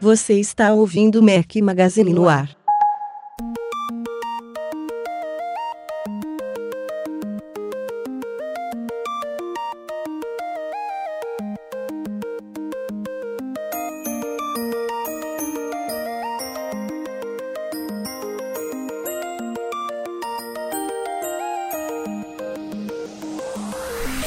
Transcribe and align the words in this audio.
Você 0.00 0.40
está 0.40 0.72
ouvindo 0.72 1.22
Mac 1.22 1.54
Magazine 1.56 2.14
no 2.14 2.28
ar. 2.28 2.57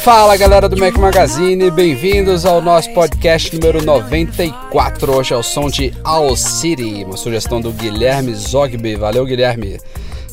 Fala 0.04 0.36
galera 0.36 0.68
do 0.68 0.76
Mac 0.78 0.98
Magazine, 0.98 1.70
bem-vindos 1.70 2.44
ao 2.44 2.60
nosso 2.60 2.92
podcast 2.92 3.56
número 3.56 3.86
94. 3.86 5.16
Hoje 5.16 5.32
é 5.36 5.38
o 5.38 5.44
som 5.44 5.70
de 5.70 5.94
All 6.04 6.36
City, 6.36 7.04
uma 7.04 7.16
sugestão 7.16 7.62
do 7.62 7.72
Guilherme 7.72 8.34
Zogby. 8.34 8.96
Valeu, 8.96 9.24
Guilherme. 9.28 9.80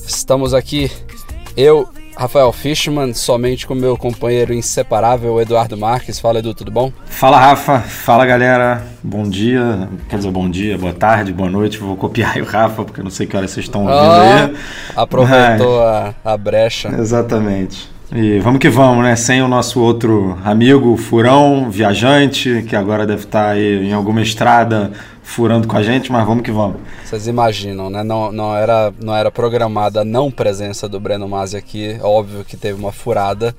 Estamos 0.07 0.55
aqui, 0.55 0.91
eu, 1.55 1.87
Rafael 2.17 2.51
Fishman, 2.51 3.13
somente 3.13 3.67
com 3.67 3.75
meu 3.75 3.95
companheiro 3.99 4.55
inseparável 4.55 5.39
Eduardo 5.39 5.77
Marques. 5.77 6.19
Fala, 6.19 6.39
Edu, 6.39 6.55
tudo 6.55 6.71
bom? 6.71 6.91
Fala, 7.05 7.39
Rafa. 7.39 7.81
Fala, 7.81 8.25
galera. 8.25 8.87
Bom 9.03 9.29
dia. 9.29 9.87
Quer 10.09 10.17
dizer, 10.17 10.31
bom 10.31 10.49
dia, 10.49 10.79
boa 10.79 10.95
tarde, 10.95 11.31
boa 11.31 11.51
noite. 11.51 11.77
Vou 11.77 11.95
copiar 11.95 12.39
o 12.39 12.45
Rafa, 12.45 12.85
porque 12.85 13.01
eu 13.01 13.05
não 13.05 13.11
sei 13.11 13.27
que 13.27 13.37
hora 13.37 13.47
vocês 13.47 13.67
estão 13.67 13.83
ouvindo 13.83 13.99
oh, 14.01 14.47
aí. 14.47 14.57
Aproveitou 14.97 15.79
Mas... 15.79 16.15
a, 16.25 16.33
a 16.33 16.37
brecha. 16.39 16.89
Exatamente. 16.89 17.98
E 18.11 18.39
vamos 18.39 18.59
que 18.59 18.71
vamos, 18.71 19.05
né? 19.05 19.15
Sem 19.17 19.43
o 19.43 19.49
nosso 19.49 19.83
outro 19.83 20.39
amigo, 20.43 20.97
Furão, 20.97 21.71
viajante, 21.71 22.65
que 22.67 22.75
agora 22.75 23.07
deve 23.07 23.25
estar 23.25 23.51
aí 23.51 23.87
em 23.87 23.93
alguma 23.93 24.23
estrada 24.23 24.93
furando 25.23 25.69
com 25.69 25.77
a 25.77 25.83
gente, 25.83 26.11
mas 26.11 26.27
vamos 26.27 26.43
que 26.43 26.51
vamos. 26.51 26.79
Vocês 27.05 27.27
imaginam, 27.27 27.91
né? 27.91 28.03
Não, 28.03 28.33
não, 28.33 28.57
era, 28.57 28.95
não 28.99 29.15
era 29.15 29.31
programada 29.31 30.01
a 30.01 30.05
não 30.07 30.31
presença 30.31 30.89
do 30.89 30.99
Breno 30.99 31.29
Masi 31.29 31.59
aqui. 31.59 31.99
Óbvio 32.03 32.47
que 32.47 32.57
teve 32.57 32.81
uma 32.81 32.93
furada. 32.93 33.55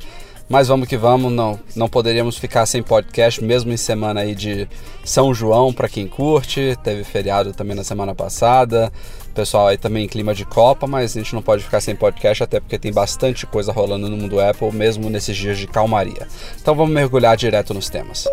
Mas 0.50 0.68
vamos 0.68 0.88
que 0.88 0.98
vamos, 0.98 1.32
não, 1.32 1.60
não 1.76 1.88
poderíamos 1.88 2.40
ficar 2.40 2.66
sem 2.66 2.82
podcast, 2.82 3.44
mesmo 3.44 3.72
em 3.72 3.78
semana 3.78 4.22
aí 4.22 4.34
de 4.34 4.68
São 5.04 5.32
João, 5.32 5.72
para 5.72 5.88
quem 5.88 6.08
curte. 6.08 6.76
Teve 6.84 7.04
feriado 7.04 7.54
também 7.54 7.76
na 7.76 7.84
semana 7.84 8.16
passada 8.16 8.92
pessoal 9.30 9.68
aí 9.68 9.78
também 9.78 10.08
clima 10.08 10.34
de 10.34 10.46
Copa, 10.46 10.88
mas 10.88 11.16
a 11.16 11.20
gente 11.20 11.34
não 11.34 11.42
pode 11.42 11.64
ficar 11.64 11.82
sem 11.82 11.96
podcast, 11.96 12.44
até 12.44 12.60
porque 12.60 12.78
tem 12.78 12.92
bastante 12.92 13.46
coisa 13.46 13.72
rolando 13.72 14.10
no 14.10 14.18
mundo 14.18 14.40
Apple, 14.40 14.72
mesmo 14.72 15.10
nesses 15.10 15.36
dias 15.38 15.58
de 15.58 15.68
calmaria. 15.68 16.28
Então 16.62 16.76
vamos 16.76 16.94
mergulhar 16.94 17.38
direto 17.38 17.74
nos 17.74 17.90
temas. 17.90 18.28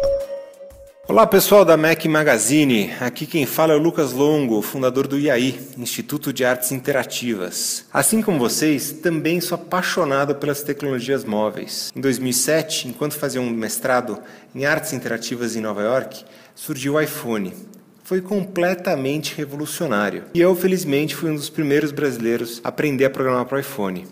Olá 1.08 1.24
pessoal 1.24 1.64
da 1.64 1.76
Mac 1.76 2.04
Magazine, 2.06 2.92
aqui 3.00 3.26
quem 3.26 3.46
fala 3.46 3.72
é 3.72 3.76
o 3.76 3.78
Lucas 3.78 4.12
Longo, 4.12 4.60
fundador 4.60 5.06
do 5.06 5.16
IAI, 5.16 5.56
Instituto 5.78 6.32
de 6.32 6.44
Artes 6.44 6.72
Interativas. 6.72 7.84
Assim 7.92 8.20
como 8.20 8.40
vocês, 8.40 8.90
também 8.90 9.40
sou 9.40 9.54
apaixonado 9.54 10.34
pelas 10.34 10.62
tecnologias 10.62 11.24
móveis. 11.24 11.92
Em 11.94 12.00
2007, 12.00 12.88
enquanto 12.88 13.12
fazia 13.12 13.40
um 13.40 13.48
mestrado 13.48 14.18
em 14.52 14.66
artes 14.66 14.92
interativas 14.92 15.54
em 15.54 15.60
Nova 15.60 15.82
York, 15.82 16.24
surgiu 16.56 16.94
o 16.94 17.00
iPhone 17.00 17.54
foi 18.06 18.20
completamente 18.20 19.34
revolucionário. 19.36 20.26
E 20.32 20.40
eu, 20.40 20.54
felizmente, 20.54 21.16
fui 21.16 21.28
um 21.28 21.34
dos 21.34 21.50
primeiros 21.50 21.90
brasileiros 21.90 22.60
a 22.62 22.68
aprender 22.68 23.04
a 23.04 23.10
programar 23.10 23.44
para 23.46 23.56
o 23.56 23.60
iPhone. 23.60 24.06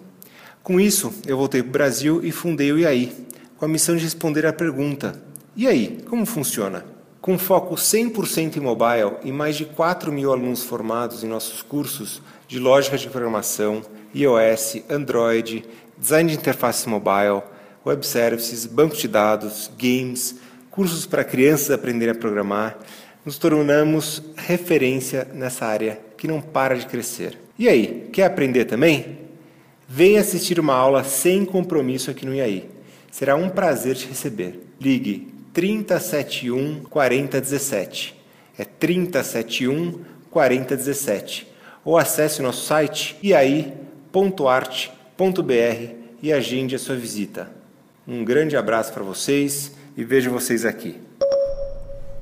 Com 0.65 0.81
isso, 0.81 1.15
eu 1.25 1.37
voltei 1.37 1.63
para 1.63 1.69
o 1.69 1.73
Brasil 1.73 2.21
e 2.25 2.33
fundei 2.33 2.73
o 2.73 2.79
IAI, 2.81 3.13
com 3.57 3.65
a 3.65 3.69
missão 3.69 3.95
de 3.95 4.03
responder 4.03 4.47
à 4.47 4.53
pergunta: 4.53 5.23
e 5.55 5.69
aí, 5.69 6.03
como 6.09 6.27
funciona? 6.27 6.85
Com 7.21 7.39
foco 7.39 7.77
100% 7.77 8.57
em 8.57 8.61
mobile 8.61 9.13
e 9.23 9.31
mais 9.31 9.55
de 9.55 9.65
4 9.65 10.11
mil 10.11 10.33
alunos 10.33 10.65
formados 10.65 11.23
em 11.23 11.29
nossos 11.29 11.63
cursos 11.63 12.21
de 12.49 12.59
lógica 12.59 12.99
de 12.99 13.09
programação, 13.09 13.81
iOS, 14.13 14.79
Android, 14.91 15.65
design 15.97 16.33
de 16.33 16.37
interface 16.37 16.89
mobile, 16.89 17.43
web 17.87 18.05
services, 18.05 18.67
banco 18.67 18.97
de 18.97 19.07
dados, 19.07 19.71
games, 19.79 20.35
cursos 20.69 21.07
para 21.07 21.23
crianças 21.23 21.71
aprenderem 21.71 22.11
a 22.13 22.19
programar, 22.19 22.77
nos 23.25 23.39
tornamos 23.39 24.23
referência 24.37 25.27
nessa 25.33 25.67
área 25.67 25.99
que 26.17 26.29
não 26.29 26.41
para 26.41 26.77
de 26.77 26.87
crescer. 26.87 27.39
E 27.59 27.69
aí, 27.69 28.09
quer 28.13 28.25
aprender 28.25 28.65
também? 28.65 29.19
Venha 29.89 30.21
assistir 30.21 30.59
uma 30.59 30.75
aula 30.75 31.05
sem 31.05 31.45
compromisso 31.45 32.11
aqui 32.11 32.27
no 32.27 32.35
IAI. 32.35 32.69
Será 33.11 33.37
um 33.37 33.49
prazer 33.49 33.95
te 33.95 34.09
receber. 34.09 34.61
Ligue 34.81 35.33
3071 35.53 36.85
4017. 36.85 38.21
É 38.59 38.65
3071 38.65 40.01
4017. 40.31 41.47
Ou 41.85 41.97
acesse 41.97 42.41
o 42.41 42.43
nosso 42.43 42.67
site 42.67 43.17
iai.art.br 43.23 43.75
e 46.23 46.33
agende 46.33 46.75
a 46.75 46.79
sua 46.79 46.97
visita. 46.97 47.51
Um 48.07 48.25
grande 48.25 48.57
abraço 48.57 48.93
para 48.93 49.03
vocês 49.03 49.73
e 49.97 50.03
vejo 50.03 50.31
vocês 50.31 50.65
aqui. 50.65 50.97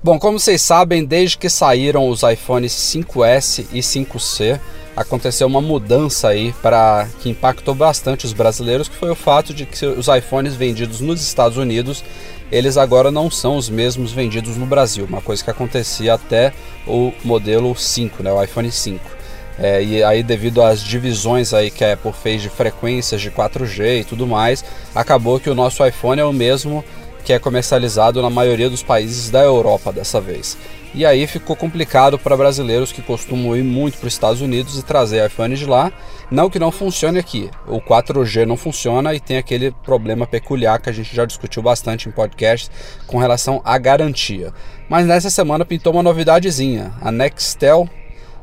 Bom, 0.05 0.19
como 0.19 0.37
vocês 0.37 0.61
sabem, 0.61 1.05
desde 1.05 1.39
que 1.39 1.49
saíram 1.49 2.09
os 2.09 2.25
iPhones 2.25 2.73
5S 2.73 3.67
e 3.73 3.79
5C, 3.79 4.59
aconteceu 4.97 5.47
uma 5.47 5.61
mudança 5.61 6.27
aí 6.27 6.53
para 6.61 7.07
que 7.21 7.31
impactou 7.31 7.73
bastante 7.73 8.27
os 8.27 8.33
brasileiros, 8.33 8.89
que 8.89 8.97
foi 8.97 9.11
o 9.11 9.15
fato 9.15 9.55
de 9.55 9.65
que 9.65 9.87
os 9.87 10.09
iPhones 10.09 10.57
vendidos 10.57 10.99
nos 10.99 11.23
Estados 11.23 11.57
Unidos, 11.57 12.03
eles 12.51 12.77
agora 12.77 13.13
não 13.13 13.31
são 13.31 13.57
os 13.57 13.71
mesmos 13.71 14.11
vendidos 14.11 14.57
no 14.57 14.67
Brasil, 14.67 15.05
uma 15.05 15.21
coisa 15.21 15.45
que 15.45 15.51
acontecia 15.51 16.15
até 16.15 16.53
o 16.85 17.13
modelo 17.23 17.73
5, 17.73 18.25
né, 18.25 18.33
o 18.33 18.43
iPhone 18.43 18.73
5. 18.73 19.23
É, 19.57 19.85
e 19.85 20.03
aí 20.03 20.25
devido 20.25 20.63
às 20.63 20.83
divisões 20.83 21.55
aí 21.55 21.71
que 21.71 21.85
a 21.85 21.93
Apple 21.93 22.13
fez 22.13 22.43
de 22.43 22.49
frequências 22.49 23.21
de 23.21 23.31
4G 23.31 24.01
e 24.01 24.05
tudo 24.05 24.27
mais, 24.27 24.65
acabou 24.93 25.39
que 25.39 25.49
o 25.49 25.55
nosso 25.55 25.87
iPhone 25.87 26.21
é 26.21 26.25
o 26.25 26.33
mesmo 26.33 26.85
que 27.25 27.33
é 27.33 27.39
comercializado 27.39 28.21
na 28.21 28.31
maioria 28.31 28.69
dos 28.69 28.83
países 28.83 29.31
da 29.31 29.41
Europa 29.41 29.93
dessa 29.93 30.21
vez. 30.21 30.57
E 30.95 31.07
aí 31.07 31.27
ficou 31.27 31.57
complicado 31.57 32.19
para 32.19 32.37
brasileiros 32.37 32.93
que 32.93 33.01
costumam 33.01 33.57
ir 33.57 33.63
muito 33.63 33.97
para 33.97 34.09
os 34.09 34.13
Estados 34.13 34.43
Unidos 34.43 34.79
e 34.79 34.83
trazer 34.83 35.27
iPhone 35.27 35.55
de 35.55 35.65
lá. 35.65 35.91
Não 36.31 36.51
que 36.51 36.59
não 36.59 36.71
funcione 36.71 37.19
aqui. 37.19 37.51
O 37.67 37.81
4G 37.81 38.45
não 38.45 38.59
funciona 38.59 39.15
e 39.15 39.21
tem 39.21 39.39
aquele 39.39 39.71
problema 39.71 40.27
peculiar 40.27 40.79
que 40.81 40.91
a 40.91 40.93
gente 40.93 41.15
já 41.17 41.25
discutiu 41.25 41.63
bastante 41.63 42.09
em 42.09 42.13
podcast 42.13 42.71
com 43.07 43.17
relação 43.17 43.63
à 43.65 43.79
garantia. 43.79 44.53
Mas 44.87 45.07
nessa 45.07 45.31
semana 45.31 45.65
pintou 45.65 45.95
uma 45.95 46.03
novidadezinha. 46.03 46.93
A 47.01 47.11
Nextel, 47.11 47.89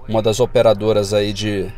uma 0.07 0.21
das 0.21 0.39
operadoras 0.39 1.13
aí 1.13 1.31
de 1.31 1.71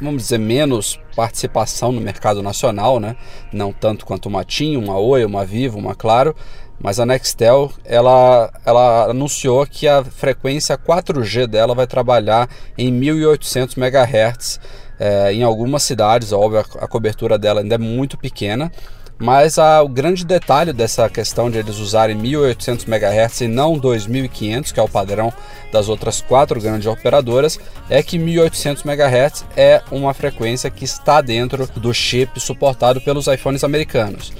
vamos 0.00 0.22
dizer, 0.22 0.38
menos 0.38 0.98
participação 1.14 1.92
no 1.92 2.00
mercado 2.00 2.42
nacional, 2.42 3.00
né? 3.00 3.16
Não 3.52 3.72
tanto 3.72 4.04
quanto 4.04 4.26
uma 4.28 4.44
TIM, 4.44 4.76
uma 4.76 4.98
Oi, 4.98 5.24
uma 5.24 5.44
Vivo, 5.44 5.78
uma 5.78 5.94
Claro, 5.94 6.34
mas 6.78 7.00
a 7.00 7.06
Nextel, 7.06 7.72
ela, 7.84 8.52
ela 8.64 9.10
anunciou 9.10 9.66
que 9.66 9.88
a 9.88 10.04
frequência 10.04 10.76
4G 10.76 11.46
dela 11.46 11.74
vai 11.74 11.86
trabalhar 11.86 12.48
em 12.76 12.92
1800 12.92 13.76
MHz 13.76 14.60
é, 14.98 15.32
em 15.32 15.42
algumas 15.42 15.82
cidades, 15.82 16.32
óbvio, 16.32 16.60
a 16.78 16.86
cobertura 16.86 17.38
dela 17.38 17.60
ainda 17.60 17.74
é 17.74 17.78
muito 17.78 18.18
pequena, 18.18 18.70
mas 19.18 19.56
o 19.58 19.88
grande 19.88 20.24
detalhe 20.26 20.72
dessa 20.72 21.08
questão 21.08 21.50
de 21.50 21.58
eles 21.58 21.78
usarem 21.78 22.14
1800 22.16 22.86
MHz 22.86 23.40
e 23.40 23.48
não 23.48 23.78
2500, 23.78 24.72
que 24.72 24.80
é 24.80 24.82
o 24.82 24.88
padrão 24.88 25.32
das 25.72 25.88
outras 25.88 26.20
quatro 26.20 26.60
grandes 26.60 26.86
operadoras, 26.86 27.58
é 27.88 28.02
que 28.02 28.18
1800 28.18 28.84
MHz 28.84 29.44
é 29.56 29.82
uma 29.90 30.12
frequência 30.12 30.70
que 30.70 30.84
está 30.84 31.20
dentro 31.20 31.66
do 31.76 31.94
chip 31.94 32.38
suportado 32.38 33.00
pelos 33.00 33.26
iPhones 33.26 33.64
americanos. 33.64 34.32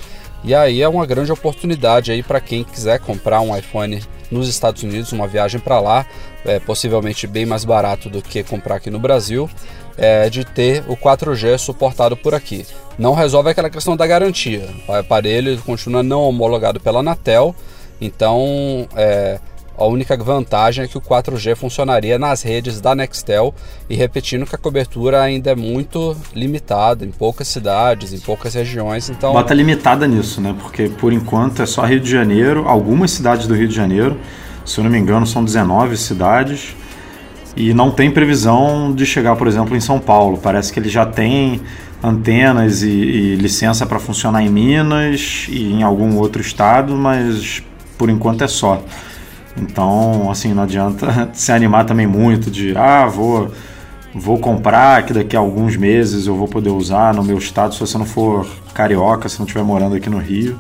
E 0.45 0.55
aí 0.55 0.83
é 0.83 0.89
uma 0.89 1.07
grande 1.07 1.33
oportunidade 1.33 2.13
aí 2.13 2.23
para 2.23 2.41
quem 2.41 2.63
quiser 2.63 3.01
comprar 3.01 3.41
um 3.41 3.57
iPhone 3.57 4.03
nos 4.31 4.49
Estados 4.49 4.83
Unidos, 4.83 5.13
uma 5.13 5.27
viagem 5.27 5.61
para 5.61 5.81
lá, 5.81 6.07
é 6.45 6.59
possivelmente 6.61 7.27
bem 7.27 7.47
mais 7.47 7.65
barato 7.65 8.09
do 8.09 8.21
que 8.21 8.43
comprar 8.43 8.77
aqui 8.77 8.91
no 8.91 8.99
Brasil 8.99 9.49
é, 9.97 10.29
de 10.31 10.45
ter 10.45 10.85
o 10.89 10.97
4G 10.97 11.59
suportado 11.59 12.17
por 12.17 12.35
aqui. 12.35 12.67
Não 12.99 13.15
resolve 13.15 13.51
aquela 13.51 13.71
questão 13.71 13.97
da 13.97 14.07
garantia. 14.07 14.69
O 14.89 14.93
aparelho 14.93 15.57
continua 15.63 16.03
não 16.03 16.23
homologado 16.23 16.81
pela 16.81 17.01
Anatel, 17.01 17.55
então 18.01 18.89
é, 18.95 19.39
A 19.79 19.85
única 19.85 20.17
vantagem 20.17 20.85
é 20.85 20.89
que 20.89 20.97
o 20.97 21.01
4G 21.03 21.55
funcionaria 21.55 22.19
nas 22.19 22.41
redes 22.43 22.81
da 22.81 22.95
Nextel 22.95 23.55
e 23.91 23.95
repetindo 23.95 24.47
que 24.47 24.55
a 24.55 24.59
cobertura 24.59 25.21
ainda 25.21 25.51
é 25.51 25.55
muito 25.55 26.17
limitada 26.35 27.05
em 27.05 27.11
poucas 27.11 27.47
cidades, 27.49 28.13
em 28.15 28.19
poucas 28.19 28.55
regiões. 28.55 29.11
Então 29.11 29.35
bota 29.35 29.53
limitada 29.53 30.07
nisso, 30.07 30.41
né? 30.41 30.57
Porque 30.59 30.89
por 30.89 31.13
enquanto 31.13 31.61
é 31.63 31.67
só 31.67 31.85
Rio 31.85 32.01
de 32.01 32.11
Janeiro, 32.11 32.67
algumas 32.67 33.11
cidades 33.11 33.47
do 33.47 33.55
Rio 33.55 33.69
de 33.69 33.75
Janeiro, 33.75 34.19
se 34.65 34.79
eu 34.79 34.85
não 34.85 34.91
me 34.91 34.99
engano 34.99 35.27
são 35.27 35.45
19 35.45 35.95
cidades 35.99 36.75
e 37.57 37.73
não 37.73 37.91
tem 37.91 38.11
previsão 38.11 38.93
de 38.95 39.07
chegar, 39.07 39.35
por 39.35 39.49
exemplo, 39.49 39.75
em 39.75 39.81
São 39.81 39.99
Paulo. 39.99 40.39
Parece 40.39 40.73
que 40.73 40.79
ele 40.79 40.91
já 40.91 41.07
tem 41.07 41.63
antenas 42.03 42.83
e, 42.83 42.91
e 42.91 43.37
licença 43.37 43.87
para 43.87 43.99
funcionar 43.99 44.43
em 44.43 44.51
Minas 44.51 45.47
e 45.49 45.73
em 45.73 45.83
algum 45.83 46.17
outro 46.17 46.43
estado, 46.43 46.95
mas 46.95 47.63
por 47.97 48.11
enquanto 48.11 48.45
é 48.45 48.49
só. 48.49 48.83
Então, 49.57 50.31
assim, 50.31 50.53
não 50.53 50.65
adianta 50.65 51.31
se 51.33 51.51
animar 51.51 51.87
também 51.87 52.07
muito 52.07 52.51
de, 52.51 52.77
ah, 52.77 53.07
vou, 53.07 53.51
vou 54.15 54.39
comprar 54.39 55.05
que 55.05 55.15
daqui 55.15 55.35
a 55.35 55.39
alguns 55.41 55.77
meses 55.77 56.27
eu 56.27 56.37
vou 56.37 56.47
poder 56.47 56.71
usar 56.71 57.15
no 57.15 57.25
meu 57.25 57.39
estado. 57.39 57.73
Se 57.73 57.81
você 57.81 57.97
não 57.97 58.05
for 58.05 58.47
carioca, 58.75 59.29
se 59.31 59.39
não 59.39 59.47
estiver 59.47 59.65
morando 59.65 59.97
aqui 59.97 60.11
no 60.11 60.19
Rio, 60.19 60.59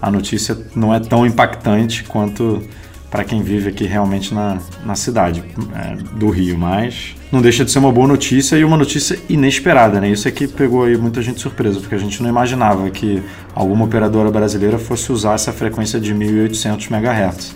a 0.00 0.10
notícia 0.10 0.56
não 0.74 0.94
é 0.94 1.00
tão 1.00 1.26
impactante 1.26 2.04
quanto 2.04 2.62
para 3.10 3.24
quem 3.24 3.42
vive 3.42 3.70
aqui 3.70 3.84
realmente 3.84 4.34
na, 4.34 4.58
na 4.84 4.94
cidade 4.94 5.42
é, 5.74 5.96
do 6.16 6.28
Rio, 6.28 6.58
mas 6.58 7.16
não 7.32 7.40
deixa 7.40 7.64
de 7.64 7.70
ser 7.70 7.78
uma 7.78 7.92
boa 7.92 8.06
notícia 8.06 8.56
e 8.56 8.64
uma 8.64 8.76
notícia 8.76 9.18
inesperada, 9.28 10.00
né? 10.00 10.10
Isso 10.10 10.28
aqui 10.28 10.46
pegou 10.46 10.84
aí 10.84 10.96
muita 10.96 11.22
gente 11.22 11.40
surpresa, 11.40 11.80
porque 11.80 11.94
a 11.94 11.98
gente 11.98 12.22
não 12.22 12.28
imaginava 12.28 12.88
que 12.90 13.22
alguma 13.54 13.84
operadora 13.84 14.30
brasileira 14.30 14.78
fosse 14.78 15.10
usar 15.10 15.34
essa 15.34 15.52
frequência 15.52 15.98
de 15.98 16.12
1800 16.12 16.90
MHz. 16.90 17.54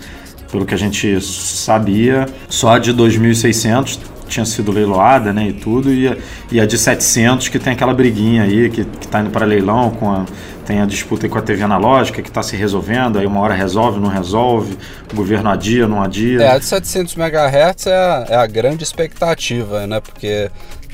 Pelo 0.50 0.66
que 0.66 0.74
a 0.74 0.78
gente 0.78 1.20
sabia, 1.20 2.26
só 2.48 2.74
a 2.74 2.78
de 2.78 2.92
2600 2.92 3.98
tinha 4.28 4.46
sido 4.46 4.72
leiloada, 4.72 5.32
né, 5.32 5.48
e 5.48 5.52
tudo, 5.52 5.92
e 5.92 6.08
a, 6.08 6.16
e 6.50 6.60
a 6.60 6.66
de 6.66 6.78
700 6.78 7.48
que 7.48 7.58
tem 7.58 7.74
aquela 7.74 7.92
briguinha 7.92 8.42
aí 8.44 8.70
que 8.70 8.80
está 8.80 9.20
indo 9.20 9.30
para 9.30 9.44
leilão 9.44 9.90
com 9.90 10.10
a 10.10 10.24
tem 10.64 10.80
a 10.80 10.86
disputa 10.86 11.28
com 11.28 11.38
a 11.38 11.42
TV 11.42 11.62
analógica 11.62 12.22
que 12.22 12.28
está 12.28 12.42
se 12.42 12.56
resolvendo, 12.56 13.18
aí 13.18 13.26
uma 13.26 13.40
hora 13.40 13.54
resolve, 13.54 14.00
não 14.00 14.08
resolve, 14.08 14.76
o 15.12 15.16
governo 15.16 15.50
adia, 15.50 15.86
não 15.88 16.02
adia. 16.02 16.42
É, 16.42 16.50
a 16.52 16.58
de 16.58 16.64
700 16.64 17.14
MHz 17.16 17.86
é 17.86 17.94
a, 17.94 18.26
é 18.28 18.36
a 18.36 18.46
grande 18.46 18.82
expectativa, 18.82 19.86
né? 19.86 20.00
Porque 20.00 20.50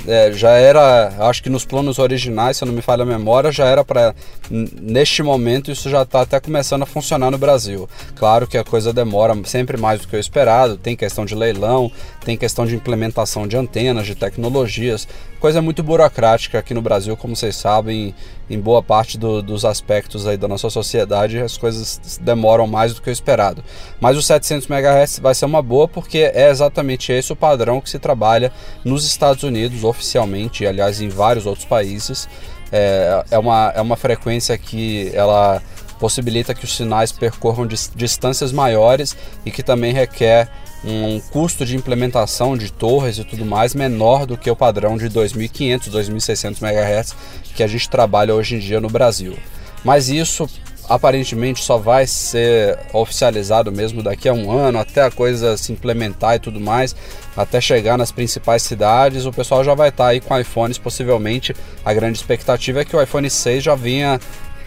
é, 0.06 0.32
já 0.32 0.50
era, 0.50 1.12
acho 1.28 1.42
que 1.42 1.50
nos 1.50 1.64
planos 1.64 1.98
originais, 1.98 2.56
se 2.56 2.64
eu 2.64 2.66
não 2.66 2.74
me 2.74 2.82
falha 2.82 3.02
a 3.02 3.06
memória, 3.06 3.50
já 3.50 3.64
era 3.66 3.84
para 3.84 4.14
neste 4.50 5.22
momento 5.22 5.70
isso 5.70 5.90
já 5.90 6.02
está 6.02 6.22
até 6.22 6.40
começando 6.40 6.82
a 6.82 6.86
funcionar 6.86 7.30
no 7.30 7.38
Brasil. 7.38 7.88
Claro 8.14 8.46
que 8.46 8.56
a 8.56 8.64
coisa 8.64 8.92
demora 8.92 9.34
sempre 9.44 9.76
mais 9.76 10.00
do 10.00 10.08
que 10.08 10.16
o 10.16 10.20
esperado, 10.20 10.76
tem 10.76 10.96
questão 10.96 11.24
de 11.24 11.34
leilão, 11.34 11.90
tem 12.24 12.36
questão 12.36 12.66
de 12.66 12.74
implementação 12.74 13.46
de 13.46 13.56
antenas, 13.56 14.06
de 14.06 14.14
tecnologias, 14.14 15.08
coisa 15.40 15.62
muito 15.62 15.82
burocrática 15.82 16.58
aqui 16.58 16.74
no 16.74 16.82
Brasil, 16.82 17.16
como 17.16 17.34
vocês 17.34 17.56
sabem, 17.56 18.14
em 18.50 18.58
boa 18.58 18.82
parte 18.82 19.16
do, 19.16 19.42
dos 19.42 19.64
aspectos 19.64 20.26
aí 20.26 20.36
da 20.36 20.48
nossa 20.48 20.68
sociedade 20.70 21.38
as 21.38 21.56
coisas 21.56 22.18
demoram 22.20 22.66
mais 22.66 22.94
do 22.94 23.02
que 23.02 23.10
o 23.10 23.12
esperado. 23.12 23.62
Mas 24.00 24.16
o 24.16 24.22
700 24.22 24.68
MHz 24.68 25.18
vai 25.20 25.34
ser 25.34 25.44
uma 25.44 25.62
boa 25.62 25.86
porque 25.86 26.18
é 26.18 26.50
exatamente 26.50 27.12
esse 27.12 27.32
o 27.32 27.36
padrão 27.36 27.80
que 27.80 27.90
se 27.90 27.98
trabalha 27.98 28.52
nos 28.84 29.04
Estados 29.04 29.42
Unidos 29.42 29.84
oficialmente, 29.84 30.64
e 30.64 30.66
aliás 30.66 31.00
em 31.00 31.08
vários 31.08 31.46
outros 31.46 31.64
países. 31.64 32.28
É, 32.70 33.24
é, 33.30 33.38
uma, 33.38 33.72
é 33.74 33.80
uma 33.80 33.96
frequência 33.96 34.56
que 34.58 35.10
ela 35.14 35.62
possibilita 35.98 36.54
que 36.54 36.64
os 36.64 36.76
sinais 36.76 37.10
percorram 37.10 37.66
distâncias 37.66 38.52
maiores 38.52 39.16
e 39.44 39.50
que 39.50 39.62
também 39.62 39.92
requer 39.92 40.48
um 40.84 41.20
custo 41.20 41.64
de 41.64 41.76
implementação 41.76 42.56
de 42.56 42.72
torres 42.72 43.18
e 43.18 43.24
tudo 43.24 43.44
mais 43.44 43.74
menor 43.74 44.26
do 44.26 44.36
que 44.36 44.50
o 44.50 44.56
padrão 44.56 44.96
de 44.96 45.08
2.500, 45.10 45.90
2.600 45.90 46.62
MHz 46.62 47.14
que 47.54 47.62
a 47.62 47.66
gente 47.66 47.88
trabalha 47.88 48.34
hoje 48.34 48.56
em 48.56 48.58
dia 48.58 48.80
no 48.80 48.88
Brasil. 48.88 49.36
Mas 49.84 50.08
isso 50.08 50.48
aparentemente 50.88 51.62
só 51.62 51.76
vai 51.76 52.06
ser 52.06 52.78
oficializado 52.92 53.70
mesmo 53.70 54.02
daqui 54.02 54.28
a 54.28 54.32
um 54.32 54.50
ano, 54.50 54.78
até 54.78 55.02
a 55.02 55.10
coisa 55.10 55.56
se 55.56 55.70
implementar 55.70 56.36
e 56.36 56.38
tudo 56.38 56.58
mais, 56.58 56.96
até 57.36 57.60
chegar 57.60 57.98
nas 57.98 58.10
principais 58.10 58.62
cidades, 58.62 59.26
o 59.26 59.32
pessoal 59.32 59.62
já 59.62 59.74
vai 59.74 59.90
estar 59.90 60.04
tá 60.04 60.10
aí 60.10 60.20
com 60.20 60.38
iPhones, 60.38 60.78
possivelmente 60.78 61.54
a 61.84 61.92
grande 61.92 62.16
expectativa 62.16 62.80
é 62.80 62.84
que 62.84 62.96
o 62.96 63.02
iPhone 63.02 63.28
6 63.28 63.62
já 63.62 63.74
venha 63.74 64.18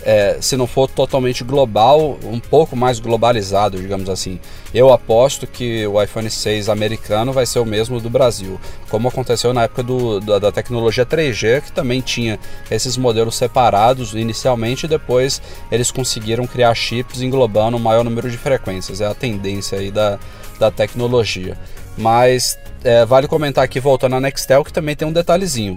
é, 0.03 0.38
se 0.42 0.57
não 0.57 0.65
for 0.65 0.89
totalmente 0.89 1.44
global, 1.44 2.18
um 2.24 2.39
pouco 2.39 2.75
mais 2.75 3.00
globalizado, 3.00 3.80
digamos 3.80 4.09
assim. 4.09 4.39
Eu 4.74 4.92
aposto 4.92 5.45
que 5.45 5.86
o 5.86 6.01
iPhone 6.01 6.30
6 6.30 6.69
americano 6.69 7.31
vai 7.31 7.45
ser 7.45 7.59
o 7.59 7.65
mesmo 7.65 8.00
do 8.00 8.09
Brasil, 8.09 8.59
como 8.89 9.07
aconteceu 9.07 9.53
na 9.53 9.63
época 9.63 9.83
do, 9.83 10.19
da, 10.19 10.39
da, 10.39 10.51
tecnologia 10.51 11.06
3G, 11.06 11.62
que 11.62 11.71
também 11.71 12.01
tinha 12.01 12.39
esses 12.69 12.98
modelos 12.98 13.36
separados 13.36 14.13
inicialmente, 14.13 14.86
e 14.86 14.89
depois 14.89 15.42
eles 15.71 15.92
conseguiram 15.92 16.48
criar 16.48 16.74
chips 16.74 17.21
englobando 17.21 17.77
um 17.77 17.80
maior 17.80 18.03
número 18.03 18.30
de 18.30 18.38
frequências. 18.38 19.01
É 19.01 19.07
a 19.07 19.13
tendência 19.13 19.77
aí 19.77 19.92
da, 19.92 20.18
da 20.59 20.71
tecnologia. 20.71 21.57
Mas 21.98 22.57
é, 22.83 23.06
vale 23.06 23.27
comentar 23.27 23.63
aqui, 23.63 23.80
voltando 23.80 24.15
à 24.15 24.19
Nextel, 24.19 24.63
que 24.63 24.74
também 24.74 24.95
tem 24.95 25.07
um 25.07 25.13
detalhezinho. 25.13 25.75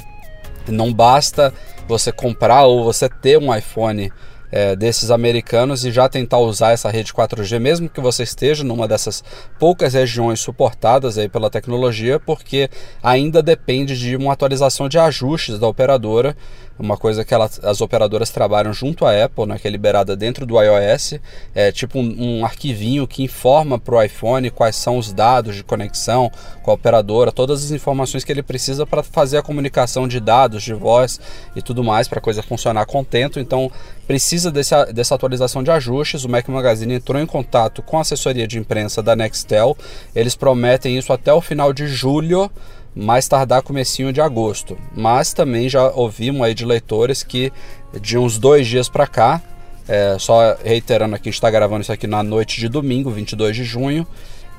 Não 0.66 0.92
basta 0.92 1.52
você 1.86 2.12
comprar 2.12 2.64
ou 2.64 2.84
você 2.84 3.08
ter 3.08 3.38
um 3.38 3.54
iPhone 3.54 4.12
é, 4.54 4.76
desses 4.76 5.10
americanos 5.10 5.84
e 5.84 5.90
já 5.90 6.08
tentar 6.08 6.38
usar 6.38 6.70
essa 6.70 6.88
rede 6.88 7.12
4G, 7.12 7.58
mesmo 7.58 7.88
que 7.88 8.00
você 8.00 8.22
esteja 8.22 8.62
numa 8.62 8.86
dessas 8.86 9.24
poucas 9.58 9.94
regiões 9.94 10.38
suportadas 10.38 11.18
aí 11.18 11.28
pela 11.28 11.50
tecnologia, 11.50 12.20
porque 12.20 12.70
ainda 13.02 13.42
depende 13.42 13.98
de 13.98 14.14
uma 14.14 14.32
atualização 14.32 14.88
de 14.88 14.96
ajustes 14.96 15.58
da 15.58 15.66
operadora 15.66 16.36
uma 16.78 16.96
coisa 16.96 17.24
que 17.24 17.32
ela, 17.32 17.48
as 17.62 17.80
operadoras 17.80 18.30
trabalham 18.30 18.72
junto 18.72 19.06
à 19.06 19.24
Apple, 19.24 19.46
né, 19.46 19.58
que 19.58 19.68
é 19.68 19.70
liberada 19.70 20.16
dentro 20.16 20.44
do 20.44 20.60
iOS, 20.60 21.14
é 21.54 21.70
tipo 21.70 21.98
um, 21.98 22.40
um 22.40 22.44
arquivinho 22.44 23.06
que 23.06 23.22
informa 23.22 23.78
para 23.78 23.94
o 23.94 24.02
iPhone 24.02 24.50
quais 24.50 24.76
são 24.76 24.98
os 24.98 25.12
dados 25.12 25.54
de 25.54 25.62
conexão 25.62 26.30
com 26.62 26.70
a 26.70 26.74
operadora, 26.74 27.30
todas 27.30 27.64
as 27.64 27.70
informações 27.70 28.24
que 28.24 28.32
ele 28.32 28.42
precisa 28.42 28.84
para 28.84 29.02
fazer 29.02 29.38
a 29.38 29.42
comunicação 29.42 30.08
de 30.08 30.18
dados, 30.18 30.62
de 30.62 30.74
voz 30.74 31.20
e 31.54 31.62
tudo 31.62 31.84
mais 31.84 32.08
para 32.08 32.18
a 32.18 32.22
coisa 32.22 32.42
funcionar 32.42 32.86
contento. 32.86 33.38
Então 33.38 33.70
precisa 34.06 34.50
desse, 34.50 34.74
dessa 34.92 35.14
atualização 35.14 35.62
de 35.62 35.70
ajustes. 35.70 36.24
O 36.24 36.28
Mac 36.28 36.48
Magazine 36.48 36.94
entrou 36.94 37.20
em 37.20 37.26
contato 37.26 37.82
com 37.82 37.98
a 37.98 38.00
assessoria 38.00 38.46
de 38.46 38.58
imprensa 38.58 39.02
da 39.02 39.16
Nextel. 39.16 39.76
Eles 40.14 40.34
prometem 40.34 40.96
isso 40.96 41.12
até 41.12 41.32
o 41.32 41.40
final 41.40 41.72
de 41.72 41.86
julho 41.86 42.50
mais 42.94 43.26
tardar 43.26 43.62
comecinho 43.62 44.12
de 44.12 44.20
agosto. 44.20 44.78
Mas 44.94 45.32
também 45.32 45.68
já 45.68 45.90
ouvimos 45.90 46.42
aí 46.42 46.54
de 46.54 46.64
leitores 46.64 47.22
que 47.22 47.52
de 48.00 48.16
uns 48.16 48.38
dois 48.38 48.66
dias 48.66 48.88
para 48.88 49.06
cá, 49.06 49.42
é, 49.88 50.16
só 50.18 50.56
reiterando 50.64 51.14
aqui, 51.14 51.28
a 51.28 51.30
gente 51.30 51.38
está 51.38 51.50
gravando 51.50 51.82
isso 51.82 51.92
aqui 51.92 52.06
na 52.06 52.22
noite 52.22 52.58
de 52.58 52.68
domingo, 52.68 53.10
22 53.10 53.56
de 53.56 53.64
junho, 53.64 54.06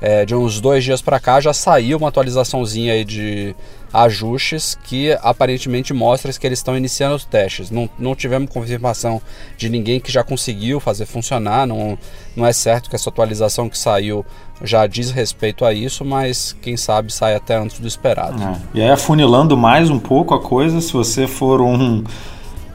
é, 0.00 0.24
de 0.24 0.34
uns 0.34 0.60
dois 0.60 0.84
dias 0.84 1.00
para 1.00 1.18
cá 1.18 1.40
já 1.40 1.52
saiu 1.52 1.98
uma 1.98 2.08
atualizaçãozinha 2.08 2.92
aí 2.92 3.04
de 3.04 3.54
ajustes 3.92 4.76
que 4.84 5.12
aparentemente 5.22 5.94
mostra 5.94 6.32
que 6.32 6.46
eles 6.46 6.58
estão 6.58 6.76
iniciando 6.76 7.14
os 7.14 7.24
testes. 7.24 7.70
Não, 7.70 7.88
não 7.98 8.14
tivemos 8.14 8.50
confirmação 8.50 9.22
de 9.56 9.68
ninguém 9.68 10.00
que 10.00 10.12
já 10.12 10.22
conseguiu 10.22 10.80
fazer 10.80 11.06
funcionar, 11.06 11.66
não, 11.66 11.98
não 12.34 12.46
é 12.46 12.52
certo 12.52 12.90
que 12.90 12.96
essa 12.96 13.08
atualização 13.08 13.68
que 13.68 13.78
saiu 13.78 14.24
já 14.62 14.86
diz 14.86 15.10
respeito 15.10 15.64
a 15.64 15.72
isso, 15.72 16.04
mas 16.04 16.54
quem 16.60 16.76
sabe 16.76 17.12
sai 17.12 17.34
até 17.34 17.56
antes 17.56 17.78
do 17.78 17.86
esperado. 17.86 18.42
É. 18.42 18.56
E 18.74 18.82
aí 18.82 18.90
afunilando 18.90 19.56
mais 19.56 19.88
um 19.88 19.98
pouco 19.98 20.34
a 20.34 20.40
coisa, 20.40 20.80
se 20.80 20.92
você 20.92 21.26
for 21.26 21.60
um 21.60 22.04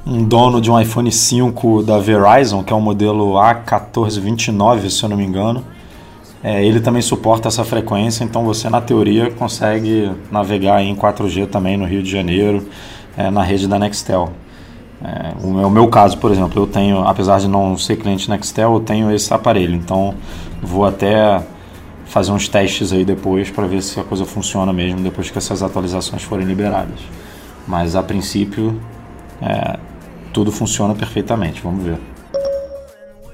um 0.05 0.23
dono 0.23 0.59
de 0.59 0.71
um 0.71 0.79
iPhone 0.79 1.11
5 1.11 1.83
da 1.83 1.99
Verizon, 1.99 2.63
que 2.63 2.73
é 2.73 2.75
o 2.75 2.81
modelo 2.81 3.33
A1429, 3.33 4.89
se 4.89 5.03
eu 5.03 5.09
não 5.09 5.15
me 5.15 5.23
engano, 5.23 5.63
é, 6.43 6.65
ele 6.65 6.79
também 6.79 7.01
suporta 7.01 7.47
essa 7.47 7.63
frequência, 7.63 8.23
então 8.23 8.43
você, 8.43 8.69
na 8.69 8.81
teoria, 8.81 9.29
consegue 9.31 10.11
navegar 10.31 10.81
em 10.81 10.95
4G 10.95 11.47
também 11.47 11.77
no 11.77 11.85
Rio 11.85 12.01
de 12.01 12.09
Janeiro, 12.09 12.67
é, 13.15 13.29
na 13.29 13.43
rede 13.43 13.67
da 13.67 13.77
Nextel. 13.77 14.31
É, 15.03 15.33
o, 15.43 15.69
meu, 15.69 15.87
caso, 15.87 16.17
por 16.17 16.31
exemplo, 16.31 16.61
eu 16.61 16.67
tenho, 16.67 17.01
apesar 17.01 17.39
de 17.39 17.47
não 17.47 17.77
ser 17.77 17.95
cliente 17.95 18.29
Nextel, 18.29 18.73
eu 18.73 18.79
tenho 18.79 19.11
esse 19.11 19.31
aparelho, 19.33 19.75
então 19.75 20.15
vou 20.61 20.85
até 20.85 21.43
fazer 22.05 22.31
uns 22.31 22.47
testes 22.47 22.91
aí 22.91 23.05
depois 23.05 23.49
para 23.49 23.65
ver 23.67 23.81
se 23.81 23.99
a 23.99 24.03
coisa 24.03 24.25
funciona 24.25 24.73
mesmo 24.73 24.99
depois 24.99 25.29
que 25.29 25.37
essas 25.37 25.63
atualizações 25.63 26.23
forem 26.23 26.45
liberadas. 26.45 26.99
Mas 27.67 27.95
a 27.95 28.01
princípio, 28.01 28.79
é, 29.41 29.77
tudo 30.33 30.51
funciona 30.51 30.93
perfeitamente, 30.95 31.61
vamos 31.61 31.83
ver. 31.83 31.97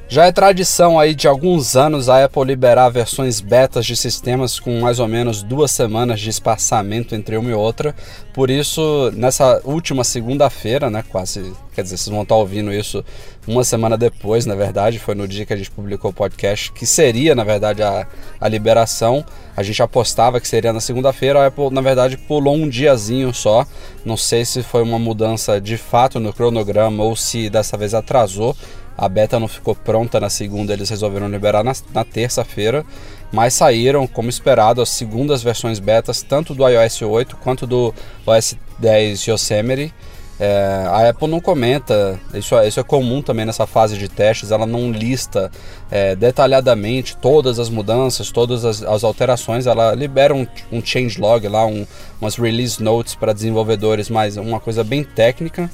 Já 0.09 0.25
é 0.25 0.31
tradição 0.31 0.97
aí 0.97 1.13
de 1.13 1.27
alguns 1.27 1.75
anos 1.75 2.07
a 2.07 2.23
Apple 2.23 2.45
liberar 2.45 2.87
versões 2.87 3.41
betas 3.41 3.85
de 3.85 3.93
sistemas 3.93 4.57
com 4.57 4.79
mais 4.79 4.99
ou 4.99 5.07
menos 5.07 5.43
duas 5.43 5.69
semanas 5.69 6.21
de 6.21 6.29
espaçamento 6.29 7.13
entre 7.13 7.35
uma 7.35 7.49
e 7.49 7.53
outra. 7.53 7.93
Por 8.33 8.49
isso, 8.49 9.11
nessa 9.13 9.59
última 9.65 10.05
segunda-feira, 10.05 10.89
né, 10.89 11.03
quase, 11.09 11.51
quer 11.75 11.81
dizer, 11.81 11.97
vocês 11.97 12.07
vão 12.07 12.21
estar 12.21 12.35
ouvindo 12.35 12.71
isso 12.71 13.03
uma 13.45 13.65
semana 13.65 13.97
depois, 13.97 14.45
na 14.45 14.55
verdade, 14.55 14.97
foi 14.97 15.13
no 15.13 15.27
dia 15.27 15.45
que 15.45 15.51
a 15.51 15.57
gente 15.57 15.71
publicou 15.71 16.11
o 16.11 16.13
podcast, 16.13 16.71
que 16.71 16.85
seria, 16.85 17.35
na 17.35 17.43
verdade, 17.43 17.83
a, 17.83 18.07
a 18.39 18.47
liberação. 18.47 19.25
A 19.57 19.63
gente 19.63 19.83
apostava 19.83 20.39
que 20.39 20.47
seria 20.47 20.71
na 20.71 20.79
segunda-feira, 20.79 21.43
a 21.43 21.47
Apple, 21.47 21.69
na 21.69 21.81
verdade, 21.81 22.15
pulou 22.15 22.55
um 22.55 22.69
diazinho 22.69 23.33
só. 23.33 23.65
Não 24.05 24.15
sei 24.15 24.45
se 24.45 24.63
foi 24.63 24.83
uma 24.83 24.97
mudança 24.97 25.59
de 25.59 25.75
fato 25.75 26.17
no 26.17 26.31
cronograma 26.31 27.03
ou 27.03 27.13
se 27.13 27.49
dessa 27.49 27.75
vez 27.75 27.93
atrasou 27.93 28.55
a 28.97 29.07
beta 29.07 29.39
não 29.39 29.47
ficou 29.47 29.75
pronta 29.75 30.19
na 30.19 30.29
segunda, 30.29 30.73
eles 30.73 30.89
resolveram 30.89 31.29
liberar 31.29 31.63
na, 31.63 31.73
na 31.93 32.03
terça-feira, 32.03 32.83
mas 33.31 33.53
saíram, 33.53 34.07
como 34.07 34.29
esperado, 34.29 34.81
as 34.81 34.89
segundas 34.89 35.43
versões 35.43 35.79
betas, 35.79 36.23
tanto 36.23 36.55
do 36.55 36.67
iOS 36.67 37.01
8 37.03 37.37
quanto 37.37 37.67
do 37.67 37.93
OS 38.25 38.57
10 38.79 39.27
Yosemite. 39.27 39.93
É, 40.39 40.85
a 40.87 41.09
Apple 41.09 41.27
não 41.27 41.39
comenta, 41.39 42.19
isso, 42.31 42.55
é, 42.55 42.67
isso 42.67 42.79
é 42.79 42.83
comum 42.83 43.23
também 43.23 43.43
nessa 43.43 43.65
fase 43.65 43.97
de 43.97 44.07
testes, 44.07 44.51
ela 44.51 44.67
não 44.67 44.91
lista 44.91 45.51
é, 45.89 46.15
detalhadamente 46.15 47.17
todas 47.17 47.57
as 47.57 47.69
mudanças, 47.69 48.31
todas 48.31 48.63
as, 48.63 48.83
as 48.83 49.03
alterações, 49.03 49.65
ela 49.65 49.95
libera 49.95 50.35
um, 50.35 50.45
um 50.71 50.83
changelog 50.83 51.47
lá, 51.47 51.65
um, 51.65 51.87
umas 52.21 52.35
release 52.35 52.81
notes 52.81 53.15
para 53.15 53.33
desenvolvedores, 53.33 54.11
mas 54.11 54.37
uma 54.37 54.59
coisa 54.59 54.83
bem 54.83 55.03
técnica. 55.03 55.71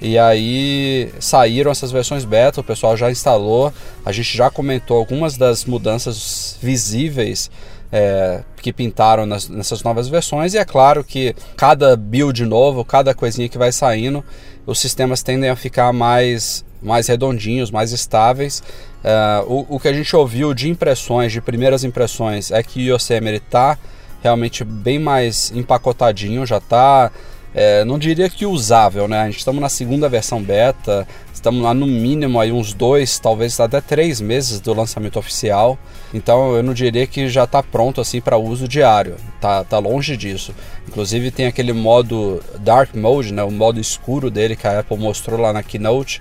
E 0.00 0.16
aí 0.16 1.12
saíram 1.18 1.70
essas 1.70 1.90
versões 1.90 2.24
beta, 2.24 2.60
o 2.60 2.64
pessoal 2.64 2.96
já 2.96 3.10
instalou, 3.10 3.72
a 4.04 4.12
gente 4.12 4.36
já 4.36 4.48
comentou 4.50 4.96
algumas 4.96 5.36
das 5.36 5.64
mudanças 5.64 6.56
visíveis 6.62 7.50
é, 7.90 8.42
que 8.62 8.72
pintaram 8.72 9.26
nas, 9.26 9.48
nessas 9.48 9.82
novas 9.82 10.08
versões, 10.08 10.54
e 10.54 10.58
é 10.58 10.64
claro 10.64 11.02
que 11.02 11.34
cada 11.56 11.96
build 11.96 12.44
novo, 12.44 12.84
cada 12.84 13.14
coisinha 13.14 13.48
que 13.48 13.58
vai 13.58 13.72
saindo, 13.72 14.24
os 14.64 14.78
sistemas 14.78 15.22
tendem 15.22 15.50
a 15.50 15.56
ficar 15.56 15.92
mais, 15.92 16.64
mais 16.82 17.08
redondinhos, 17.08 17.70
mais 17.70 17.90
estáveis. 17.90 18.62
É, 19.02 19.42
o, 19.46 19.66
o 19.68 19.80
que 19.80 19.88
a 19.88 19.92
gente 19.92 20.14
ouviu 20.14 20.52
de 20.52 20.68
impressões, 20.68 21.32
de 21.32 21.40
primeiras 21.40 21.82
impressões, 21.84 22.50
é 22.50 22.62
que 22.62 22.90
o 22.90 22.94
Yosemite 22.94 23.42
está 23.44 23.78
realmente 24.22 24.64
bem 24.64 24.98
mais 24.98 25.50
empacotadinho, 25.52 26.44
já 26.44 26.58
está 26.58 27.10
é, 27.54 27.84
não 27.84 27.98
diria 27.98 28.28
que 28.28 28.44
usável, 28.44 29.08
né? 29.08 29.20
A 29.20 29.26
gente 29.26 29.38
estamos 29.38 29.60
na 29.60 29.68
segunda 29.68 30.08
versão 30.08 30.42
beta, 30.42 31.06
estamos 31.32 31.62
lá 31.62 31.72
no 31.72 31.86
mínimo 31.86 32.40
aí 32.40 32.52
uns 32.52 32.72
dois, 32.74 33.18
talvez 33.18 33.58
até 33.58 33.80
três 33.80 34.20
meses 34.20 34.60
do 34.60 34.74
lançamento 34.74 35.18
oficial. 35.18 35.78
Então 36.12 36.54
eu 36.54 36.62
não 36.62 36.74
diria 36.74 37.06
que 37.06 37.28
já 37.28 37.44
está 37.44 37.62
pronto 37.62 38.00
assim 38.00 38.20
para 38.20 38.36
uso 38.36 38.68
diário. 38.68 39.16
Tá, 39.40 39.64
tá 39.64 39.78
longe 39.78 40.16
disso. 40.16 40.54
Inclusive 40.86 41.30
tem 41.30 41.46
aquele 41.46 41.72
modo 41.72 42.42
Dark 42.60 42.94
Mode, 42.94 43.32
né? 43.32 43.42
O 43.42 43.50
modo 43.50 43.80
escuro 43.80 44.30
dele 44.30 44.56
que 44.56 44.66
a 44.66 44.80
Apple 44.80 44.98
mostrou 44.98 45.40
lá 45.40 45.52
na 45.52 45.62
Keynote 45.62 46.20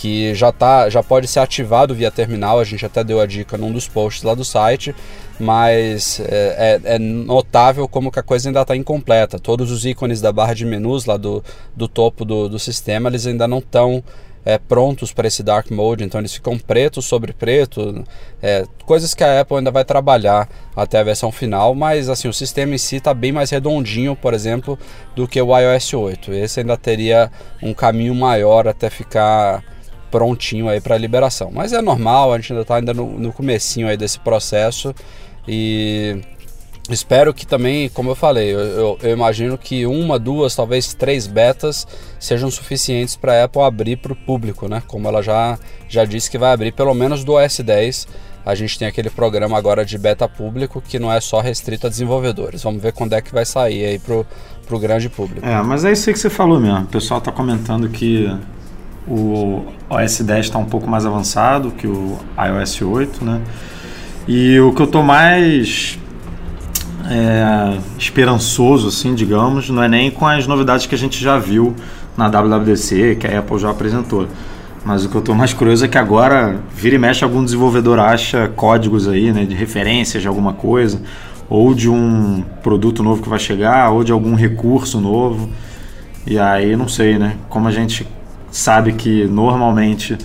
que 0.00 0.34
já, 0.34 0.50
tá, 0.50 0.88
já 0.88 1.02
pode 1.02 1.28
ser 1.28 1.40
ativado 1.40 1.94
via 1.94 2.10
terminal, 2.10 2.58
a 2.58 2.64
gente 2.64 2.86
até 2.86 3.04
deu 3.04 3.20
a 3.20 3.26
dica 3.26 3.58
num 3.58 3.70
dos 3.70 3.86
posts 3.86 4.22
lá 4.22 4.34
do 4.34 4.42
site, 4.42 4.94
mas 5.40 6.20
é, 6.20 6.80
é, 6.84 6.94
é 6.94 6.98
notável 6.98 7.88
como 7.88 8.12
que 8.12 8.18
a 8.18 8.22
coisa 8.22 8.48
ainda 8.48 8.60
está 8.60 8.76
incompleta. 8.76 9.38
Todos 9.38 9.70
os 9.70 9.84
ícones 9.84 10.20
da 10.20 10.30
barra 10.30 10.54
de 10.54 10.64
menus 10.64 11.06
lá 11.06 11.16
do, 11.16 11.42
do 11.74 11.88
topo 11.88 12.24
do, 12.24 12.48
do 12.48 12.58
sistema, 12.58 13.08
eles 13.08 13.26
ainda 13.26 13.48
não 13.48 13.58
estão 13.58 14.04
é, 14.44 14.58
prontos 14.58 15.12
para 15.12 15.28
esse 15.28 15.42
dark 15.42 15.70
mode, 15.70 16.04
então 16.04 16.20
eles 16.20 16.32
ficam 16.32 16.58
preto 16.58 17.02
sobre 17.02 17.32
preto, 17.32 18.04
é, 18.42 18.64
coisas 18.84 19.14
que 19.14 19.22
a 19.22 19.40
Apple 19.40 19.58
ainda 19.58 19.70
vai 19.70 19.84
trabalhar 19.84 20.48
até 20.74 20.98
a 20.98 21.02
versão 21.02 21.30
final, 21.30 21.74
mas 21.74 22.08
assim 22.08 22.28
o 22.28 22.32
sistema 22.32 22.74
em 22.74 22.78
si 22.78 22.96
está 22.96 23.12
bem 23.12 23.32
mais 23.32 23.50
redondinho, 23.50 24.16
por 24.16 24.34
exemplo, 24.34 24.78
do 25.14 25.28
que 25.28 25.40
o 25.40 25.56
iOS 25.56 25.94
8. 25.94 26.32
Esse 26.32 26.60
ainda 26.60 26.76
teria 26.76 27.30
um 27.62 27.74
caminho 27.74 28.14
maior 28.14 28.66
até 28.66 28.88
ficar 28.88 29.62
prontinho 30.10 30.68
aí 30.68 30.80
para 30.80 30.98
liberação. 30.98 31.50
Mas 31.52 31.72
é 31.72 31.80
normal, 31.80 32.32
a 32.32 32.36
gente 32.36 32.52
ainda 32.52 32.62
está 32.62 32.76
ainda 32.76 32.92
no, 32.92 33.18
no 33.18 33.32
comecinho 33.32 33.86
aí 33.86 33.96
desse 33.96 34.18
processo 34.18 34.94
e 35.46 36.20
espero 36.88 37.32
que 37.32 37.46
também, 37.46 37.88
como 37.88 38.10
eu 38.10 38.14
falei, 38.14 38.54
eu, 38.54 38.60
eu, 38.60 38.98
eu 39.02 39.10
imagino 39.10 39.56
que 39.56 39.86
uma, 39.86 40.18
duas, 40.18 40.54
talvez 40.54 40.94
três 40.94 41.26
betas 41.26 41.86
sejam 42.18 42.50
suficientes 42.50 43.16
para 43.16 43.32
a 43.32 43.44
Apple 43.44 43.62
abrir 43.62 43.96
para 43.96 44.12
o 44.12 44.16
público, 44.16 44.68
né? 44.68 44.82
Como 44.86 45.06
ela 45.08 45.22
já, 45.22 45.58
já 45.88 46.04
disse 46.04 46.30
que 46.30 46.38
vai 46.38 46.52
abrir 46.52 46.72
pelo 46.72 46.94
menos 46.94 47.24
do 47.24 47.34
OS 47.34 47.60
10. 47.60 48.08
A 48.44 48.54
gente 48.54 48.78
tem 48.78 48.88
aquele 48.88 49.10
programa 49.10 49.56
agora 49.58 49.84
de 49.84 49.98
beta 49.98 50.26
público 50.26 50.80
que 50.80 50.98
não 50.98 51.12
é 51.12 51.20
só 51.20 51.40
restrito 51.40 51.86
a 51.86 51.90
desenvolvedores. 51.90 52.62
Vamos 52.62 52.82
ver 52.82 52.92
quando 52.92 53.12
é 53.12 53.20
que 53.20 53.32
vai 53.32 53.44
sair 53.44 53.84
aí 53.84 53.98
pro, 53.98 54.26
pro 54.66 54.78
grande 54.78 55.10
público. 55.10 55.46
É, 55.46 55.62
mas 55.62 55.84
é 55.84 55.92
isso 55.92 56.08
aí 56.08 56.14
que 56.14 56.20
você 56.20 56.30
falou 56.30 56.58
mesmo. 56.58 56.80
O 56.80 56.86
pessoal 56.86 57.18
está 57.18 57.30
comentando 57.30 57.88
que 57.90 58.34
o 59.06 59.64
OS 59.90 60.20
10 60.20 60.46
está 60.46 60.58
um 60.58 60.64
pouco 60.64 60.88
mais 60.88 61.04
avançado 61.04 61.70
que 61.72 61.86
o 61.86 62.18
iOS 62.38 62.80
8, 62.80 63.24
né? 63.24 63.42
E 64.32 64.60
o 64.60 64.72
que 64.72 64.80
eu 64.80 64.86
estou 64.86 65.02
mais 65.02 65.98
é, 67.04 67.78
esperançoso, 67.98 68.86
assim, 68.86 69.12
digamos, 69.12 69.68
não 69.70 69.82
é 69.82 69.88
nem 69.88 70.08
com 70.08 70.24
as 70.24 70.46
novidades 70.46 70.86
que 70.86 70.94
a 70.94 70.98
gente 70.98 71.20
já 71.20 71.36
viu 71.36 71.74
na 72.16 72.28
WWDC, 72.28 73.16
que 73.16 73.26
a 73.26 73.40
Apple 73.40 73.58
já 73.58 73.70
apresentou. 73.70 74.28
Mas 74.84 75.04
o 75.04 75.08
que 75.08 75.16
eu 75.16 75.18
estou 75.18 75.34
mais 75.34 75.52
curioso 75.52 75.84
é 75.84 75.88
que 75.88 75.98
agora, 75.98 76.60
vira 76.72 76.94
e 76.94 76.98
mexe, 76.98 77.24
algum 77.24 77.42
desenvolvedor 77.44 77.98
acha 77.98 78.46
códigos 78.54 79.08
aí, 79.08 79.32
né, 79.32 79.44
de 79.44 79.56
referências 79.56 80.22
de 80.22 80.28
alguma 80.28 80.52
coisa, 80.52 81.02
ou 81.48 81.74
de 81.74 81.90
um 81.90 82.44
produto 82.62 83.02
novo 83.02 83.20
que 83.20 83.28
vai 83.28 83.40
chegar, 83.40 83.90
ou 83.90 84.04
de 84.04 84.12
algum 84.12 84.36
recurso 84.36 85.00
novo. 85.00 85.50
E 86.24 86.38
aí, 86.38 86.76
não 86.76 86.86
sei, 86.86 87.18
né, 87.18 87.34
como 87.48 87.66
a 87.66 87.72
gente 87.72 88.06
sabe 88.52 88.92
que 88.92 89.24
normalmente 89.24 90.16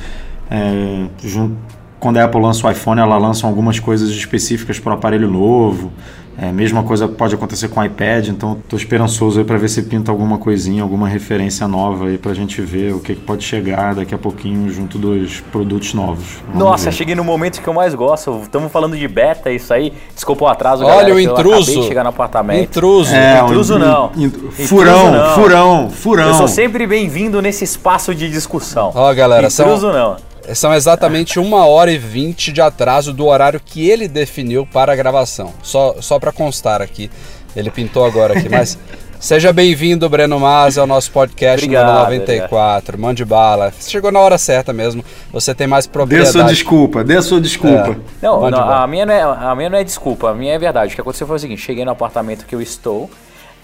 é, 0.52 1.08
junto, 1.24 1.58
quando 2.06 2.18
a 2.18 2.26
Apple 2.26 2.40
lança 2.40 2.68
o 2.68 2.70
iPhone, 2.70 3.02
ela 3.02 3.18
lança 3.18 3.48
algumas 3.48 3.80
coisas 3.80 4.12
específicas 4.12 4.80
para 4.80 4.92
o 4.92 4.94
aparelho 4.94 5.28
novo. 5.28 5.92
É, 6.38 6.52
mesma 6.52 6.84
coisa 6.84 7.08
pode 7.08 7.34
acontecer 7.34 7.68
com 7.68 7.80
o 7.80 7.84
iPad, 7.84 8.28
então 8.28 8.60
estou 8.64 8.78
esperançoso 8.78 9.40
aí 9.40 9.46
para 9.46 9.58
ver 9.58 9.70
se 9.70 9.82
pinta 9.82 10.12
alguma 10.12 10.38
coisinha, 10.38 10.84
alguma 10.84 11.08
referência 11.08 11.68
nova 11.68 12.06
aí 12.06 12.20
para 12.20 12.32
a 12.32 12.36
gente 12.36 12.62
ver 12.62 12.94
o 12.94 13.00
que, 13.00 13.16
que, 13.16 13.22
pode 13.22 13.44
chegar 13.44 13.96
daqui 13.96 14.14
a 14.14 14.20
pouquinho 14.20 14.70
junto 14.70 15.00
dos 15.00 15.40
produtos 15.40 15.96
novos. 15.96 16.44
Vamos 16.46 16.60
Nossa, 16.60 16.92
ver. 16.92 16.92
cheguei 16.92 17.16
no 17.16 17.24
momento 17.24 17.60
que 17.60 17.68
eu 17.68 17.74
mais 17.74 17.96
gosto. 17.96 18.40
Estamos 18.44 18.72
falando 18.72 18.96
de 18.96 19.08
beta, 19.08 19.50
isso 19.50 19.74
aí. 19.74 19.92
Desculpa 20.14 20.46
o 20.46 20.48
atraso, 20.48 20.84
Olha 20.84 20.96
galera, 20.96 21.16
o 21.16 21.20
intruso. 21.20 21.72
Eu 21.72 21.82
de 21.82 21.88
chegar 21.88 22.04
no 22.04 22.10
apartamento. 22.10 22.66
Intruso. 22.66 23.16
É, 23.16 23.42
intruso 23.42 23.80
não. 23.80 24.12
In, 24.16 24.26
in, 24.26 24.30
furão, 24.30 25.08
intruso 25.08 25.12
não. 25.12 25.36
furão, 25.36 25.90
furão. 25.90 26.28
Eu 26.28 26.34
sou 26.36 26.48
sempre 26.48 26.86
bem-vindo 26.86 27.42
nesse 27.42 27.64
espaço 27.64 28.14
de 28.14 28.30
discussão. 28.30 28.92
Ó, 28.94 29.12
galera, 29.12 29.48
intruso 29.48 29.80
são... 29.80 29.94
não. 29.94 30.18
São 30.54 30.74
exatamente 30.74 31.40
uma 31.40 31.66
hora 31.66 31.92
e 31.92 31.98
vinte 31.98 32.52
de 32.52 32.62
atraso 32.62 33.14
do 33.14 33.26
horário 33.26 33.60
que 33.64 33.90
ele 33.90 34.08
definiu 34.08 34.66
para 34.66 34.94
a 34.94 34.96
gravação. 34.96 35.54
Só, 35.64 35.96
só 36.00 36.20
para 36.20 36.32
constar 36.32 36.82
aqui. 36.82 37.10
Ele 37.56 37.72
pintou 37.72 38.06
agora 38.06 38.38
aqui, 38.38 38.50
mas. 38.50 38.78
Seja 39.26 39.52
bem-vindo, 39.52 40.08
Breno 40.08 40.40
Mas, 40.40 40.78
ao 40.78 40.86
nosso 40.86 41.12
podcast 41.12 41.66
Obrigado, 41.66 41.88
número 41.88 42.04
94. 42.04 43.00
Mande 43.00 43.26
bala. 43.26 43.74
Chegou 43.80 44.12
na 44.12 44.20
hora 44.20 44.38
certa 44.38 44.72
mesmo. 44.72 45.04
Você 45.32 45.56
tem 45.56 45.66
mais 45.66 45.88
propriedade. 45.88 46.32
Dê 46.32 46.40
a 46.40 46.42
sua 46.44 46.52
desculpa, 46.52 47.04
dê 47.04 47.18
a 47.18 47.22
sua 47.22 47.42
desculpa. 47.42 47.92
É. 47.92 47.98
Não, 48.22 48.52
não 48.52 48.60
a, 48.60 48.86
minha 48.86 49.06
não 49.06 49.14
é, 49.14 49.22
a 49.22 49.56
minha 49.56 49.70
não 49.70 49.78
é 49.80 49.84
desculpa, 49.84 50.30
a 50.30 50.34
minha 50.36 50.54
é 50.54 50.60
verdade. 50.60 50.92
O 50.92 50.96
que 50.96 51.02
aconteceu 51.02 51.26
foi 51.26 51.38
o 51.38 51.40
seguinte: 51.40 51.62
cheguei 51.62 51.84
no 51.84 51.92
apartamento 51.92 52.46
que 52.46 52.54
eu 52.54 52.62
estou, 52.62 53.10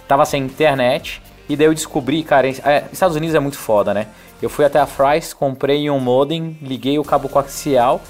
tava 0.07 0.25
sem 0.25 0.41
internet, 0.41 1.21
e 1.47 1.55
daí 1.55 1.67
eu 1.67 1.73
descobri, 1.73 2.23
cara, 2.23 2.47
é, 2.47 2.85
Estados 2.91 3.15
Unidos 3.15 3.35
é 3.35 3.39
muito 3.39 3.57
foda, 3.57 3.93
né? 3.93 4.07
Eu 4.41 4.49
fui 4.49 4.65
até 4.65 4.79
a 4.79 4.87
Fry's, 4.87 5.33
comprei 5.33 5.89
um 5.89 5.99
modem, 5.99 6.57
liguei 6.61 6.97
o 6.97 7.03
cabo 7.03 7.29
coaxial, 7.29 8.01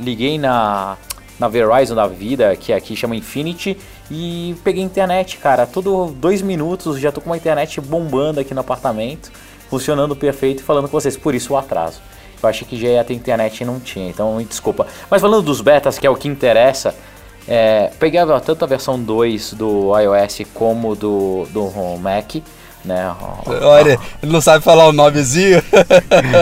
liguei 0.00 0.38
na, 0.38 0.96
na 1.38 1.48
Verizon 1.48 1.94
da 1.94 2.06
vida, 2.06 2.56
que 2.56 2.72
aqui 2.72 2.96
chama 2.96 3.14
Infinity, 3.14 3.76
e 4.10 4.56
peguei 4.64 4.82
internet, 4.82 5.36
cara. 5.36 5.66
Todo 5.66 6.06
dois 6.16 6.40
minutos 6.40 6.98
já 6.98 7.12
tô 7.12 7.20
com 7.20 7.28
uma 7.28 7.36
internet 7.36 7.80
bombando 7.80 8.40
aqui 8.40 8.54
no 8.54 8.60
apartamento, 8.60 9.30
funcionando 9.68 10.16
perfeito 10.16 10.60
e 10.60 10.62
falando 10.62 10.88
com 10.88 10.98
vocês. 10.98 11.16
Por 11.16 11.34
isso 11.34 11.52
o 11.52 11.56
atraso. 11.56 12.00
Eu 12.42 12.48
achei 12.48 12.66
que 12.66 12.80
já 12.80 12.88
ia 12.88 13.04
ter 13.04 13.14
internet 13.14 13.60
e 13.60 13.64
não 13.64 13.78
tinha, 13.78 14.08
então 14.08 14.42
desculpa. 14.42 14.86
Mas 15.10 15.20
falando 15.20 15.44
dos 15.44 15.60
betas, 15.60 15.98
que 15.98 16.06
é 16.06 16.10
o 16.10 16.16
que 16.16 16.26
interessa, 16.26 16.94
é, 17.46 17.90
tanto 18.44 18.64
a 18.64 18.66
versão 18.66 19.00
2 19.00 19.54
do 19.54 19.92
iOS 19.98 20.42
como 20.54 20.96
do, 20.96 21.46
do 21.50 21.70
Mac 21.98 22.36
né? 22.84 23.14
Olha, 23.46 23.98
ele 24.22 24.32
não 24.32 24.40
sabe 24.40 24.64
falar 24.64 24.86
o 24.86 24.92
nomezinho. 24.92 25.62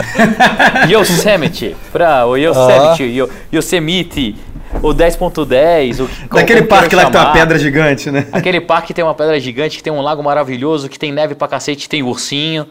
Yosemite, 0.89 1.77
pra, 1.93 2.27
o 2.27 2.37
Yosemite, 2.37 3.23
oh. 3.23 3.57
Yosemite, 3.57 4.37
o 4.83 4.95
10.10, 4.95 6.01
o 6.01 6.35
Daquele 6.35 6.63
parque 6.63 6.95
lá 6.95 7.07
que 7.07 7.13
tem 7.13 7.21
uma 7.21 7.33
pedra 7.33 7.59
gigante, 7.59 8.11
né? 8.11 8.27
Aquele 8.33 8.61
parque 8.61 8.89
que 8.89 8.95
tem 8.95 9.05
uma 9.05 9.15
pedra 9.15 9.39
gigante, 9.39 9.77
que 9.77 9.83
tem 9.83 9.93
um 9.93 10.01
lago 10.01 10.23
maravilhoso, 10.23 10.89
que 10.89 10.99
tem 10.99 11.13
neve 11.13 11.35
pra 11.35 11.49
cacete, 11.49 11.89
tem 11.89 12.03
ursinho. 12.03 12.67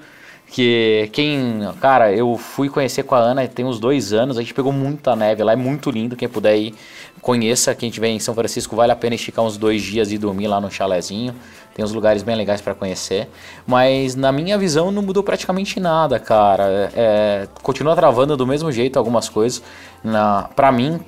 Que 0.51 1.09
quem. 1.13 1.59
Cara, 1.79 2.11
eu 2.11 2.35
fui 2.35 2.69
conhecer 2.69 3.03
com 3.03 3.13
a 3.13 3.19
Ana 3.19 3.47
tem 3.47 3.65
uns 3.65 3.79
dois 3.79 4.13
anos, 4.13 4.37
a 4.37 4.41
gente 4.41 4.53
pegou 4.53 4.71
muita 4.71 5.15
neve 5.15 5.43
lá, 5.43 5.53
é 5.53 5.55
muito 5.55 5.91
lindo. 5.91 6.15
Quem 6.15 6.27
puder 6.27 6.57
ir, 6.57 6.73
conheça. 7.21 7.75
Quem 7.75 7.89
estiver 7.89 8.07
em 8.07 8.19
São 8.19 8.33
Francisco, 8.33 8.75
vale 8.75 8.91
a 8.91 8.95
pena 8.95 9.15
esticar 9.15 9.45
uns 9.45 9.57
dois 9.57 9.81
dias 9.81 10.11
e 10.11 10.17
dormir 10.17 10.47
lá 10.47 10.59
no 10.59 10.71
chalezinho. 10.71 11.35
Tem 11.75 11.85
uns 11.85 11.93
lugares 11.93 12.23
bem 12.23 12.35
legais 12.35 12.61
para 12.61 12.73
conhecer. 12.73 13.29
Mas 13.65 14.15
na 14.15 14.31
minha 14.31 14.57
visão 14.57 14.91
não 14.91 15.03
mudou 15.03 15.23
praticamente 15.23 15.79
nada, 15.79 16.19
cara. 16.19 16.91
É, 16.95 17.47
continua 17.61 17.95
travando 17.95 18.35
do 18.35 18.47
mesmo 18.47 18.71
jeito 18.71 18.97
algumas 18.97 19.29
coisas. 19.29 19.61
Na, 20.03 20.49
pra 20.55 20.71
mim, 20.71 20.99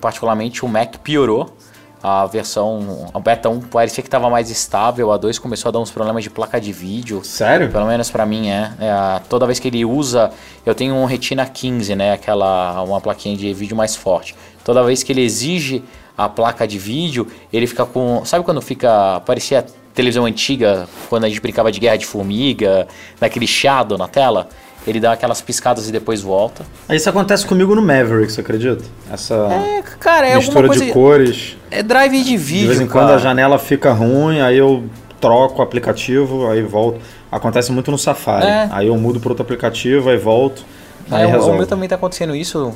particularmente, 0.00 0.64
o 0.64 0.68
Mac 0.68 0.96
piorou. 0.98 1.56
A 2.02 2.24
versão, 2.26 3.10
a 3.12 3.20
beta 3.20 3.50
1 3.50 3.60
parecia 3.62 4.02
que 4.02 4.08
estava 4.08 4.30
mais 4.30 4.48
estável, 4.50 5.12
a 5.12 5.18
2 5.18 5.38
começou 5.38 5.68
a 5.68 5.72
dar 5.72 5.80
uns 5.80 5.90
problemas 5.90 6.24
de 6.24 6.30
placa 6.30 6.58
de 6.58 6.72
vídeo. 6.72 7.22
Sério? 7.22 7.70
Pelo 7.70 7.86
menos 7.86 8.10
para 8.10 8.24
mim 8.24 8.48
é. 8.48 8.72
é. 8.80 9.20
Toda 9.28 9.46
vez 9.46 9.58
que 9.58 9.68
ele 9.68 9.84
usa, 9.84 10.30
eu 10.64 10.74
tenho 10.74 10.94
um 10.94 11.04
Retina 11.04 11.44
15, 11.44 11.94
né, 11.94 12.12
aquela 12.12 12.82
uma 12.82 13.00
plaquinha 13.00 13.36
de 13.36 13.52
vídeo 13.52 13.76
mais 13.76 13.94
forte. 13.94 14.34
Toda 14.64 14.82
vez 14.82 15.02
que 15.02 15.12
ele 15.12 15.22
exige 15.22 15.84
a 16.16 16.28
placa 16.28 16.66
de 16.66 16.78
vídeo, 16.78 17.26
ele 17.52 17.66
fica 17.66 17.84
com, 17.84 18.24
sabe 18.24 18.44
quando 18.44 18.60
fica, 18.62 19.20
parecia 19.26 19.64
televisão 19.94 20.24
antiga, 20.24 20.88
quando 21.08 21.24
a 21.24 21.28
gente 21.28 21.40
brincava 21.40 21.70
de 21.70 21.80
guerra 21.80 21.96
de 21.96 22.06
formiga, 22.06 22.86
naquele 23.20 23.46
chiado 23.46 23.98
na 23.98 24.08
tela? 24.08 24.48
Ele 24.86 25.00
dá 25.00 25.12
aquelas 25.12 25.40
piscadas 25.40 25.88
e 25.88 25.92
depois 25.92 26.22
volta. 26.22 26.64
Isso 26.88 27.08
acontece 27.08 27.46
comigo 27.46 27.74
no 27.74 27.82
Maverick, 27.82 28.32
você 28.32 28.40
acredita? 28.40 28.82
Essa 29.12 29.34
é, 29.34 29.82
cara, 29.98 30.26
é 30.26 30.36
mistura 30.36 30.68
coisa... 30.68 30.84
de 30.84 30.92
cores. 30.92 31.56
É 31.70 31.82
drive 31.82 32.22
de 32.22 32.36
vídeo, 32.36 32.62
De 32.62 32.68
vez 32.68 32.80
em 32.80 32.86
cara. 32.86 33.06
quando 33.06 33.14
a 33.14 33.18
janela 33.18 33.58
fica 33.58 33.92
ruim, 33.92 34.40
aí 34.40 34.56
eu 34.56 34.84
troco 35.20 35.60
o 35.60 35.62
aplicativo, 35.62 36.48
aí 36.48 36.62
volto. 36.62 37.00
Acontece 37.30 37.70
muito 37.70 37.90
no 37.90 37.98
Safari. 37.98 38.46
É. 38.46 38.68
Aí 38.72 38.86
eu 38.88 38.96
mudo 38.96 39.20
para 39.20 39.30
outro 39.30 39.42
aplicativo, 39.42 40.08
aí 40.08 40.16
volto. 40.16 40.64
Aí 41.10 41.28
é, 41.28 41.38
o 41.38 41.54
meu 41.54 41.66
também 41.66 41.88
tá 41.88 41.96
acontecendo 41.96 42.34
isso, 42.34 42.72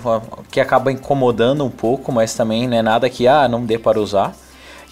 que 0.50 0.60
acaba 0.60 0.90
incomodando 0.90 1.64
um 1.64 1.70
pouco, 1.70 2.10
mas 2.10 2.34
também 2.34 2.66
não 2.66 2.76
é 2.76 2.82
nada 2.82 3.08
que 3.08 3.28
ah, 3.28 3.48
não 3.48 3.64
dê 3.64 3.78
para 3.78 4.00
usar. 4.00 4.34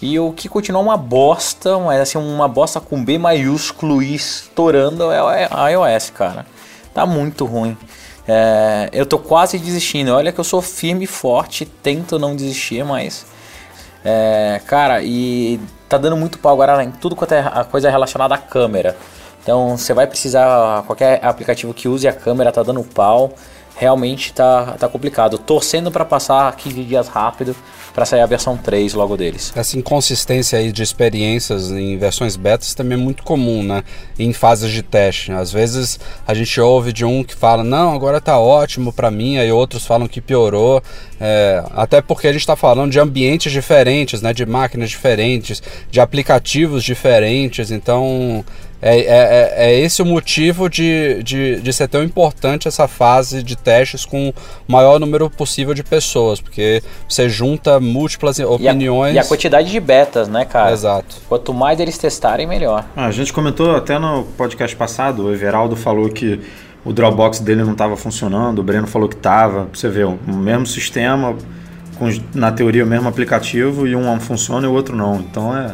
E 0.01 0.19
o 0.19 0.31
que 0.31 0.49
continua 0.49 0.81
uma 0.81 0.97
bosta, 0.97 1.77
mas 1.79 2.01
assim, 2.01 2.17
uma 2.17 2.47
bosta 2.47 2.79
com 2.79 3.03
B 3.03 3.17
maiúsculo 3.17 4.01
e 4.01 4.15
estourando 4.15 5.11
é 5.11 5.47
a 5.49 5.69
iOS, 5.69 6.09
cara. 6.09 6.45
Tá 6.93 7.05
muito 7.05 7.45
ruim. 7.45 7.77
É, 8.27 8.89
eu 8.93 9.05
tô 9.05 9.19
quase 9.19 9.57
desistindo. 9.57 10.13
Olha 10.13 10.31
que 10.31 10.39
eu 10.39 10.43
sou 10.43 10.61
firme 10.61 11.05
e 11.05 11.07
forte, 11.07 11.65
tento 11.65 12.19
não 12.19 12.35
desistir, 12.35 12.83
mas. 12.85 13.25
É, 14.05 14.61
cara, 14.67 15.01
e 15.01 15.59
tá 15.87 15.97
dando 15.97 16.17
muito 16.17 16.37
pau 16.39 16.53
agora 16.53 16.83
em 16.83 16.91
tudo 16.91 17.15
quanto 17.15 17.33
é 17.33 17.43
coisa 17.69 17.89
relacionada 17.89 18.35
à 18.35 18.37
câmera. 18.37 18.95
Então 19.41 19.77
você 19.77 19.93
vai 19.93 20.07
precisar, 20.07 20.83
qualquer 20.83 21.23
aplicativo 21.23 21.73
que 21.73 21.87
use 21.87 22.07
a 22.07 22.13
câmera 22.13 22.51
tá 22.51 22.63
dando 22.63 22.83
pau 22.83 23.33
realmente 23.75 24.33
tá, 24.33 24.75
tá 24.79 24.87
complicado. 24.87 25.37
Torcendo 25.37 25.91
para 25.91 26.05
passar 26.05 26.55
15 26.55 26.83
dias 26.83 27.07
rápido 27.07 27.55
para 27.93 28.05
sair 28.05 28.21
a 28.21 28.25
versão 28.25 28.57
3 28.57 28.93
logo 28.93 29.15
deles. 29.15 29.53
Essa 29.55 29.77
inconsistência 29.77 30.57
aí 30.57 30.71
de 30.71 30.81
experiências 30.81 31.71
em 31.71 31.97
versões 31.97 32.35
betas 32.35 32.73
também 32.73 32.97
é 32.97 33.01
muito 33.01 33.23
comum, 33.23 33.61
né? 33.61 33.83
Em 34.17 34.33
fases 34.33 34.71
de 34.71 34.81
teste. 34.81 35.31
Às 35.31 35.51
vezes 35.51 35.99
a 36.25 36.33
gente 36.33 36.59
ouve 36.59 36.91
de 36.91 37.05
um 37.05 37.23
que 37.23 37.35
fala, 37.35 37.63
não, 37.63 37.93
agora 37.93 38.19
tá 38.19 38.39
ótimo 38.39 38.91
para 38.91 39.11
mim, 39.11 39.37
aí 39.37 39.51
outros 39.51 39.85
falam 39.85 40.07
que 40.07 40.19
piorou. 40.19 40.81
É, 41.19 41.63
até 41.71 42.01
porque 42.01 42.27
a 42.27 42.31
gente 42.31 42.41
está 42.41 42.55
falando 42.55 42.91
de 42.91 42.99
ambientes 42.99 43.51
diferentes, 43.51 44.21
né? 44.21 44.33
De 44.33 44.45
máquinas 44.45 44.89
diferentes, 44.89 45.61
de 45.91 46.01
aplicativos 46.01 46.83
diferentes, 46.83 47.69
então 47.69 48.43
é, 48.83 48.99
é, 48.99 49.03
é, 49.05 49.53
é, 49.55 49.79
esse 49.79 50.01
o 50.01 50.05
motivo 50.05 50.69
de, 50.69 51.23
de, 51.23 51.61
de 51.61 51.73
ser 51.73 51.87
tão 51.87 52.03
importante 52.03 52.67
essa 52.67 52.85
fase 52.85 53.41
de 53.41 53.55
testes 53.55 54.03
com 54.03 54.33
o 54.67 54.71
maior 54.71 54.99
número 54.99 55.29
possível 55.29 55.73
de 55.73 55.83
pessoas, 55.83 56.41
porque 56.41 56.83
você 57.07 57.29
junta 57.29 57.79
múltiplas 57.79 58.39
opiniões. 58.39 59.15
E 59.15 59.17
a, 59.17 59.21
e 59.21 59.25
a 59.25 59.27
quantidade 59.27 59.71
de 59.71 59.79
betas, 59.79 60.27
né, 60.27 60.43
cara? 60.43 60.73
Exato. 60.73 61.15
Quanto 61.29 61.53
mais 61.53 61.79
eles 61.79 61.97
testarem, 61.97 62.45
melhor. 62.45 62.83
Ah, 62.93 63.05
a 63.05 63.11
gente 63.11 63.31
comentou 63.31 63.73
até 63.73 63.97
no 63.97 64.25
podcast 64.37 64.75
passado, 64.75 65.27
o 65.27 65.33
Everaldo 65.33 65.77
falou 65.77 66.09
que 66.09 66.41
o 66.83 66.91
Dropbox 66.91 67.39
dele 67.39 67.63
não 67.63 67.71
estava 67.71 67.95
funcionando, 67.95 68.59
o 68.59 68.63
Breno 68.63 68.87
falou 68.87 69.07
que 69.07 69.15
estava. 69.15 69.69
Você 69.73 69.87
vê, 69.87 70.03
o 70.03 70.19
mesmo 70.27 70.67
sistema, 70.67 71.37
com, 71.97 72.09
na 72.35 72.51
teoria 72.51 72.83
o 72.83 72.87
mesmo 72.87 73.07
aplicativo, 73.07 73.87
e 73.87 73.95
um 73.95 74.19
funciona 74.19 74.67
e 74.67 74.69
o 74.69 74.73
outro 74.73 74.93
não. 74.93 75.15
Então 75.15 75.55
é 75.55 75.73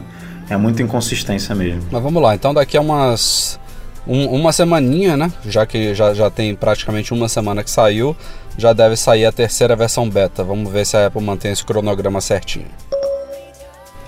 é 0.49 0.57
muita 0.57 0.81
inconsistência 0.81 1.53
mesmo. 1.53 1.83
Mas 1.91 2.01
vamos 2.01 2.21
lá, 2.21 2.35
então 2.35 2.53
daqui 2.53 2.77
a 2.77 2.81
umas. 2.81 3.59
Um, 4.07 4.25
uma 4.27 4.51
semaninha, 4.51 5.15
né? 5.15 5.31
Já 5.45 5.65
que 5.65 5.93
já, 5.93 6.13
já 6.13 6.29
tem 6.29 6.55
praticamente 6.55 7.13
uma 7.13 7.29
semana 7.29 7.63
que 7.63 7.69
saiu, 7.69 8.15
já 8.57 8.73
deve 8.73 8.95
sair 8.95 9.25
a 9.25 9.31
terceira 9.31 9.75
versão 9.75 10.09
beta. 10.09 10.43
Vamos 10.43 10.71
ver 10.71 10.85
se 10.85 10.97
a 10.97 11.05
Apple 11.05 11.21
mantém 11.21 11.51
esse 11.51 11.63
cronograma 11.63 12.19
certinho. 12.19 12.65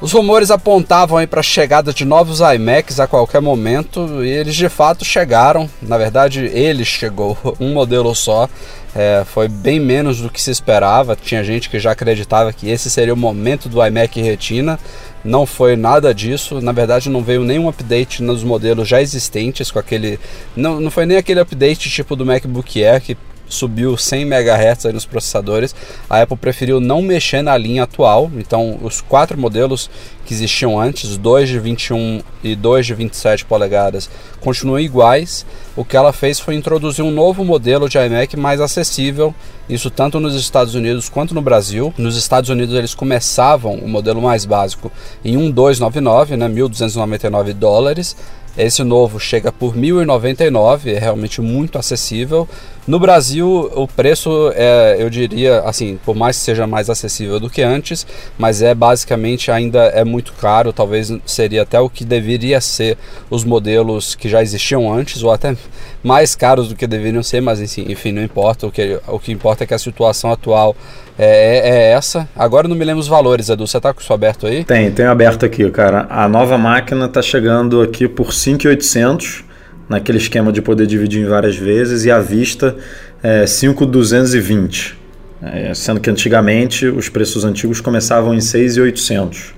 Os 0.02 0.14
rumores 0.14 0.50
apontavam 0.50 1.26
para 1.28 1.42
a 1.42 1.44
chegada 1.44 1.94
de 1.94 2.04
novos 2.04 2.40
iMacs 2.40 3.00
a 3.00 3.06
qualquer 3.06 3.40
momento 3.40 4.24
e 4.24 4.30
eles 4.30 4.56
de 4.56 4.68
fato 4.68 5.06
chegaram. 5.06 5.70
Na 5.80 5.96
verdade, 5.96 6.44
ele 6.48 6.84
chegou, 6.84 7.38
um 7.62 7.72
modelo 7.72 8.16
só. 8.16 8.50
É, 8.96 9.24
foi 9.24 9.48
bem 9.48 9.80
menos 9.80 10.20
do 10.20 10.30
que 10.32 10.42
se 10.42 10.50
esperava. 10.50 11.16
Tinha 11.16 11.44
gente 11.44 11.70
que 11.70 11.80
já 11.80 11.92
acreditava 11.92 12.52
que 12.52 12.68
esse 12.68 12.90
seria 12.90 13.14
o 13.14 13.18
momento 13.18 13.70
do 13.70 13.86
iMac 13.86 14.20
Retina. 14.20 14.80
Não 15.24 15.46
foi 15.46 15.76
nada 15.76 16.14
disso. 16.14 16.62
Na 16.62 16.72
verdade, 16.72 17.10
não 17.10 17.24
veio 17.24 17.44
nenhum 17.44 17.70
update 17.70 18.24
nos 18.24 18.44
modelos 18.44 18.88
já 18.88 19.02
existentes 19.02 19.70
com 19.70 19.80
aquele. 19.80 20.20
Não, 20.56 20.80
não 20.80 20.92
foi 20.92 21.06
nem 21.06 21.18
aquele 21.18 21.40
update 21.40 21.90
tipo 21.90 22.16
do 22.16 22.26
MacBook 22.26 22.84
Air 22.84 23.02
que 23.02 23.18
subiu 23.52 23.98
100 23.98 24.22
MHz 24.24 24.86
nos 24.94 25.06
processadores. 25.06 25.76
A 26.10 26.22
Apple 26.22 26.38
preferiu 26.38 26.80
não 26.80 27.02
mexer 27.02 27.42
na 27.42 27.58
linha 27.58 27.84
atual, 27.84 28.32
então 28.36 28.80
os 28.82 29.02
quatro 29.02 29.38
modelos 29.38 29.90
que 30.26 30.34
existiam 30.34 30.80
antes, 30.80 31.18
dois 31.18 31.50
de 31.50 31.60
21 31.60 32.22
e 32.44 32.56
dois 32.56 32.86
de 32.86 32.94
27 32.94 33.46
polegadas, 33.46 34.10
continuam 34.40 34.80
iguais. 34.80 35.46
O 35.76 35.84
que 35.84 35.98
ela 35.98 36.14
fez 36.14 36.40
foi 36.40 36.56
introduzir 36.56 37.04
um 37.04 37.12
novo 37.12 37.44
modelo 37.44 37.90
de 37.90 37.98
iMac 37.98 38.38
mais 38.38 38.62
acessível, 38.62 39.34
isso 39.72 39.90
tanto 39.90 40.20
nos 40.20 40.36
Estados 40.36 40.76
Unidos 40.76 41.08
quanto 41.08 41.34
no 41.34 41.42
Brasil. 41.42 41.94
Nos 41.98 42.18
Estados 42.18 42.50
Unidos 42.50 42.76
eles 42.76 42.94
começavam 42.94 43.76
o 43.76 43.88
modelo 43.88 44.22
mais 44.22 44.44
básico 44.44 44.92
em 45.24 45.38
1299, 45.38 46.36
né, 46.36 46.50
1.299 46.50 47.54
dólares. 47.54 48.16
Esse 48.58 48.84
novo 48.84 49.20
chega 49.20 49.52
por 49.52 49.76
1.099, 49.76 50.88
é 50.94 51.00
realmente 51.00 51.42
muito 51.42 51.78
acessível. 51.78 52.48
No 52.86 53.00
Brasil, 53.00 53.72
o 53.76 53.88
preço 53.88 54.52
é, 54.56 54.98
eu 55.00 55.10
diria, 55.10 55.62
assim, 55.62 55.98
por 56.04 56.16
mais 56.16 56.38
que 56.38 56.44
seja 56.44 56.68
mais 56.68 56.90
acessível 56.90 57.40
do 57.40 57.50
que 57.50 57.62
antes, 57.62 58.06
mas 58.38 58.62
é 58.62 58.76
basicamente 58.76 59.50
ainda 59.52 59.84
é 59.86 60.04
muito 60.04 60.34
caro. 60.34 60.74
Talvez 60.74 61.14
seria 61.26 61.62
até 61.62 61.80
o 61.80 61.90
que 61.90 62.04
deveria 62.04 62.60
ser 62.60 62.98
os 63.30 63.46
modelos 63.46 64.16
que 64.16 64.28
já 64.28 64.42
existiam 64.42 64.92
antes, 64.92 65.24
ou 65.24 65.32
até 65.32 65.56
mais 66.04 66.36
caros 66.36 66.70
do 66.70 66.76
que 66.76 66.88
deveriam 66.88 67.22
ser, 67.22 67.42
mas 67.42 67.60
enfim, 67.78 68.12
não 68.12 68.24
importa. 68.24 68.68
O 68.68 68.72
que, 68.72 69.00
o 69.08 69.20
que 69.20 69.32
importa 69.32 69.64
é 69.64 69.68
que 69.68 69.74
a 69.74 69.80
situação 69.80 70.32
atual 70.32 70.76
é, 71.18 71.26
é, 71.26 71.70
é 71.70 71.92
essa. 71.92 72.28
Agora 72.36 72.68
não 72.68 72.76
me 72.76 72.84
lembro 72.84 73.00
os 73.00 73.08
valores, 73.08 73.50
Edu. 73.50 73.68
Você 73.68 73.80
tá 73.80 73.94
com 73.94 74.02
isso 74.02 74.14
aberto 74.14 74.48
aí? 74.48 74.64
Tem, 74.64 74.92
tem 74.92 75.06
aberto 75.06 75.46
aqui, 75.46 75.70
cara. 75.70 76.08
A 76.10 76.28
nova 76.28 76.58
máquina 76.58 77.08
tá 77.08 77.22
chegando 77.22 77.82
aqui 77.82 78.08
por 78.08 78.34
5,800 78.34 79.46
naquele 79.92 80.18
esquema 80.18 80.54
de 80.54 80.62
poder 80.62 80.88
dividir 80.88 81.22
em 81.22 81.28
várias 81.28 81.58
vezes, 81.58 82.06
e 82.06 82.12
à 82.12 82.20
vista 82.20 82.78
é 83.22 83.46
5,220. 83.46 84.98
É, 85.44 85.74
sendo 85.74 86.00
que 86.00 86.10
antigamente 86.10 86.86
os 86.86 87.10
preços 87.10 87.44
antigos 87.44 87.82
começavam 87.82 88.34
em 88.34 88.40
6,800. 88.40 89.54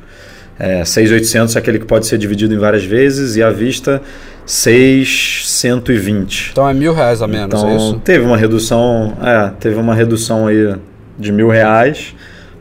É, 0.60 0.86
6,800 0.86 1.56
é 1.56 1.60
aquele 1.60 1.80
que 1.80 1.86
pode 1.86 2.06
ser 2.06 2.18
dividido 2.18 2.54
em 2.54 2.58
várias 2.58 2.86
vezes 2.86 3.36
e 3.36 3.44
à 3.44 3.50
vista 3.50 4.02
6,120. 4.46 6.50
Então 6.52 6.70
é 6.70 6.74
mil 6.74 6.94
reais 6.94 7.22
a 7.22 7.28
menos, 7.28 7.60
então, 7.60 7.70
é 7.70 7.76
isso? 7.76 8.02
Teve 8.04 8.26
uma 8.26 8.38
redução, 8.38 9.18
é, 9.22 9.52
teve 9.60 9.80
uma 9.80 9.96
redução 9.96 10.48
aí 10.48 10.76
de 11.18 11.32
mil 11.32 11.50
reais 11.50 12.14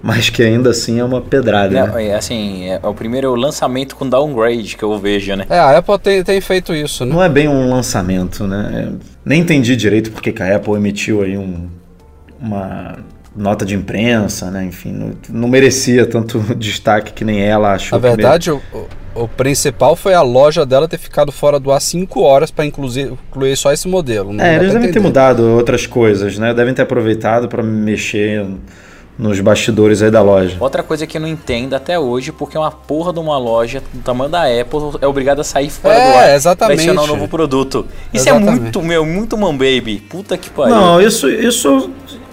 mas 0.03 0.29
que 0.29 0.43
ainda 0.43 0.71
assim 0.71 0.99
é 0.99 1.05
uma 1.05 1.21
pedrada. 1.21 1.87
Né? 1.87 2.09
é, 2.09 2.15
assim, 2.15 2.69
é 2.69 2.81
o 2.83 2.93
primeiro 2.93 3.35
lançamento 3.37 3.95
com 3.95 4.09
downgrade 4.09 4.77
que 4.77 4.83
eu 4.83 4.99
vejo, 4.99 5.37
né? 5.37 5.47
É, 5.49 5.59
a 5.59 5.79
Apple 5.79 5.99
tem, 5.99 6.25
tem 6.25 6.41
feito 6.41 6.75
isso, 6.75 7.07
né? 7.07 7.15
Não 7.15 7.23
é 7.23 7.29
bem 7.29 7.47
um 7.47 7.71
lançamento, 7.71 8.45
né? 8.45 8.71
É, 8.75 8.89
nem 9.25 9.41
entendi 9.41 9.77
direito 9.77 10.11
porque 10.11 10.33
que 10.33 10.43
a 10.43 10.57
Apple 10.57 10.75
emitiu 10.75 11.23
aí 11.23 11.39
um, 11.39 11.69
uma 12.41 12.99
nota 13.35 13.65
de 13.65 13.75
imprensa, 13.75 14.51
né? 14.51 14.65
Enfim, 14.65 14.93
não, 14.93 15.13
não 15.31 15.49
merecia 15.49 16.07
tanto 16.07 16.39
destaque 16.57 17.13
que 17.13 17.25
nem 17.25 17.43
ela 17.43 17.75
achou. 17.75 17.99
Na 17.99 18.09
verdade, 18.09 18.51
o, 18.51 18.61
o, 19.15 19.27
principal 19.27 19.97
foi 19.97 20.15
a 20.15 20.23
loja 20.23 20.67
dela 20.67 20.87
ter 20.87 20.99
ficado 20.99 21.33
fora 21.33 21.59
do 21.59 21.73
ar 21.73 21.81
5 21.81 22.21
horas 22.21 22.51
para 22.51 22.65
incluir, 22.65 23.13
incluir 23.31 23.57
só 23.57 23.73
esse 23.73 23.89
modelo. 23.89 24.39
é, 24.41 24.57
eles 24.57 24.73
devem 24.73 24.91
ter 24.91 25.01
mudado 25.01 25.43
outras 25.43 25.87
coisas, 25.87 26.39
né? 26.39 26.53
Devem 26.53 26.75
ter 26.75 26.83
aproveitado 26.83 27.49
para 27.49 27.63
mexer 27.63 28.47
nos 29.19 29.39
bastidores 29.41 30.03
aí 30.03 30.11
da 30.11 30.23
loja. 30.23 30.57
Outra 30.59 30.83
coisa 30.83 31.07
que 31.07 31.17
eu 31.17 31.21
não 31.21 31.29
entendo 31.29 31.75
até 31.75 31.99
hoje, 31.99 32.33
porque 32.33 32.57
uma 32.57 32.71
porra 32.71 33.13
de 33.13 33.21
uma 33.21 33.39
loja 33.39 33.83
do 33.93 34.01
tamanho 34.03 34.31
da 34.31 34.43
Apple 34.43 34.99
é 35.01 35.07
obrigada 35.07 35.43
a 35.43 35.45
sair 35.45 35.71
fora 35.71 35.95
É, 35.95 36.13
do 36.13 36.19
ar 36.19 36.35
exatamente. 36.35 36.77
pra 36.77 36.93
adicionar 36.93 37.03
um 37.03 37.17
novo 37.17 37.29
produto. 37.29 37.87
Isso 38.13 38.29
é 38.29 38.33
Exatamente. 38.33 38.61
muito, 38.63 38.83
meu, 38.83 39.05
muito 39.05 39.37
man 39.37 39.53
baby. 39.53 40.03
Puta 40.09 40.37
que 40.37 40.51
pariu. 40.51 40.75
Não, 40.75 41.01
isso, 41.01 41.29
isso 41.29 41.91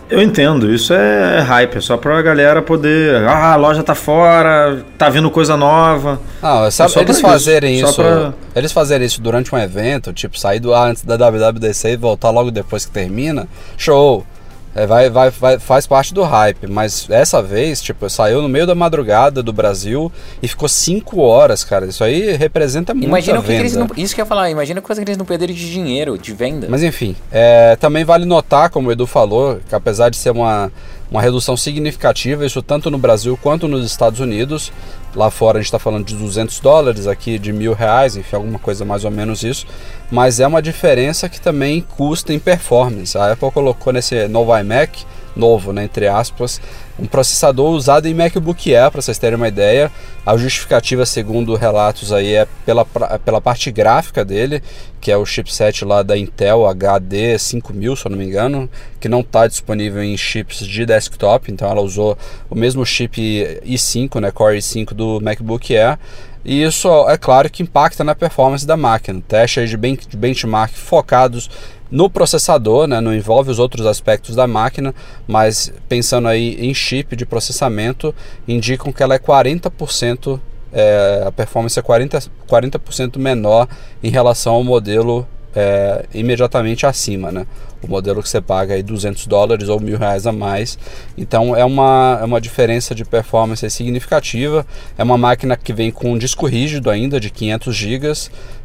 eu 0.10 0.22
entendo. 0.22 0.74
Isso 0.74 0.93
é 0.93 1.39
hype, 1.41 1.78
é 1.78 1.82
só 1.82 1.98
pra 1.98 2.22
galera 2.22 2.62
poder. 2.62 3.24
Ah, 3.28 3.54
a 3.54 3.56
loja 3.56 3.84
tá 3.84 3.93
fora, 3.95 4.84
tá 4.98 5.10
vindo 5.10 5.30
coisa 5.32 5.56
nova. 5.56 6.19
Não, 6.41 6.69
sabe, 6.72 6.89
É 6.89 6.93
só 6.93 7.02
eles 7.02 7.19
pra 7.22 7.30
fazerem 7.32 7.76
isso, 7.76 7.86
isso. 7.86 7.93
só 7.95 8.04
pra- 8.04 8.34
Eles 8.56 8.72
fazerem 8.72 9.06
isso 9.06 9.22
durante 9.22 9.54
um 9.54 9.58
evento, 9.58 10.12
tipo, 10.13 10.38
sair 10.39 10.60
do 10.60 10.74
ar 10.74 10.89
antes 10.89 11.04
da 11.04 11.15
WWDC 11.17 11.91
e 11.91 11.98
voltar 11.98 12.30
logo 12.30 12.52
depois 12.52 12.86
que 12.86 12.91
termina, 12.91 13.48
show. 13.78 14.26
É, 14.75 14.86
vai, 14.86 15.10
vai, 15.10 15.32
vai, 15.32 15.60
faz 15.60 15.88
parte 15.88 16.13
do 16.13 16.21
hype, 16.21 16.67
mas 16.67 17.08
essa 17.10 17.41
vez, 17.41 17.82
tipo, 17.82 18.08
saiu 18.10 18.41
no 18.41 18.47
meio 18.47 18.67
da 18.67 18.75
madrugada 18.75 19.41
do 19.41 19.51
Brasil 19.51 20.12
e 20.43 20.47
ficou 20.47 20.69
5 20.69 21.19
horas, 21.19 21.63
cara. 21.63 21.88
Isso 21.88 22.03
aí 22.03 22.36
representa 22.38 22.93
muito 22.93 23.08
Imagina 23.08 23.39
o 23.39 23.43
que, 23.43 23.51
eles 23.51 23.75
não. 23.75 23.88
Isso 23.97 24.13
que 24.13 24.21
eu 24.21 24.25
ia 24.25 24.27
falar, 24.27 24.49
imagina 24.49 24.79
coisa 24.79 25.01
que 25.01 25.10
eles 25.10 25.17
não 25.17 25.25
perderam 25.25 25.53
de 25.53 25.71
dinheiro, 25.71 26.17
de 26.17 26.34
venda. 26.34 26.67
Mas 26.69 26.84
enfim, 26.84 27.15
é, 27.32 27.75
também 27.77 28.03
vale 28.05 28.25
notar, 28.25 28.69
como 28.69 28.89
o 28.89 28.91
Edu 28.91 29.08
falou, 29.08 29.60
que 29.67 29.73
apesar 29.73 30.10
de 30.10 30.17
ser 30.17 30.29
uma, 30.29 30.71
uma 31.10 31.21
redução 31.21 31.58
significativa, 31.58 32.45
isso 32.45 32.62
tanto 32.62 32.91
no 32.91 32.97
Brasil 32.97 33.38
quanto 33.41 33.67
nos 33.67 33.86
Estados 33.86 34.19
Unidos, 34.19 34.71
lá 35.15 35.32
fora 35.32 35.58
a 35.58 35.62
gente 35.62 35.67
está 35.67 35.79
falando 35.79 36.05
de 36.05 36.15
200 36.15 36.60
dólares, 36.60 37.08
aqui 37.08 37.39
de 37.39 37.51
mil 37.51 37.73
reais, 37.73 38.15
enfim, 38.15 38.36
alguma 38.36 38.60
coisa 38.60 38.86
mais 38.86 39.03
ou 39.03 39.12
menos 39.12 39.43
isso, 39.43 39.65
mas 40.12 40.39
é 40.39 40.48
uma 40.48 40.62
diferença 40.62 41.30
que 41.30 41.39
também 41.39 41.82
custa 41.82 42.34
em 42.34 42.39
performance. 42.39 43.17
A 43.17 43.32
Apple 43.34 43.52
colocou 43.52 43.93
nesse 43.93 44.28
novo 44.28 44.58
iMac, 44.58 45.06
novo, 45.36 45.72
né, 45.72 45.84
entre 45.86 46.08
aspas, 46.08 46.60
um 46.98 47.06
processador 47.06 47.69
usado 47.69 48.08
em 48.08 48.13
MacBook 48.13 48.76
Air, 48.76 48.91
para 48.91 49.02
vocês 49.02 49.17
terem 49.17 49.38
uma 49.38 49.48
ideia. 49.48 49.89
A 50.26 50.36
justificativa, 50.36 51.06
segundo 51.06 51.56
relatos 51.56 52.12
aí, 52.12 52.34
é 52.36 52.48
pela, 52.65 52.84
pra- 52.84 53.17
pela 53.19 53.39
parte 53.39 53.72
gráfica 53.72 54.26
dele, 54.26 54.62
que 55.00 55.10
é 55.12 55.15
o 55.15 55.26
chipset 55.26 55.86
lá 55.86 56.04
da 56.04 56.17
Intel 56.17 56.67
HD 56.67 57.38
5000, 57.39 57.95
se 57.95 58.06
eu 58.06 58.10
não 58.12 58.17
me 58.17 58.26
engano, 58.26 58.69
que 59.00 59.08
não 59.08 59.22
está 59.22 59.48
disponível 59.48 60.04
em 60.04 60.17
chips 60.17 60.65
de 60.65 60.86
desktop, 60.86 61.50
então 61.52 61.69
ela 61.69 61.82
usou 61.82 62.17
o 62.50 62.56
mesmo 62.56 62.86
chip 62.86 63.62
i5, 63.65 64.19
né, 64.19 64.32
Core 64.32 64.58
i5 64.58 64.93
do 64.93 65.22
MacBook 65.22 65.78
Air. 65.78 65.98
E 66.43 66.63
isso 66.63 66.88
é 67.10 67.17
claro 67.17 67.49
que 67.49 67.63
impacta 67.63 68.04
na 68.04 68.15
performance 68.15 68.65
da 68.65 68.78
máquina. 68.78 69.21
Testes 69.28 69.69
de, 69.69 69.78
ben- 69.78 69.97
de 70.08 70.17
benchmark 70.17 70.73
focados 70.73 71.49
no 71.91 72.10
processador, 72.10 72.88
né, 72.88 73.02
não 73.02 73.13
envolve 73.13 73.49
os 73.49 73.58
outros 73.60 73.86
aspectos 73.86 74.36
da 74.36 74.45
máquina, 74.45 74.93
mas 75.28 75.73
pensando 75.88 76.28
aí 76.28 76.56
em 76.60 76.73
chip 76.73 77.15
de 77.15 77.25
processamento, 77.25 78.13
indicam 78.47 78.91
que 78.91 79.02
ela 79.02 79.15
é 79.15 79.19
40%, 79.19 80.39
é, 80.71 81.23
a 81.25 81.32
performance 81.32 81.80
é 81.80 81.82
40%, 81.82 82.30
40% 82.47 83.17
menor 83.17 83.67
em 84.04 84.10
relação 84.10 84.54
ao 84.54 84.63
modelo 84.63 85.28
é, 85.55 86.05
imediatamente 86.13 86.85
acima, 86.85 87.31
né? 87.31 87.45
O 87.81 87.88
modelo 87.88 88.21
que 88.21 88.29
você 88.29 88.41
paga 88.41 88.73
aí 88.73 88.83
200 88.83 89.25
dólares 89.27 89.69
ou 89.69 89.79
mil 89.79 89.97
reais 89.97 90.27
a 90.27 90.31
mais. 90.31 90.77
Então 91.17 91.55
é 91.55 91.63
uma, 91.63 92.19
é 92.21 92.25
uma 92.25 92.41
diferença 92.41 92.93
de 92.93 93.05
performance 93.05 93.67
significativa. 93.69 94.65
É 94.97 95.03
uma 95.03 95.17
máquina 95.17 95.55
que 95.55 95.71
vem 95.71 95.91
com 95.91 96.12
um 96.12 96.17
disco 96.17 96.45
rígido 96.45 96.89
ainda 96.89 97.19
de 97.19 97.29
500 97.29 97.75
GB. 97.75 98.12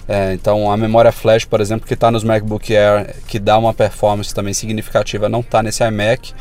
É, 0.07 0.35
então 0.35 0.70
a 0.70 0.77
memória 0.77 1.12
flash, 1.12 1.44
por 1.44 1.61
exemplo, 1.61 1.87
que 1.87 1.94
está 1.94 2.11
nos 2.11 2.25
MacBook 2.25 2.77
Air, 2.77 3.14
que 3.27 3.38
dá 3.38 3.57
uma 3.57 3.73
performance 3.73 4.35
também 4.35 4.53
significativa, 4.53 5.29
não 5.29 5.40
está 5.40 5.62
nesse 5.62 5.85
iMac. 5.85 6.35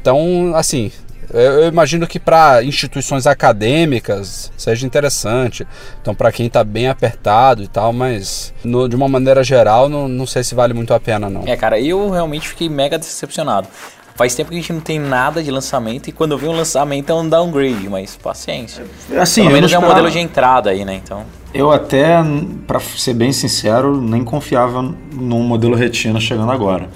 Então, 0.00 0.52
assim, 0.54 0.90
eu 1.32 1.68
imagino 1.68 2.06
que 2.06 2.18
para 2.18 2.62
instituições 2.64 3.26
acadêmicas 3.26 4.52
seja 4.56 4.86
interessante. 4.86 5.66
Então, 6.00 6.14
para 6.14 6.32
quem 6.32 6.46
está 6.46 6.64
bem 6.64 6.88
apertado 6.88 7.62
e 7.62 7.68
tal, 7.68 7.92
mas 7.92 8.52
no- 8.64 8.88
de 8.88 8.96
uma 8.96 9.08
maneira 9.08 9.42
geral, 9.44 9.88
não, 9.88 10.08
não 10.08 10.26
sei 10.26 10.42
se 10.42 10.54
vale 10.54 10.74
muito 10.74 10.92
a 10.92 11.00
pena, 11.00 11.28
não. 11.30 11.42
É, 11.46 11.56
cara, 11.56 11.78
eu 11.80 12.10
realmente 12.10 12.48
fiquei 12.48 12.68
mega 12.68 12.98
decepcionado. 12.98 13.68
Faz 14.16 14.34
tempo 14.34 14.50
que 14.50 14.56
a 14.56 14.60
gente 14.60 14.72
não 14.72 14.80
tem 14.80 14.98
nada 14.98 15.42
de 15.42 15.50
lançamento 15.50 16.08
e 16.08 16.12
quando 16.12 16.32
eu 16.32 16.38
vi 16.38 16.46
um 16.46 16.52
lançamento 16.52 17.10
é 17.10 17.14
um 17.14 17.26
downgrade, 17.26 17.88
mas 17.88 18.16
paciência. 18.16 18.84
Assim, 19.18 19.42
Pelo 19.42 19.54
menos 19.54 19.72
é 19.72 19.78
um 19.78 19.82
modelo 19.82 20.10
de 20.10 20.18
entrada 20.18 20.68
aí, 20.70 20.84
né? 20.84 20.94
Então. 21.02 21.24
Eu 21.54 21.72
até, 21.72 22.18
pra 22.66 22.78
ser 22.80 23.14
bem 23.14 23.32
sincero, 23.32 23.98
nem 23.98 24.22
confiava 24.22 24.82
num 24.82 25.42
modelo 25.42 25.74
retina 25.74 26.20
chegando 26.20 26.52
agora. 26.52 26.90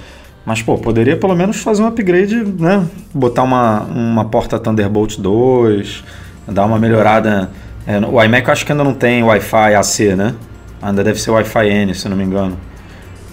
Mas, 0.44 0.60
pô, 0.60 0.76
poderia 0.76 1.16
pelo 1.16 1.34
menos 1.34 1.56
fazer 1.56 1.82
um 1.82 1.86
upgrade, 1.86 2.36
né? 2.58 2.86
Botar 3.14 3.42
uma, 3.42 3.80
uma 3.84 4.24
porta 4.26 4.58
Thunderbolt 4.58 5.18
2, 5.18 6.04
dar 6.48 6.66
uma 6.66 6.78
melhorada. 6.78 7.50
É, 7.86 7.98
o 7.98 8.22
iMac 8.22 8.46
eu 8.46 8.52
acho 8.52 8.66
que 8.66 8.72
ainda 8.72 8.84
não 8.84 8.94
tem 8.94 9.22
Wi-Fi 9.22 9.74
AC, 9.74 10.14
né? 10.14 10.34
Ainda 10.82 11.02
deve 11.02 11.18
ser 11.18 11.30
Wi-Fi 11.30 11.68
N, 11.68 11.94
se 11.94 12.08
não 12.08 12.16
me 12.16 12.24
engano. 12.24 12.58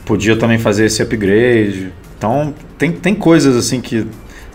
Podia 0.05 0.37
também 0.37 0.57
fazer 0.57 0.85
esse 0.85 1.01
upgrade. 1.01 1.91
Então, 2.17 2.53
tem, 2.77 2.91
tem 2.91 3.13
coisas 3.13 3.57
assim 3.57 3.81
que 3.81 4.07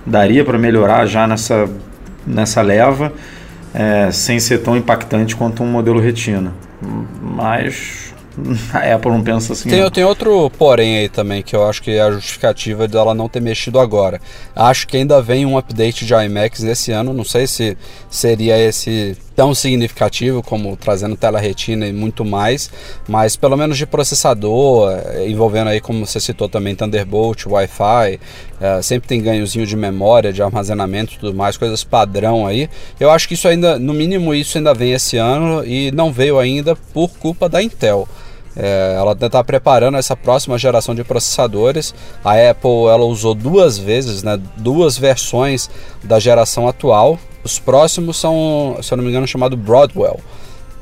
daria 0.06 0.44
para 0.44 0.56
melhorar 0.56 1.04
já 1.04 1.26
nessa, 1.26 1.68
nessa 2.26 2.62
leva, 2.62 3.12
é, 3.74 4.10
sem 4.10 4.40
ser 4.40 4.58
tão 4.58 4.76
impactante 4.76 5.36
quanto 5.36 5.62
um 5.62 5.66
modelo 5.66 6.00
retina. 6.00 6.54
Mas 7.20 8.05
a 8.72 8.94
Apple 8.94 9.10
não 9.10 9.22
pensa 9.22 9.52
assim. 9.52 9.68
Tem, 9.68 9.90
tem 9.90 10.04
outro 10.04 10.50
porém 10.50 10.98
aí 10.98 11.08
também, 11.08 11.42
que 11.42 11.54
eu 11.54 11.66
acho 11.66 11.82
que 11.82 11.92
é 11.92 12.02
a 12.02 12.10
justificativa 12.10 12.86
dela 12.86 13.14
não 13.14 13.28
ter 13.28 13.40
mexido 13.40 13.78
agora. 13.78 14.20
Acho 14.54 14.86
que 14.86 14.96
ainda 14.96 15.20
vem 15.22 15.46
um 15.46 15.56
update 15.56 16.04
de 16.04 16.14
iMacs 16.14 16.62
nesse 16.62 16.92
ano, 16.92 17.12
não 17.12 17.24
sei 17.24 17.46
se 17.46 17.76
seria 18.10 18.58
esse 18.58 19.16
tão 19.34 19.54
significativo 19.54 20.42
como 20.42 20.74
trazendo 20.76 21.14
tela 21.14 21.38
retina 21.38 21.86
e 21.86 21.92
muito 21.92 22.24
mais, 22.24 22.70
mas 23.06 23.36
pelo 23.36 23.54
menos 23.54 23.76
de 23.76 23.84
processador, 23.84 24.90
eh, 24.90 25.28
envolvendo 25.28 25.68
aí, 25.68 25.78
como 25.78 26.06
você 26.06 26.18
citou 26.18 26.48
também, 26.48 26.74
Thunderbolt, 26.74 27.44
Wi-Fi, 27.44 28.18
eh, 28.58 28.82
sempre 28.82 29.06
tem 29.06 29.20
ganhozinho 29.20 29.66
de 29.66 29.76
memória, 29.76 30.32
de 30.32 30.42
armazenamento 30.42 31.14
e 31.14 31.18
tudo 31.18 31.36
mais, 31.36 31.58
coisas 31.58 31.84
padrão 31.84 32.46
aí. 32.46 32.70
Eu 32.98 33.10
acho 33.10 33.28
que 33.28 33.34
isso 33.34 33.46
ainda, 33.46 33.78
no 33.78 33.92
mínimo, 33.92 34.34
isso 34.34 34.56
ainda 34.56 34.72
vem 34.72 34.92
esse 34.92 35.18
ano 35.18 35.62
e 35.66 35.92
não 35.92 36.10
veio 36.10 36.38
ainda 36.38 36.74
por 36.74 37.10
culpa 37.10 37.46
da 37.46 37.62
Intel. 37.62 38.08
É, 38.56 38.94
ela 38.96 39.12
está 39.12 39.44
preparando 39.44 39.98
essa 39.98 40.16
próxima 40.16 40.56
geração 40.58 40.94
de 40.94 41.04
processadores. 41.04 41.94
A 42.24 42.32
Apple 42.50 42.86
ela 42.90 43.04
usou 43.04 43.34
duas 43.34 43.78
vezes, 43.78 44.22
né, 44.22 44.40
duas 44.56 44.96
versões 44.96 45.68
da 46.02 46.18
geração 46.18 46.66
atual. 46.66 47.18
Os 47.44 47.58
próximos 47.58 48.16
são, 48.16 48.78
se 48.82 48.92
eu 48.92 48.96
não 48.96 49.04
me 49.04 49.10
engano, 49.10 49.26
chamado 49.26 49.56
Broadwell. 49.56 50.20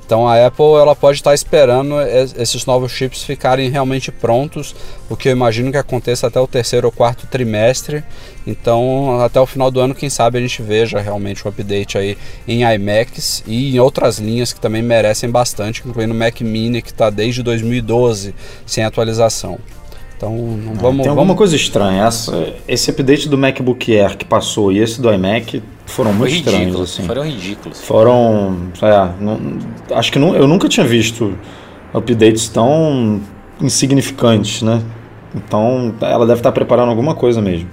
Então 0.06 0.28
a 0.28 0.46
Apple 0.46 0.74
ela 0.80 0.94
pode 0.94 1.18
estar 1.18 1.32
esperando 1.32 1.98
es- 2.02 2.34
esses 2.36 2.66
novos 2.66 2.92
chips 2.92 3.22
ficarem 3.22 3.70
realmente 3.70 4.12
prontos, 4.12 4.74
o 5.08 5.16
que 5.16 5.28
eu 5.28 5.32
imagino 5.32 5.70
que 5.70 5.78
aconteça 5.78 6.26
até 6.26 6.38
o 6.38 6.46
terceiro 6.46 6.86
ou 6.88 6.92
quarto 6.92 7.26
trimestre. 7.26 8.04
Então 8.46 9.20
até 9.22 9.40
o 9.40 9.46
final 9.46 9.70
do 9.70 9.80
ano, 9.80 9.94
quem 9.94 10.10
sabe 10.10 10.36
a 10.38 10.40
gente 10.40 10.60
veja 10.62 11.00
realmente 11.00 11.46
um 11.46 11.48
update 11.50 11.96
aí 11.96 12.18
em 12.46 12.62
iMacs 12.74 13.42
e 13.46 13.74
em 13.76 13.78
outras 13.80 14.18
linhas 14.18 14.52
que 14.52 14.60
também 14.60 14.82
merecem 14.82 15.30
bastante, 15.30 15.82
incluindo 15.86 16.12
o 16.12 16.16
Mac 16.16 16.40
Mini 16.42 16.82
que 16.82 16.90
está 16.90 17.08
desde 17.08 17.42
2012 17.42 18.34
sem 18.66 18.84
atualização. 18.84 19.58
Então 20.24 20.36
não 20.36 20.74
vamos, 20.74 21.02
Tem 21.02 21.08
alguma 21.10 21.14
vamos 21.14 21.36
coisa 21.36 21.54
estranha. 21.56 22.04
Essa- 22.04 22.52
esse 22.66 22.90
update 22.90 23.28
do 23.28 23.36
MacBook 23.38 23.96
Air 23.96 24.16
que 24.16 24.24
passou 24.24 24.72
e 24.72 24.78
esse 24.78 25.00
do 25.00 25.12
iMac 25.12 25.62
foram 25.86 26.10
Foi 26.10 26.18
muito 26.20 26.34
estranhos. 26.36 26.60
ridículo. 26.60 26.84
Assim. 26.84 27.02
Foram 27.04 27.22
ridículos. 27.24 27.80
Foram. 27.80 28.56
é, 28.82 29.08
não- 29.22 29.40
acho 29.96 30.10
que 30.12 30.18
nu- 30.18 30.34
eu 30.34 30.46
nunca 30.48 30.68
tinha 30.68 30.86
visto 30.86 31.36
updates 31.92 32.48
tão 32.48 33.20
insignificantes, 33.60 34.62
né? 34.62 34.82
Então 35.34 35.94
ela 36.00 36.26
deve 36.26 36.40
estar 36.40 36.52
preparando 36.52 36.90
alguma 36.90 37.14
coisa 37.14 37.40
mesmo. 37.42 37.68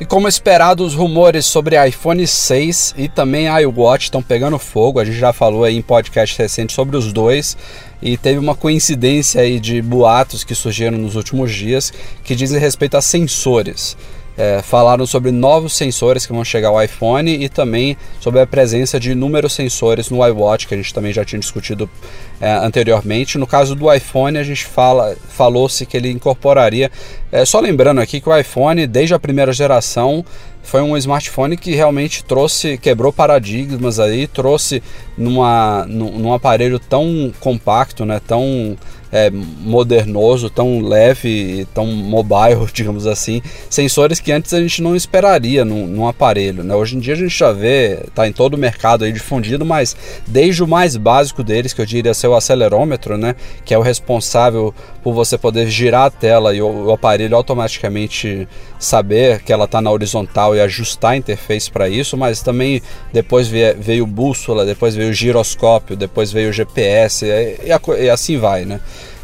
E 0.00 0.04
como 0.04 0.26
esperado, 0.26 0.84
os 0.84 0.94
rumores 0.94 1.46
sobre 1.46 1.76
iPhone 1.86 2.26
6 2.26 2.92
e 2.96 3.08
também 3.08 3.46
iWatch 3.62 4.04
estão 4.04 4.20
pegando 4.22 4.58
fogo. 4.58 4.98
A 4.98 5.04
gente 5.04 5.18
já 5.18 5.32
falou 5.32 5.62
aí 5.64 5.76
em 5.76 5.82
podcast 5.82 6.36
recente 6.38 6.72
sobre 6.72 6.96
os 6.96 7.12
dois. 7.12 7.56
E 8.02 8.16
teve 8.16 8.38
uma 8.38 8.54
coincidência 8.54 9.40
aí 9.40 9.60
de 9.60 9.80
boatos 9.80 10.42
que 10.42 10.54
surgiram 10.54 10.98
nos 10.98 11.14
últimos 11.14 11.52
dias 11.54 11.92
que 12.24 12.34
dizem 12.34 12.58
respeito 12.58 12.96
a 12.96 13.00
sensores. 13.00 13.96
É, 14.34 14.62
falaram 14.62 15.04
sobre 15.06 15.30
novos 15.30 15.74
sensores 15.74 16.24
que 16.24 16.32
vão 16.32 16.42
chegar 16.42 16.68
ao 16.68 16.82
iPhone 16.82 17.30
e 17.30 17.50
também 17.50 17.98
sobre 18.18 18.40
a 18.40 18.46
presença 18.46 18.98
de 18.98 19.12
inúmeros 19.12 19.52
sensores 19.52 20.08
no 20.08 20.26
iWatch, 20.26 20.66
que 20.66 20.72
a 20.72 20.76
gente 20.76 20.94
também 20.94 21.12
já 21.12 21.22
tinha 21.22 21.38
discutido 21.38 21.88
é, 22.40 22.50
anteriormente. 22.50 23.36
No 23.36 23.46
caso 23.46 23.74
do 23.74 23.92
iPhone, 23.92 24.38
a 24.38 24.42
gente 24.42 24.64
fala, 24.64 25.14
falou-se 25.28 25.84
que 25.84 25.96
ele 25.96 26.10
incorporaria. 26.10 26.90
é, 27.30 27.44
só 27.44 27.60
lembrando 27.60 28.00
aqui 28.00 28.22
que 28.22 28.28
o 28.28 28.36
iPhone, 28.36 28.86
desde 28.86 29.12
a 29.12 29.18
primeira 29.18 29.52
geração, 29.52 30.24
foi 30.62 30.80
um 30.80 30.96
smartphone 30.96 31.56
que 31.56 31.74
realmente 31.74 32.24
trouxe, 32.24 32.78
quebrou 32.78 33.12
paradigmas 33.12 33.98
aí, 33.98 34.26
trouxe 34.26 34.82
numa, 35.18 35.84
num, 35.86 36.32
aparelho 36.32 36.78
tão 36.78 37.32
compacto, 37.40 38.04
né, 38.04 38.20
tão 38.26 38.76
é, 39.12 39.30
modernoso, 39.30 40.48
tão 40.48 40.80
leve, 40.80 41.66
tão 41.74 41.86
mobile, 41.86 42.66
digamos 42.72 43.06
assim, 43.06 43.42
sensores 43.68 44.18
que 44.18 44.32
antes 44.32 44.54
a 44.54 44.60
gente 44.60 44.80
não 44.80 44.96
esperaria 44.96 45.64
num, 45.64 45.86
num 45.86 46.08
aparelho. 46.08 46.64
Né? 46.64 46.74
Hoje 46.74 46.96
em 46.96 47.00
dia 47.00 47.12
a 47.12 47.16
gente 47.16 47.36
já 47.36 47.52
vê, 47.52 48.04
está 48.06 48.26
em 48.26 48.32
todo 48.32 48.54
o 48.54 48.58
mercado 48.58 49.04
aí 49.04 49.12
difundido, 49.12 49.66
mas 49.66 49.94
desde 50.26 50.62
o 50.64 50.68
mais 50.68 50.96
básico 50.96 51.44
deles, 51.44 51.74
que 51.74 51.82
eu 51.82 51.86
diria 51.86 52.14
ser 52.14 52.28
o 52.28 52.34
acelerômetro, 52.34 53.18
né? 53.18 53.36
que 53.64 53.74
é 53.74 53.78
o 53.78 53.82
responsável 53.82 54.74
por 55.02 55.12
você 55.12 55.36
poder 55.36 55.68
girar 55.68 56.06
a 56.06 56.10
tela 56.10 56.54
e 56.54 56.62
o, 56.62 56.86
o 56.86 56.92
aparelho 56.92 57.36
automaticamente 57.36 58.48
saber 58.84 59.42
que 59.42 59.52
ela 59.52 59.64
está 59.64 59.80
na 59.80 59.90
horizontal 59.90 60.54
e 60.54 60.60
ajustar 60.60 61.12
a 61.12 61.16
interface 61.16 61.70
para 61.70 61.88
isso, 61.88 62.16
mas 62.16 62.42
também 62.42 62.82
depois 63.12 63.48
veio, 63.48 64.06
bússola, 64.06 64.64
depois 64.64 64.94
veio 64.94 65.12
giroscópio, 65.12 65.96
depois 65.96 66.32
veio 66.32 66.52
GPS 66.52 67.24
e, 67.24 67.28
e, 67.28 68.04
e 68.04 68.10
assim 68.10 68.38
vai, 68.38 68.64
né? 68.64 68.80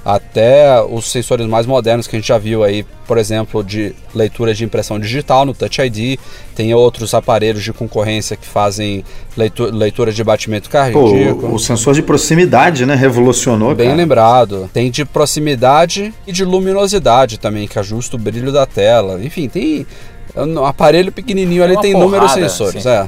Até 0.08 0.82
os 0.82 1.12
sensores 1.12 1.46
mais 1.46 1.66
modernos 1.66 2.06
que 2.06 2.16
a 2.16 2.18
gente 2.18 2.28
já 2.28 2.38
viu 2.38 2.64
aí, 2.64 2.82
por 3.06 3.18
exemplo, 3.18 3.62
de 3.62 3.94
leitura 4.14 4.54
de 4.54 4.64
impressão 4.64 4.98
digital 4.98 5.44
no 5.44 5.52
Touch 5.52 5.82
ID, 5.82 6.18
tem 6.54 6.72
outros 6.72 7.12
aparelhos 7.12 7.62
de 7.62 7.74
concorrência 7.74 8.34
que 8.34 8.46
fazem 8.46 9.04
leitura, 9.36 9.70
leitura 9.70 10.10
de 10.10 10.24
batimento 10.24 10.70
cardíaco. 10.70 11.40
Pô, 11.40 11.48
o 11.48 11.58
sensor 11.58 11.92
de 11.92 12.00
proximidade, 12.00 12.86
né, 12.86 12.94
revolucionou, 12.94 13.74
Bem 13.74 13.88
cara. 13.88 13.98
lembrado. 13.98 14.70
Tem 14.72 14.90
de 14.90 15.04
proximidade 15.04 16.14
e 16.26 16.32
de 16.32 16.42
luminosidade 16.42 17.38
também, 17.38 17.68
que 17.68 17.78
ajusta 17.78 18.16
o 18.16 18.18
brilho 18.18 18.50
da 18.50 18.64
tela. 18.64 19.22
Enfim, 19.22 19.46
tem 19.46 19.86
um 20.34 20.64
aparelho 20.64 21.12
pequenininho 21.12 21.62
ali 21.62 21.78
tem 21.82 21.90
inúmeros 21.90 22.32
sensores, 22.32 22.82
sim. 22.82 22.88
é. 22.88 23.06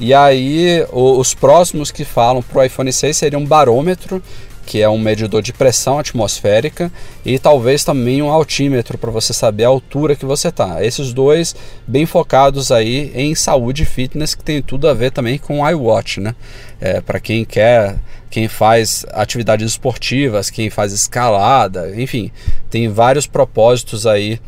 E 0.00 0.14
aí, 0.14 0.86
os 0.92 1.34
próximos 1.34 1.90
que 1.90 2.06
falam 2.06 2.40
para 2.40 2.60
o 2.62 2.64
iPhone 2.64 2.90
6 2.90 3.14
seriam 3.14 3.42
um 3.42 3.46
barômetro 3.46 4.22
que 4.68 4.82
é 4.82 4.88
um 4.88 4.98
medidor 4.98 5.40
de 5.40 5.50
pressão 5.50 5.98
atmosférica, 5.98 6.92
e 7.24 7.38
talvez 7.38 7.84
também 7.84 8.20
um 8.20 8.30
altímetro 8.30 8.98
para 8.98 9.10
você 9.10 9.32
saber 9.32 9.64
a 9.64 9.68
altura 9.68 10.14
que 10.14 10.26
você 10.26 10.48
está. 10.48 10.84
Esses 10.84 11.14
dois 11.14 11.56
bem 11.86 12.04
focados 12.04 12.70
aí 12.70 13.10
em 13.14 13.34
saúde 13.34 13.84
e 13.84 13.86
fitness, 13.86 14.34
que 14.34 14.44
tem 14.44 14.60
tudo 14.60 14.86
a 14.86 14.92
ver 14.92 15.10
também 15.10 15.38
com 15.38 15.62
o 15.62 15.70
iWatch, 15.70 16.18
né? 16.20 16.34
É, 16.78 17.00
para 17.00 17.18
quem 17.18 17.46
quer, 17.46 17.96
quem 18.28 18.46
faz 18.46 19.06
atividades 19.10 19.70
esportivas, 19.70 20.50
quem 20.50 20.68
faz 20.68 20.92
escalada, 20.92 21.98
enfim, 21.98 22.30
tem 22.68 22.90
vários 22.90 23.26
propósitos 23.26 24.06
aí 24.06 24.38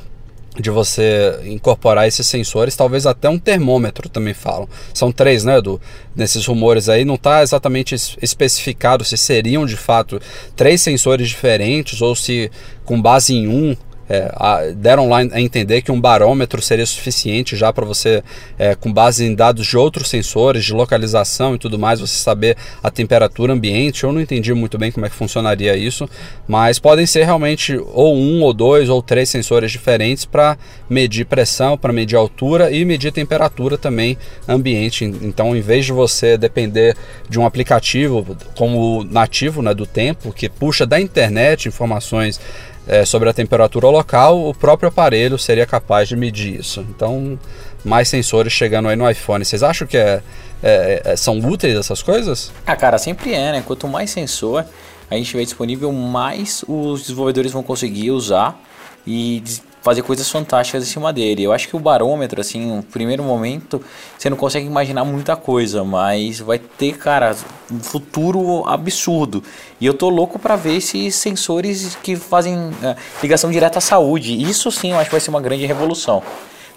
de 0.58 0.70
você 0.70 1.38
incorporar 1.44 2.08
esses 2.08 2.26
sensores, 2.26 2.74
talvez 2.74 3.06
até 3.06 3.28
um 3.28 3.38
termômetro 3.38 4.08
também 4.08 4.34
falam. 4.34 4.68
São 4.92 5.12
três, 5.12 5.44
né, 5.44 5.58
Edu? 5.58 5.80
Nesses 6.14 6.44
rumores 6.44 6.88
aí, 6.88 7.04
não 7.04 7.14
está 7.14 7.42
exatamente 7.42 7.94
especificado 8.20 9.04
se 9.04 9.16
seriam 9.16 9.64
de 9.64 9.76
fato 9.76 10.20
três 10.56 10.80
sensores 10.80 11.28
diferentes 11.28 12.02
ou 12.02 12.16
se 12.16 12.50
com 12.84 13.00
base 13.00 13.34
em 13.34 13.46
um 13.46 13.76
é, 14.10 14.28
a, 14.34 14.62
deram 14.74 15.08
lá 15.08 15.18
a 15.18 15.40
entender 15.40 15.82
que 15.82 15.92
um 15.92 16.00
barômetro 16.00 16.60
seria 16.60 16.84
suficiente 16.84 17.54
já 17.54 17.72
para 17.72 17.86
você, 17.86 18.24
é, 18.58 18.74
com 18.74 18.92
base 18.92 19.24
em 19.24 19.36
dados 19.36 19.64
de 19.64 19.76
outros 19.76 20.08
sensores, 20.08 20.64
de 20.64 20.72
localização 20.72 21.54
e 21.54 21.58
tudo 21.58 21.78
mais, 21.78 22.00
você 22.00 22.18
saber 22.18 22.56
a 22.82 22.90
temperatura 22.90 23.52
ambiente. 23.52 24.02
Eu 24.02 24.10
não 24.10 24.20
entendi 24.20 24.52
muito 24.52 24.76
bem 24.76 24.90
como 24.90 25.06
é 25.06 25.08
que 25.08 25.14
funcionaria 25.14 25.76
isso, 25.76 26.08
mas 26.48 26.80
podem 26.80 27.06
ser 27.06 27.22
realmente 27.22 27.80
ou 27.94 28.16
um, 28.16 28.42
ou 28.42 28.52
dois, 28.52 28.88
ou 28.88 29.00
três 29.00 29.28
sensores 29.28 29.70
diferentes 29.70 30.24
para 30.24 30.58
medir 30.88 31.24
pressão, 31.24 31.78
para 31.78 31.92
medir 31.92 32.16
altura 32.16 32.72
e 32.72 32.84
medir 32.84 33.12
temperatura 33.12 33.78
também 33.78 34.18
ambiente. 34.48 35.04
Então, 35.04 35.54
em 35.54 35.60
vez 35.60 35.86
de 35.86 35.92
você 35.92 36.36
depender 36.36 36.96
de 37.28 37.38
um 37.38 37.46
aplicativo 37.46 38.36
como 38.56 39.04
nativo 39.04 39.62
né, 39.62 39.72
do 39.72 39.86
tempo, 39.86 40.32
que 40.32 40.48
puxa 40.48 40.84
da 40.84 41.00
internet 41.00 41.68
informações 41.68 42.40
é, 42.86 43.04
sobre 43.04 43.28
a 43.28 43.32
temperatura 43.32 43.88
local, 43.88 44.48
o 44.48 44.54
próprio 44.54 44.88
aparelho 44.88 45.38
seria 45.38 45.66
capaz 45.66 46.08
de 46.08 46.16
medir 46.16 46.60
isso. 46.60 46.80
Então, 46.88 47.38
mais 47.84 48.08
sensores 48.08 48.52
chegando 48.52 48.88
aí 48.88 48.96
no 48.96 49.08
iPhone. 49.08 49.44
Vocês 49.44 49.62
acham 49.62 49.86
que 49.86 49.96
é, 49.96 50.22
é, 50.62 51.02
é, 51.04 51.16
são 51.16 51.38
úteis 51.38 51.76
essas 51.76 52.02
coisas? 52.02 52.52
Ah, 52.66 52.76
cara, 52.76 52.98
sempre 52.98 53.32
é, 53.32 53.52
né? 53.52 53.62
Quanto 53.66 53.86
mais 53.88 54.10
sensor 54.10 54.64
a 55.10 55.16
gente 55.16 55.30
tiver 55.30 55.44
disponível, 55.44 55.92
mais 55.92 56.64
os 56.68 57.02
desenvolvedores 57.02 57.52
vão 57.52 57.62
conseguir 57.62 58.10
usar 58.12 58.60
e 59.06 59.42
fazer 59.82 60.02
coisas 60.02 60.28
fantásticas 60.30 60.82
em 60.82 60.86
cima 60.86 61.12
dele. 61.12 61.42
Eu 61.42 61.52
acho 61.52 61.68
que 61.68 61.76
o 61.76 61.78
barômetro, 61.78 62.40
assim, 62.40 62.76
no 62.76 62.82
primeiro 62.82 63.22
momento, 63.22 63.82
você 64.18 64.28
não 64.28 64.36
consegue 64.36 64.66
imaginar 64.66 65.04
muita 65.04 65.36
coisa, 65.36 65.82
mas 65.84 66.40
vai 66.40 66.58
ter, 66.58 66.96
cara, 66.98 67.34
um 67.70 67.80
futuro 67.80 68.64
absurdo. 68.66 69.42
E 69.80 69.86
eu 69.86 69.94
tô 69.94 70.08
louco 70.08 70.38
para 70.38 70.56
ver 70.56 70.76
esses 70.76 71.14
sensores 71.14 71.96
que 72.02 72.16
fazem 72.16 72.56
uh, 72.56 72.96
ligação 73.22 73.50
direta 73.50 73.78
à 73.78 73.80
saúde. 73.80 74.40
Isso 74.40 74.70
sim, 74.70 74.92
eu 74.92 74.98
acho 74.98 75.06
que 75.08 75.14
vai 75.14 75.20
ser 75.20 75.30
uma 75.30 75.40
grande 75.40 75.66
revolução 75.66 76.22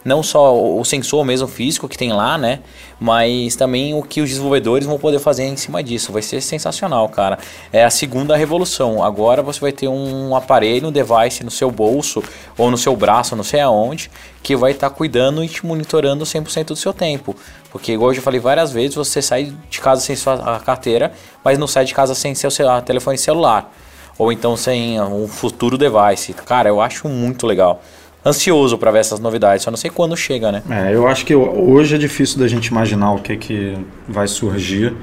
não 0.04 0.22
só 0.22 0.56
o 0.56 0.84
sensor 0.84 1.24
mesmo 1.24 1.48
físico 1.48 1.88
que 1.88 1.98
tem 1.98 2.12
lá, 2.12 2.38
né? 2.38 2.60
Mas 3.00 3.56
também 3.56 3.94
o 3.94 4.02
que 4.02 4.22
os 4.22 4.30
desenvolvedores 4.30 4.86
vão 4.86 4.98
poder 4.98 5.20
fazer 5.20 5.44
em 5.44 5.58
cima 5.58 5.82
disso. 5.82 6.12
Vai 6.12 6.22
ser 6.22 6.42
sensacional, 6.42 7.08
cara. 7.10 7.38
É 7.72 7.84
a 7.84 7.90
segunda 7.90 8.36
revolução. 8.36 9.04
Agora 9.04 9.42
você 9.42 9.60
vai 9.60 9.72
ter 9.72 9.88
um 9.88 10.36
aparelho, 10.36 10.88
um 10.88 10.92
device 10.92 11.44
no 11.44 11.52
seu 11.52 11.72
bolso 11.72 12.24
ou 12.58 12.70
no 12.70 12.78
seu 12.78 12.96
braço, 12.96 13.36
não 13.36 13.44
sei 13.44 13.62
aonde, 13.62 14.12
que 14.42 14.56
vai 14.56 14.72
estar 14.72 14.90
tá 14.90 14.96
cuidando 14.96 15.44
e 15.44 15.48
te 15.48 15.66
monitorando 15.66 16.26
100% 16.26 16.68
do 16.68 16.76
seu 16.76 16.94
tempo. 16.94 17.36
Porque, 17.72 17.94
igual 17.94 18.12
eu 18.12 18.16
já 18.16 18.22
falei 18.22 18.40
várias 18.40 18.72
vezes, 18.72 18.96
você 18.96 19.22
sai 19.22 19.54
de 19.70 19.82
casa 19.82 20.02
sem 20.02 20.16
sua 20.16 20.60
carteira, 20.60 21.12
mas 21.44 21.58
não 21.58 21.68
sai 21.68 21.86
de 21.86 21.94
casa 21.94 22.14
sem 22.14 22.36
seu 22.36 22.50
telefone 22.86 23.18
celular. 23.18 23.74
Ou 24.18 24.32
então 24.32 24.56
sem 24.56 25.02
um 25.02 25.28
futuro 25.28 25.78
device. 25.78 26.34
Cara, 26.34 26.70
eu 26.70 26.80
acho 26.80 27.08
muito 27.10 27.48
legal 27.48 27.82
ansioso 28.26 28.78
para 28.78 28.92
ver 28.92 29.00
essas 29.00 29.20
novidades, 29.20 29.64
só 29.64 29.72
não 29.72 29.78
sei 29.78 29.90
quando 29.90 30.16
chega, 30.16 30.52
né? 30.52 30.64
É, 30.70 30.96
eu 30.96 31.08
acho 31.08 31.26
que 31.26 31.36
hoje 31.36 31.96
é 31.96 31.98
difícil 31.98 32.40
da 32.40 32.48
gente 32.48 32.68
imaginar 32.68 33.14
o 33.14 33.20
que, 33.20 33.36
que 33.36 33.78
vai 34.08 34.28
surgir 34.28 34.94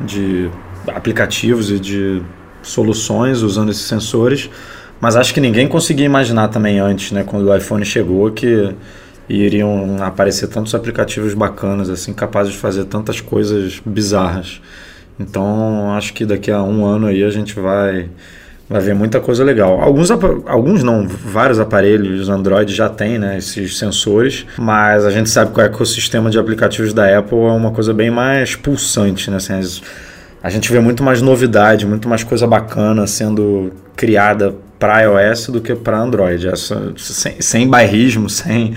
de 0.00 0.50
aplicativos 0.88 1.70
e 1.70 1.78
de 1.78 2.22
soluções 2.62 3.42
usando 3.42 3.70
esses 3.70 3.84
sensores, 3.84 4.50
mas 5.00 5.16
acho 5.16 5.32
que 5.32 5.40
ninguém 5.40 5.68
conseguia 5.68 6.06
imaginar 6.06 6.48
também 6.48 6.78
antes, 6.78 7.12
né, 7.12 7.22
quando 7.24 7.48
o 7.48 7.56
iPhone 7.56 7.84
chegou, 7.84 8.30
que 8.32 8.74
iriam 9.28 9.96
aparecer 10.02 10.48
tantos 10.48 10.74
aplicativos 10.74 11.34
bacanas, 11.34 11.90
assim, 11.90 12.12
capazes 12.12 12.52
de 12.52 12.58
fazer 12.58 12.84
tantas 12.84 13.20
coisas 13.20 13.80
bizarras. 13.84 14.60
Então, 15.18 15.92
acho 15.92 16.12
que 16.12 16.24
daqui 16.24 16.50
a 16.50 16.62
um 16.62 16.84
ano 16.84 17.06
aí 17.06 17.24
a 17.24 17.30
gente 17.30 17.58
vai 17.58 18.08
Vai 18.68 18.80
ver 18.80 18.94
muita 18.94 19.20
coisa 19.20 19.44
legal. 19.44 19.80
Alguns, 19.80 20.10
alguns 20.10 20.82
não, 20.82 21.06
vários 21.06 21.60
aparelhos 21.60 22.28
Android 22.28 22.74
já 22.74 22.88
tem 22.88 23.16
né, 23.16 23.38
esses 23.38 23.78
sensores, 23.78 24.44
mas 24.58 25.04
a 25.04 25.10
gente 25.10 25.30
sabe 25.30 25.52
que 25.52 25.60
o 25.60 25.62
ecossistema 25.62 26.30
de 26.30 26.38
aplicativos 26.38 26.92
da 26.92 27.16
Apple 27.16 27.38
é 27.38 27.52
uma 27.52 27.70
coisa 27.70 27.94
bem 27.94 28.10
mais 28.10 28.56
pulsante. 28.56 29.30
Né? 29.30 29.36
Assim, 29.36 29.52
a 30.42 30.50
gente 30.50 30.70
vê 30.72 30.80
muito 30.80 31.02
mais 31.04 31.22
novidade, 31.22 31.86
muito 31.86 32.08
mais 32.08 32.24
coisa 32.24 32.44
bacana 32.44 33.06
sendo 33.06 33.72
criada 33.94 34.52
para 34.80 35.00
iOS 35.02 35.48
do 35.48 35.60
que 35.60 35.74
para 35.74 35.98
Android. 35.98 36.48
Essa, 36.48 36.92
sem, 36.96 37.40
sem 37.40 37.68
bairrismo, 37.68 38.28
sem, 38.30 38.74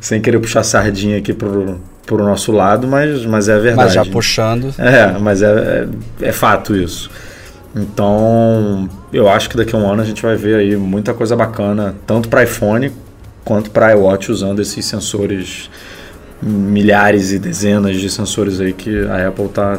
sem 0.00 0.20
querer 0.20 0.38
puxar 0.38 0.62
sardinha 0.62 1.18
aqui 1.18 1.32
pro, 1.32 1.80
pro 2.06 2.18
nosso 2.18 2.52
lado, 2.52 2.86
mas, 2.86 3.24
mas 3.26 3.48
é 3.48 3.58
verdade. 3.58 3.76
Mas 3.76 3.92
já 3.94 4.04
puxando. 4.04 4.72
É, 4.78 5.18
mas 5.18 5.42
é, 5.42 5.86
é, 6.20 6.28
é 6.28 6.32
fato 6.32 6.76
isso. 6.76 7.10
Então, 7.74 8.88
eu 9.12 9.28
acho 9.28 9.50
que 9.50 9.56
daqui 9.56 9.74
a 9.74 9.78
um 9.78 9.90
ano 9.90 10.02
a 10.02 10.04
gente 10.04 10.22
vai 10.22 10.36
ver 10.36 10.56
aí 10.56 10.76
muita 10.76 11.12
coisa 11.12 11.34
bacana, 11.34 11.94
tanto 12.06 12.28
para 12.28 12.44
iPhone 12.44 12.92
quanto 13.44 13.70
para 13.70 13.92
iWatch 13.92 14.30
usando 14.30 14.60
esses 14.60 14.84
sensores 14.84 15.68
milhares 16.40 17.32
e 17.32 17.38
dezenas 17.38 17.96
de 17.96 18.08
sensores 18.10 18.60
aí 18.60 18.72
que 18.72 19.04
a 19.06 19.28
Apple 19.28 19.46
está 19.46 19.78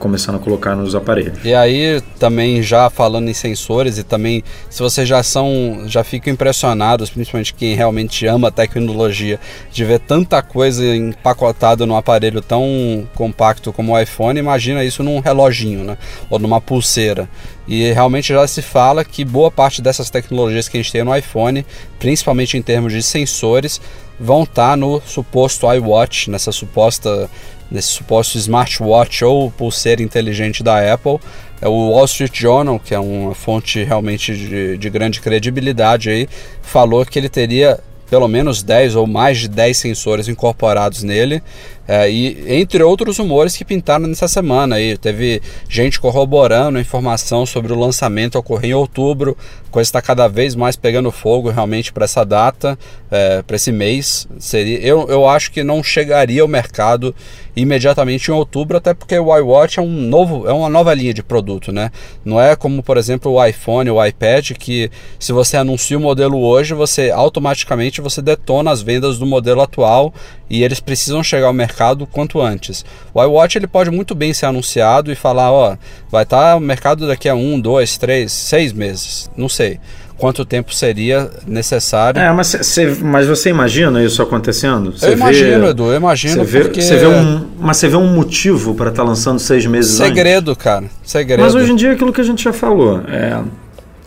começando 0.00 0.36
a 0.36 0.38
colocar 0.38 0.74
nos 0.74 0.94
aparelhos. 0.94 1.44
E 1.44 1.54
aí 1.54 2.02
também 2.18 2.62
já 2.62 2.88
falando 2.88 3.28
em 3.28 3.34
sensores 3.34 3.98
e 3.98 4.02
também 4.02 4.42
se 4.68 4.82
vocês 4.82 5.06
já 5.06 5.22
são 5.22 5.84
já 5.86 6.02
ficam 6.02 6.32
impressionados, 6.32 7.10
principalmente 7.10 7.54
quem 7.54 7.74
realmente 7.74 8.26
ama 8.26 8.48
a 8.48 8.50
tecnologia, 8.50 9.38
de 9.70 9.84
ver 9.84 10.00
tanta 10.00 10.42
coisa 10.42 10.84
empacotada 10.96 11.84
num 11.86 11.96
aparelho 11.96 12.40
tão 12.40 13.06
compacto 13.14 13.72
como 13.72 13.92
o 13.92 14.00
iPhone, 14.00 14.40
imagina 14.40 14.82
isso 14.82 15.02
num 15.02 15.20
reloginho, 15.20 15.84
né? 15.84 15.98
Ou 16.30 16.38
numa 16.38 16.60
pulseira. 16.60 17.28
E 17.68 17.92
realmente 17.92 18.32
já 18.32 18.46
se 18.48 18.62
fala 18.62 19.04
que 19.04 19.24
boa 19.24 19.50
parte 19.50 19.82
dessas 19.82 20.08
tecnologias 20.08 20.66
que 20.66 20.78
a 20.78 20.82
gente 20.82 20.90
tem 20.90 21.04
no 21.04 21.14
iPhone, 21.14 21.64
principalmente 21.98 22.56
em 22.56 22.62
termos 22.62 22.92
de 22.92 23.02
sensores, 23.02 23.80
vão 24.18 24.42
estar 24.42 24.76
no 24.76 25.00
suposto 25.02 25.72
iWatch, 25.72 26.28
nessa 26.28 26.50
suposta 26.52 27.30
nesse 27.70 27.88
suposto 27.88 28.36
smartwatch 28.36 29.24
ou 29.24 29.50
pulseira 29.50 30.02
inteligente 30.02 30.62
da 30.62 30.92
Apple. 30.92 31.18
É 31.60 31.68
o 31.68 31.90
Wall 31.90 32.04
Street 32.06 32.38
Journal, 32.38 32.80
que 32.80 32.94
é 32.94 32.98
uma 32.98 33.34
fonte 33.34 33.84
realmente 33.84 34.34
de, 34.34 34.78
de 34.78 34.90
grande 34.90 35.20
credibilidade 35.20 36.08
aí, 36.10 36.28
falou 36.62 37.04
que 37.04 37.18
ele 37.18 37.28
teria 37.28 37.78
pelo 38.10 38.26
menos 38.26 38.62
10 38.62 38.96
ou 38.96 39.06
mais 39.06 39.38
de 39.38 39.48
10 39.48 39.76
sensores 39.76 40.26
incorporados 40.26 41.04
nele, 41.04 41.40
É, 41.88 42.08
e 42.08 42.60
entre 42.60 42.82
outros 42.84 43.18
rumores 43.18 43.56
que 43.56 43.64
pintaram 43.64 44.06
nessa 44.06 44.28
semana 44.28 44.76
aí, 44.76 44.96
teve 44.96 45.42
gente 45.68 45.98
corroborando 45.98 46.78
a 46.78 46.80
informação 46.80 47.44
sobre 47.44 47.72
o 47.72 47.78
lançamento 47.78 48.38
ocorrer 48.38 48.70
em 48.70 48.74
outubro, 48.74 49.36
coisa 49.72 49.88
está 49.88 50.00
cada 50.00 50.28
vez 50.28 50.54
mais 50.54 50.76
pegando 50.76 51.10
fogo 51.10 51.50
realmente 51.50 51.92
para 51.92 52.04
essa 52.04 52.24
data, 52.24 52.78
é, 53.10 53.42
para 53.42 53.56
esse 53.56 53.72
mês. 53.72 54.28
Seria, 54.38 54.78
eu, 54.78 55.08
eu 55.08 55.28
acho 55.28 55.50
que 55.50 55.64
não 55.64 55.82
chegaria 55.82 56.42
ao 56.42 56.48
mercado 56.48 57.12
imediatamente 57.56 58.28
em 58.28 58.34
outubro, 58.34 58.76
até 58.76 58.94
porque 58.94 59.18
o 59.18 59.36
iWatch 59.36 59.78
é 59.78 59.82
um 59.82 59.90
novo, 59.90 60.48
é 60.48 60.52
uma 60.52 60.68
nova 60.68 60.94
linha 60.94 61.12
de 61.12 61.22
produto, 61.22 61.72
né? 61.72 61.90
Não 62.24 62.40
é 62.40 62.54
como, 62.54 62.82
por 62.82 62.96
exemplo, 62.96 63.32
o 63.32 63.44
iPhone, 63.44 63.90
o 63.90 64.04
iPad, 64.04 64.52
que 64.52 64.90
se 65.18 65.32
você 65.32 65.56
anuncia 65.56 65.98
o 65.98 66.00
modelo 66.00 66.40
hoje, 66.40 66.72
você 66.72 67.10
automaticamente 67.10 68.00
você 68.00 68.22
detona 68.22 68.70
as 68.70 68.80
vendas 68.80 69.18
do 69.18 69.26
modelo 69.26 69.60
atual 69.60 70.14
e 70.48 70.62
eles 70.62 70.80
precisam 70.80 71.22
chegar 71.22 71.48
ao 71.48 71.52
mercado 71.52 71.79
quanto 72.06 72.40
antes. 72.40 72.84
O 73.14 73.22
iWatch 73.22 73.56
ele 73.56 73.66
pode 73.66 73.90
muito 73.90 74.14
bem 74.14 74.32
ser 74.32 74.46
anunciado 74.46 75.10
e 75.10 75.14
falar, 75.14 75.50
ó, 75.50 75.76
vai 76.10 76.24
estar 76.24 76.54
no 76.54 76.66
mercado 76.66 77.06
daqui 77.06 77.28
a 77.28 77.34
um, 77.34 77.60
dois, 77.60 77.96
três, 77.96 78.32
seis 78.32 78.72
meses, 78.72 79.30
não 79.36 79.48
sei 79.48 79.78
quanto 80.20 80.44
tempo 80.44 80.72
seria 80.74 81.30
necessário. 81.46 82.20
É, 82.20 82.30
mas, 82.30 82.48
cê, 82.48 82.94
mas 83.00 83.26
você 83.26 83.48
imagina 83.48 84.04
isso 84.04 84.22
acontecendo? 84.22 84.96
Cê 84.96 85.06
eu 85.06 85.12
imagino, 85.14 85.68
Edu, 85.68 85.86
eu 85.90 85.96
imagino. 85.96 86.44
Vê, 86.44 86.60
porque... 86.60 86.80
vê 86.82 87.06
um, 87.06 87.48
mas 87.58 87.78
você 87.78 87.88
vê 87.88 87.96
um 87.96 88.12
motivo 88.12 88.74
para 88.74 88.90
estar 88.90 89.02
tá 89.02 89.08
lançando 89.08 89.38
seis 89.38 89.64
meses 89.64 89.96
Segredo, 89.96 90.50
antes? 90.50 90.62
cara. 90.62 90.84
Segredo. 91.02 91.42
Mas 91.42 91.54
hoje 91.54 91.72
em 91.72 91.76
dia 91.76 91.88
é 91.88 91.92
aquilo 91.92 92.12
que 92.12 92.20
a 92.20 92.24
gente 92.24 92.44
já 92.44 92.52
falou. 92.52 93.00
É, 93.08 93.40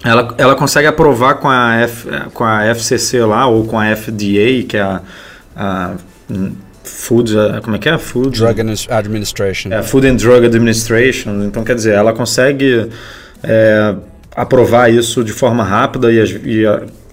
ela, 0.06 0.36
ela 0.38 0.56
consegue 0.56 0.88
aprovar 0.88 1.36
com 1.36 1.50
a, 1.50 1.78
F, 1.78 2.08
com 2.34 2.44
a 2.44 2.64
FCC 2.66 3.22
lá, 3.22 3.48
ou 3.48 3.66
com 3.66 3.80
a 3.80 3.96
FDA, 3.96 4.64
que 4.68 4.78
é 4.78 4.82
a, 4.82 5.02
a 5.56 5.94
Food, 6.84 7.34
como 7.64 7.76
é 7.76 7.80
que 7.80 7.90
é? 7.90 7.98
Food 7.98 8.40
Drug 8.40 8.62
Administration. 8.90 9.72
É, 9.72 9.82
Food 9.82 10.08
and 10.08 10.16
Drug 10.16 10.46
Administration. 10.46 11.44
Então, 11.44 11.64
quer 11.64 11.76
dizer, 11.76 11.94
ela 11.94 12.14
consegue 12.14 12.90
é, 13.44 13.96
aprovar 14.36 14.92
isso 14.92 15.24
de 15.24 15.32
forma 15.32 15.64
rápida 15.64 16.12
e, 16.12 16.20
e, 16.20 16.66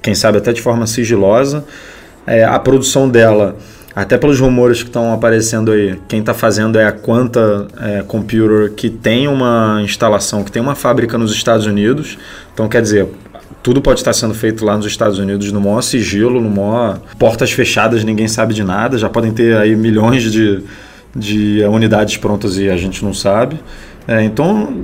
quem 0.03 0.15
sabe 0.15 0.39
até 0.39 0.53
de 0.53 0.61
forma 0.61 0.87
sigilosa. 0.87 1.65
É, 2.27 2.45
a 2.45 2.59
produção 2.59 3.09
dela, 3.09 3.57
até 3.95 4.17
pelos 4.17 4.41
rumores 4.41 4.83
que 4.83 4.89
estão 4.89 5.13
aparecendo 5.13 5.73
aí, 5.73 5.99
quem 6.09 6.21
está 6.21 6.35
fazendo 6.35 6.79
é 6.79 6.87
a 6.87 6.93
Quanta 6.93 7.67
é, 7.81 8.03
Computer, 8.03 8.73
que 8.73 8.89
tem 8.89 9.29
uma 9.29 9.81
instalação, 9.83 10.45
que 10.45 10.53
tem 10.53 10.61
uma 10.61 10.75
fábrica 10.75 11.19
nos 11.19 11.33
Estados 11.33 11.67
Unidos. 11.67 12.19
Então, 12.53 12.69
quer 12.69 12.83
dizer, 12.83 13.09
tudo 13.63 13.81
pode 13.81 14.01
estar 14.01 14.13
sendo 14.13 14.35
feito 14.35 14.65
lá 14.65 14.77
nos 14.77 14.87
Estados 14.87 15.19
Unidos 15.19 15.53
no 15.53 15.61
maior 15.61 15.83
sigilo, 15.83 16.41
no 16.41 16.51
maior 16.51 17.01
portas 17.19 17.53
fechadas, 17.53 18.05
ninguém 18.05 18.29
sabe 18.29 18.55
de 18.55 18.65
nada. 18.65 18.97
Já 18.97 19.09
podem 19.09 19.33
ter 19.33 19.57
aí 19.57 19.77
milhões 19.77 20.31
de, 20.31 20.63
de 21.15 21.63
unidades 21.65 22.17
prontas 22.17 22.57
e 22.59 22.71
a 22.71 22.77
gente 22.77 23.05
não 23.05 23.13
sabe. 23.13 23.61
É, 24.09 24.23
então, 24.23 24.75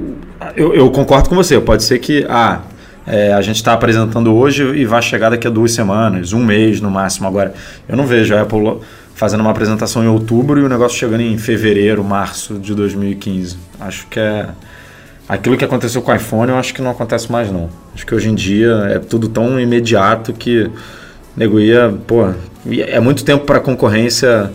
eu, 0.57 0.75
eu, 0.75 0.91
concordo 0.91 1.29
com 1.29 1.35
você. 1.35 1.59
Pode 1.59 1.85
ser 1.85 1.99
que 1.99 2.27
ah, 2.29 2.61
é, 3.07 3.33
a 3.33 3.41
gente 3.41 3.57
está 3.57 3.73
apresentando 3.73 4.35
hoje 4.35 4.63
e 4.63 4.85
vai 4.85 5.01
chegar 5.01 5.31
daqui 5.31 5.47
a 5.47 5.51
duas 5.51 5.73
semanas, 5.73 6.33
um 6.33 6.45
mês 6.45 6.81
no 6.81 6.91
máximo. 6.91 7.27
Agora, 7.27 7.55
eu 7.89 7.97
não 7.97 8.07
vejo 8.07 8.35
a 8.35 8.43
Apple 8.43 8.79
fazendo 9.15 9.41
uma 9.41 9.51
apresentação 9.51 10.05
em 10.05 10.09
outubro 10.09 10.61
e 10.61 10.63
o 10.63 10.69
negócio 10.69 10.99
chegando 10.99 11.23
em 11.23 11.39
fevereiro, 11.39 12.05
março 12.05 12.55
de 12.59 12.75
2015. 12.75 13.57
Acho 13.81 14.07
que 14.09 14.21
é. 14.21 14.49
Aquilo 15.29 15.57
que 15.57 15.65
aconteceu 15.65 16.01
com 16.03 16.13
o 16.13 16.15
iPhone, 16.15 16.51
eu 16.51 16.57
acho 16.57 16.73
que 16.73 16.81
não 16.81 16.91
acontece 16.91 17.31
mais, 17.31 17.51
não. 17.51 17.69
Acho 17.95 18.07
que 18.07 18.15
hoje 18.15 18.29
em 18.29 18.35
dia 18.35 18.71
é 18.91 18.99
tudo 18.99 19.29
tão 19.29 19.59
imediato 19.59 20.33
que 20.33 20.71
nego 21.37 21.59
ia, 21.59 21.93
pô, 22.07 22.33
é 22.71 23.01
muito 23.01 23.25
tempo 23.25 23.45
para 23.45 23.59
concorrência 23.59 24.53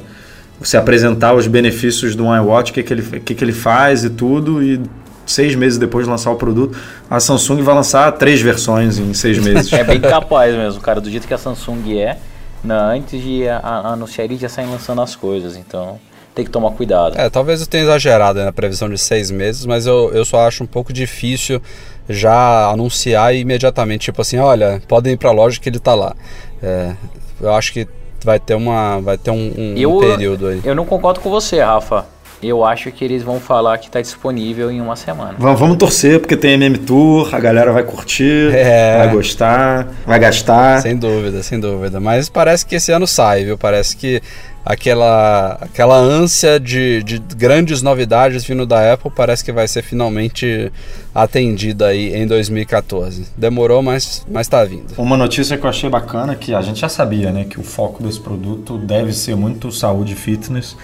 você 0.60 0.78
apresentar 0.78 1.34
os 1.34 1.48
benefícios 1.48 2.16
do 2.16 2.24
iWatch, 2.24 2.72
o 2.72 2.74
que, 2.74 2.84
que, 2.84 2.94
ele, 2.94 3.20
que, 3.20 3.36
que 3.36 3.44
ele 3.44 3.52
faz 3.52 4.04
e 4.04 4.10
tudo, 4.12 4.64
e 4.64 4.80
seis 5.26 5.56
meses 5.56 5.78
depois 5.78 6.06
de 6.06 6.12
lançar 6.12 6.32
o 6.32 6.36
produto, 6.36 6.78
a 7.10 7.20
Samsung 7.20 7.62
vai 7.64 7.76
lançar 7.76 8.12
três 8.14 8.42
versões 8.42 8.98
em 8.98 9.14
seis 9.14 9.40
meses. 9.40 9.72
É 9.74 9.84
bem 9.84 10.00
capaz 10.00 10.56
mesmo, 10.56 10.80
cara, 10.80 11.02
do 11.02 11.10
jeito 11.10 11.28
que 11.28 11.34
a 11.34 11.38
Samsung 11.38 11.98
é, 11.98 12.18
na, 12.64 12.92
antes 12.92 13.22
de 13.22 13.48
a, 13.48 13.58
a 13.58 13.94
anunciar 13.94 14.26
eles 14.26 14.40
já 14.40 14.50
saem 14.50 14.70
lançando 14.70 15.02
as 15.02 15.16
coisas, 15.16 15.58
então 15.58 16.00
tem 16.34 16.46
que 16.46 16.52
tomar 16.52 16.72
cuidado. 16.72 17.20
É, 17.20 17.30
talvez 17.30 17.62
eu 17.62 17.68
tenha 17.68 17.84
exagerado 17.84 18.44
na 18.44 18.52
previsão 18.52 18.90
de 18.90 18.98
seis 18.98 19.30
meses, 19.30 19.66
mas 19.66 19.86
eu, 19.86 20.12
eu 20.14 20.24
só 20.24 20.48
acho 20.48 20.64
um 20.64 20.68
pouco 20.68 20.94
difícil 20.94 21.62
já 22.10 22.70
anunciar 22.70 23.36
imediatamente, 23.36 24.06
tipo 24.06 24.22
assim, 24.22 24.38
olha, 24.38 24.82
podem 24.88 25.14
ir 25.14 25.18
para 25.18 25.30
a 25.30 25.34
loja 25.34 25.60
que 25.60 25.70
ele 25.70 25.78
está 25.78 25.94
lá. 25.94 26.16
É, 26.62 26.94
eu 27.40 27.54
acho 27.54 27.74
que 27.74 27.88
vai 28.24 28.40
ter 28.40 28.56
uma 28.56 29.00
vai 29.00 29.18
ter 29.18 29.32
um, 29.32 29.54
um 29.58 29.74
eu, 29.78 29.98
período 29.98 30.48
aí. 30.48 30.62
Eu 30.64 30.76
não 30.76 30.86
concordo 30.86 31.20
com 31.20 31.30
você, 31.30 31.60
Rafa. 31.60 32.06
Eu 32.42 32.66
acho 32.66 32.92
que 32.92 33.06
eles 33.06 33.22
vão 33.24 33.40
falar 33.40 33.78
que 33.78 33.88
está 33.88 34.02
disponível 34.02 34.72
em 34.72 34.82
uma 34.82 34.96
semana. 34.96 35.36
Vamos, 35.38 35.60
vamos, 35.60 35.78
torcer, 35.78 36.20
porque 36.20 36.36
tem 36.36 36.54
MM 36.54 36.78
Tour, 36.80 37.34
a 37.34 37.40
galera 37.40 37.72
vai 37.72 37.84
curtir, 37.84 38.52
é. 38.54 38.98
vai 38.98 39.12
gostar, 39.14 39.88
vai 40.06 40.20
gastar. 40.20 40.82
Sem 40.82 40.98
dúvida, 40.98 41.44
sem 41.44 41.60
dúvida. 41.60 42.00
Mas 42.00 42.30
parece 42.30 42.66
que 42.66 42.76
esse 42.76 42.92
ano 42.92 43.06
sai, 43.06 43.46
viu? 43.46 43.58
Parece 43.58 43.96
que 43.96 44.22
aquela, 44.66 45.58
aquela 45.62 45.98
ânsia 45.98 46.60
de, 46.60 47.04
de 47.04 47.20
grandes 47.36 47.82
novidades 47.82 48.44
vindo 48.44 48.66
da 48.66 48.94
Apple 48.94 49.12
parece 49.16 49.44
que 49.44 49.52
vai 49.52 49.68
ser 49.68 49.82
finalmente 49.82 50.72
atendida 51.14 51.88
aí 51.88 52.16
em 52.16 52.26
2014. 52.28 53.28
Demorou, 53.36 53.82
mas 53.82 54.26
mas 54.30 54.48
está 54.48 54.64
vindo. 54.64 54.94
Uma 54.98 55.18
notícia 55.18 55.58
que 55.58 55.66
eu 55.66 55.70
achei 55.70 55.90
bacana 55.90 56.36
que 56.36 56.54
a 56.54 56.62
gente 56.62 56.80
já 56.80 56.90
sabia, 56.90 57.32
né, 57.32 57.46
que 57.50 57.60
o 57.60 57.64
foco 57.64 58.04
desse 58.04 58.20
produto 58.20 58.78
deve 58.78 59.14
ser 59.14 59.36
muito 59.36 59.72
saúde 59.72 60.14
e 60.14 60.16
fitness, 60.16 60.76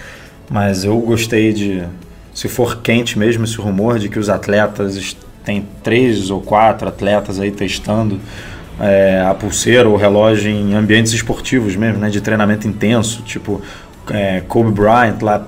mas 0.49 0.83
eu 0.83 0.97
gostei 0.99 1.53
de 1.53 1.83
se 2.33 2.47
for 2.47 2.81
quente 2.81 3.17
mesmo 3.17 3.43
esse 3.43 3.57
rumor 3.57 3.99
de 3.99 4.09
que 4.09 4.19
os 4.19 4.29
atletas 4.29 5.15
tem 5.43 5.65
três 5.81 6.29
ou 6.29 6.41
quatro 6.41 6.87
atletas 6.87 7.39
aí 7.39 7.51
testando 7.51 8.19
é, 8.79 9.25
a 9.27 9.33
pulseira 9.33 9.87
ou 9.87 9.95
o 9.95 9.97
relógio 9.97 10.51
em 10.51 10.75
ambientes 10.75 11.13
esportivos 11.13 11.75
mesmo, 11.75 11.99
né, 11.99 12.09
de 12.09 12.21
treinamento 12.21 12.67
intenso, 12.67 13.21
tipo 13.23 13.61
é, 14.09 14.41
Kobe 14.41 14.71
Bryant 14.71 15.21
lá 15.21 15.45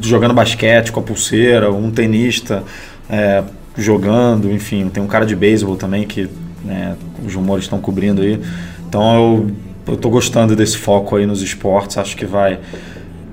jogando 0.00 0.34
basquete 0.34 0.90
com 0.90 1.00
a 1.00 1.02
pulseira, 1.02 1.70
um 1.70 1.90
tenista 1.90 2.64
é, 3.08 3.44
jogando, 3.76 4.50
enfim, 4.50 4.88
tem 4.88 5.02
um 5.02 5.06
cara 5.06 5.24
de 5.24 5.36
beisebol 5.36 5.76
também 5.76 6.06
que 6.06 6.28
né, 6.64 6.96
os 7.24 7.34
rumores 7.34 7.64
estão 7.64 7.78
cobrindo 7.78 8.22
aí. 8.22 8.40
Então 8.88 9.14
eu, 9.14 9.50
eu 9.92 9.96
tô 9.96 10.10
gostando 10.10 10.56
desse 10.56 10.76
foco 10.76 11.16
aí 11.16 11.26
nos 11.26 11.42
esportes, 11.42 11.96
acho 11.98 12.16
que 12.16 12.26
vai 12.26 12.58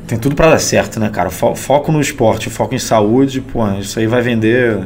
tem 0.08 0.18
tudo 0.18 0.36
para 0.36 0.52
dar 0.52 0.60
certo, 0.60 1.00
né, 1.00 1.10
cara? 1.10 1.30
Foco 1.30 1.92
no 1.92 2.00
esporte, 2.00 2.50
foco 2.50 2.76
em 2.76 2.80
saúde, 2.80 3.42
pô, 3.42 3.68
isso 3.74 4.00
aí 4.00 4.08
vai 4.08 4.22
vender 4.22 4.86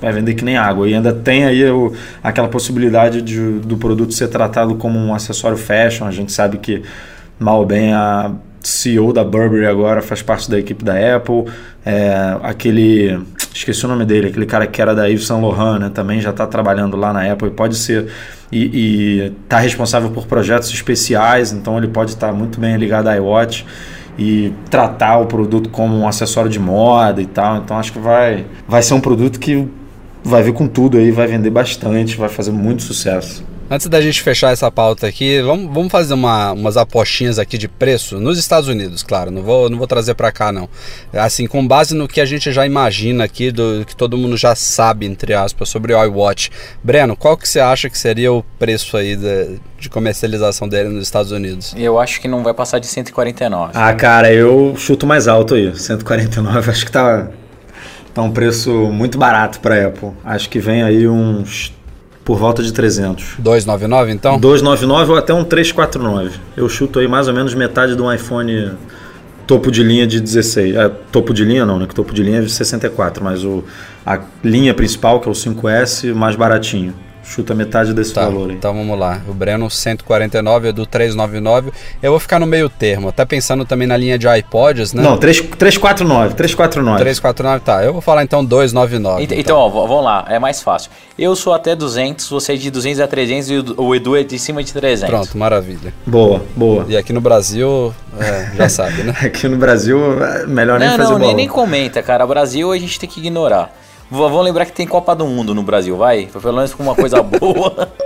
vai 0.00 0.12
vender 0.12 0.34
que 0.34 0.44
nem 0.44 0.56
água. 0.56 0.88
E 0.88 0.94
ainda 0.94 1.12
tem 1.12 1.44
aí 1.44 1.64
o, 1.70 1.92
aquela 2.22 2.48
possibilidade 2.48 3.22
de, 3.22 3.58
do 3.60 3.76
produto 3.76 4.12
ser 4.12 4.28
tratado 4.28 4.74
como 4.76 4.98
um 4.98 5.14
acessório 5.14 5.56
fashion. 5.56 6.06
A 6.06 6.10
gente 6.10 6.32
sabe 6.32 6.58
que, 6.58 6.82
mal 7.38 7.60
ou 7.60 7.66
bem, 7.66 7.92
a 7.92 8.32
CEO 8.62 9.12
da 9.12 9.24
Burberry 9.24 9.66
agora 9.66 10.02
faz 10.02 10.22
parte 10.22 10.50
da 10.50 10.58
equipe 10.58 10.84
da 10.84 11.16
Apple. 11.16 11.44
É, 11.84 12.36
aquele. 12.42 13.18
Esqueci 13.54 13.86
o 13.86 13.88
nome 13.88 14.04
dele, 14.04 14.28
aquele 14.28 14.44
cara 14.44 14.66
que 14.66 14.82
era 14.82 14.94
da 14.94 15.06
Yves 15.06 15.26
Saint 15.26 15.40
Laurent, 15.40 15.80
né, 15.80 15.88
também 15.88 16.20
já 16.20 16.28
está 16.28 16.46
trabalhando 16.46 16.94
lá 16.94 17.10
na 17.10 17.32
Apple 17.32 17.48
e 17.48 17.50
pode 17.50 17.74
ser. 17.74 18.06
E 18.52 19.32
está 19.44 19.58
responsável 19.58 20.10
por 20.10 20.26
projetos 20.26 20.68
especiais, 20.70 21.52
então 21.52 21.78
ele 21.78 21.88
pode 21.88 22.10
estar 22.10 22.28
tá 22.28 22.32
muito 22.34 22.60
bem 22.60 22.76
ligado 22.76 23.08
à 23.08 23.16
iWatch 23.16 23.64
e 24.18 24.52
tratar 24.70 25.18
o 25.18 25.26
produto 25.26 25.68
como 25.68 25.96
um 25.96 26.08
acessório 26.08 26.50
de 26.50 26.58
moda 26.58 27.22
e 27.22 27.26
tal. 27.26 27.58
Então 27.58 27.78
acho 27.78 27.92
que 27.92 27.98
vai, 27.98 28.46
vai 28.66 28.82
ser 28.82 28.94
um 28.94 29.00
produto 29.00 29.38
que 29.38 29.68
vai 30.24 30.42
vir 30.42 30.52
com 30.52 30.66
tudo 30.66 30.98
aí, 30.98 31.12
vai 31.12 31.28
vender 31.28 31.50
bastante, 31.50 32.16
vai 32.16 32.28
fazer 32.28 32.50
muito 32.50 32.82
sucesso. 32.82 33.44
Antes 33.68 33.88
da 33.88 34.00
gente 34.00 34.22
fechar 34.22 34.52
essa 34.52 34.70
pauta 34.70 35.08
aqui, 35.08 35.42
vamos, 35.42 35.74
vamos 35.74 35.90
fazer 35.90 36.14
uma, 36.14 36.52
umas 36.52 36.76
apostinhas 36.76 37.36
aqui 37.36 37.58
de 37.58 37.66
preço 37.66 38.20
nos 38.20 38.38
Estados 38.38 38.68
Unidos, 38.68 39.02
claro. 39.02 39.30
Não 39.32 39.42
vou, 39.42 39.68
não 39.68 39.76
vou 39.76 39.88
trazer 39.88 40.14
para 40.14 40.30
cá 40.30 40.52
não. 40.52 40.68
Assim, 41.12 41.48
com 41.48 41.66
base 41.66 41.92
no 41.92 42.06
que 42.06 42.20
a 42.20 42.24
gente 42.24 42.52
já 42.52 42.64
imagina 42.64 43.24
aqui, 43.24 43.50
do 43.50 43.84
que 43.84 43.96
todo 43.96 44.16
mundo 44.16 44.36
já 44.36 44.54
sabe 44.54 45.04
entre 45.04 45.34
aspas 45.34 45.68
sobre 45.68 45.92
o 45.92 46.04
iWatch. 46.04 46.50
Breno, 46.82 47.16
qual 47.16 47.36
que 47.36 47.48
você 47.48 47.58
acha 47.58 47.90
que 47.90 47.98
seria 47.98 48.32
o 48.32 48.44
preço 48.56 48.96
aí 48.96 49.16
de, 49.16 49.58
de 49.80 49.90
comercialização 49.90 50.68
dele 50.68 50.88
nos 50.88 51.02
Estados 51.02 51.32
Unidos? 51.32 51.74
Eu 51.76 51.98
acho 51.98 52.20
que 52.20 52.28
não 52.28 52.44
vai 52.44 52.54
passar 52.54 52.78
de 52.78 52.86
149. 52.86 53.72
Ah, 53.74 53.92
cara, 53.94 54.32
eu 54.32 54.76
chuto 54.76 55.08
mais 55.08 55.26
alto 55.26 55.56
aí. 55.56 55.74
149, 55.76 56.70
acho 56.70 56.86
que 56.86 56.92
tá 56.92 57.28
Tá 58.16 58.22
um 58.22 58.30
preço 58.30 58.70
muito 58.70 59.18
barato 59.18 59.60
para 59.60 59.88
Apple. 59.88 60.12
Acho 60.24 60.48
que 60.48 60.58
vem 60.58 60.82
aí 60.82 61.06
uns 61.06 61.75
por 62.26 62.36
volta 62.36 62.60
de 62.60 62.72
300. 62.72 63.36
299 63.38 64.12
então? 64.12 64.38
299 64.38 65.12
ou 65.12 65.16
até 65.16 65.32
um 65.32 65.44
349. 65.44 66.40
Eu 66.56 66.68
chuto 66.68 66.98
aí 66.98 67.06
mais 67.06 67.28
ou 67.28 67.32
menos 67.32 67.54
metade 67.54 67.94
de 67.94 68.02
um 68.02 68.12
iPhone 68.12 68.72
topo 69.46 69.70
de 69.70 69.84
linha 69.84 70.08
de 70.08 70.20
16. 70.20 70.74
É, 70.74 70.88
topo 71.12 71.32
de 71.32 71.44
linha 71.44 71.64
não, 71.64 71.78
né? 71.78 71.86
Que 71.86 71.94
topo 71.94 72.12
de 72.12 72.24
linha 72.24 72.38
é 72.38 72.42
de 72.42 72.50
64, 72.50 73.22
mas 73.22 73.44
o, 73.44 73.62
a 74.04 74.20
linha 74.42 74.74
principal, 74.74 75.20
que 75.20 75.28
é 75.28 75.30
o 75.30 75.34
5S, 75.34 76.12
mais 76.12 76.34
baratinho. 76.34 76.92
Chuta 77.28 77.54
metade 77.54 77.92
desse 77.92 78.14
Tá, 78.14 78.24
valor 78.24 78.50
aí. 78.50 78.56
então 78.56 78.72
vamos 78.72 78.98
lá. 78.98 79.20
O 79.28 79.34
Breno 79.34 79.68
149, 79.68 80.68
Edu 80.68 80.86
399. 80.86 81.72
Eu 82.02 82.12
vou 82.12 82.20
ficar 82.20 82.38
no 82.38 82.46
meio 82.46 82.68
termo, 82.68 83.08
até 83.08 83.24
pensando 83.24 83.64
também 83.64 83.86
na 83.88 83.96
linha 83.96 84.16
de 84.16 84.26
iPods, 84.28 84.92
né? 84.92 85.02
Não, 85.02 85.16
3, 85.18 85.40
349, 85.40 86.34
349. 86.34 86.98
349, 87.00 87.60
tá. 87.60 87.84
Eu 87.84 87.92
vou 87.92 88.00
falar 88.00 88.22
então 88.22 88.44
299. 88.44 89.24
Ent- 89.24 89.32
Então, 89.32 89.58
ó, 89.58 89.68
vamos 89.68 90.04
lá, 90.04 90.24
é 90.28 90.38
mais 90.38 90.62
fácil. 90.62 90.90
Eu 91.18 91.34
sou 91.34 91.52
até 91.52 91.74
200, 91.74 92.28
você 92.28 92.52
é 92.52 92.56
de 92.56 92.70
200 92.70 93.00
a 93.00 93.08
300 93.08 93.50
e 93.50 93.56
o- 93.56 93.74
o 93.82 93.94
Edu 93.94 94.16
é 94.16 94.22
de 94.22 94.38
cima 94.38 94.62
de 94.62 94.72
300. 94.72 95.08
Pronto, 95.10 95.36
maravilha. 95.36 95.92
Boa, 96.06 96.42
boa. 96.54 96.84
E 96.88 96.96
aqui 96.96 97.12
no 97.12 97.20
Brasil, 97.20 97.92
é, 98.18 98.52
já 98.56 98.68
sabe, 98.68 99.02
né? 99.02 99.14
Aqui 99.26 99.48
no 99.48 99.56
Brasil, 99.56 100.22
é 100.22 100.46
melhor 100.46 100.78
nem 100.78 100.88
Não, 100.88 100.96
fazer 100.96 101.10
não, 101.10 101.18
nem, 101.18 101.26
bola. 101.28 101.36
nem 101.38 101.48
comenta, 101.48 102.02
cara. 102.02 102.24
Brasil 102.26 102.70
a 102.70 102.78
gente 102.78 103.00
tem 103.00 103.08
que 103.08 103.18
ignorar. 103.20 103.70
Vamos 104.10 104.44
lembrar 104.44 104.66
que 104.66 104.72
tem 104.72 104.86
Copa 104.86 105.14
do 105.16 105.26
Mundo 105.26 105.54
no 105.54 105.62
Brasil, 105.62 105.96
vai? 105.96 106.26
Pelo 106.26 106.54
menos 106.54 106.72
com 106.72 106.82
uma 106.82 106.94
coisa 106.94 107.22
boa. 107.22 107.92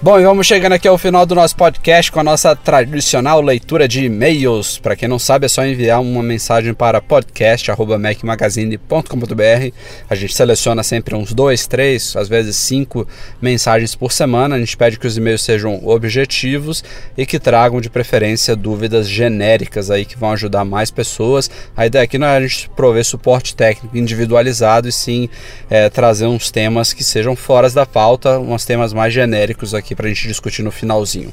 Bom, 0.00 0.20
e 0.20 0.22
vamos 0.22 0.46
chegando 0.46 0.74
aqui 0.74 0.86
ao 0.86 0.96
final 0.96 1.26
do 1.26 1.34
nosso 1.34 1.56
podcast 1.56 2.12
com 2.12 2.20
a 2.20 2.24
nossa 2.24 2.54
tradicional 2.54 3.40
leitura 3.40 3.88
de 3.88 4.04
e-mails. 4.04 4.78
Para 4.78 4.94
quem 4.94 5.08
não 5.08 5.18
sabe, 5.18 5.46
é 5.46 5.48
só 5.48 5.66
enviar 5.66 6.00
uma 6.00 6.22
mensagem 6.22 6.72
para 6.72 7.02
podcast.mecmagazine.com.br. 7.02 9.74
A 10.08 10.14
gente 10.14 10.36
seleciona 10.36 10.84
sempre 10.84 11.16
uns 11.16 11.32
dois, 11.32 11.66
três, 11.66 12.14
às 12.14 12.28
vezes 12.28 12.54
cinco 12.54 13.08
mensagens 13.42 13.96
por 13.96 14.12
semana. 14.12 14.54
A 14.54 14.58
gente 14.60 14.76
pede 14.76 15.00
que 15.00 15.06
os 15.08 15.16
e-mails 15.16 15.42
sejam 15.42 15.84
objetivos 15.84 16.84
e 17.16 17.26
que 17.26 17.40
tragam 17.40 17.80
de 17.80 17.90
preferência 17.90 18.54
dúvidas 18.54 19.08
genéricas 19.08 19.90
aí 19.90 20.04
que 20.04 20.16
vão 20.16 20.30
ajudar 20.30 20.64
mais 20.64 20.92
pessoas. 20.92 21.50
A 21.76 21.86
ideia 21.86 22.04
aqui 22.04 22.18
não 22.18 22.28
é 22.28 22.36
a 22.36 22.40
gente 22.40 22.70
prover 22.70 23.04
suporte 23.04 23.56
técnico 23.56 23.98
individualizado 23.98 24.88
e 24.88 24.92
sim 24.92 25.28
é, 25.68 25.90
trazer 25.90 26.26
uns 26.26 26.52
temas 26.52 26.92
que 26.92 27.02
sejam 27.02 27.34
fora 27.34 27.68
da 27.68 27.84
pauta, 27.84 28.38
uns 28.38 28.64
temas 28.64 28.92
mais 28.92 29.12
genéricos 29.12 29.74
aqui 29.74 29.87
para 29.94 30.06
a 30.06 30.08
gente 30.08 30.26
discutir 30.26 30.62
no 30.62 30.70
finalzinho. 30.70 31.32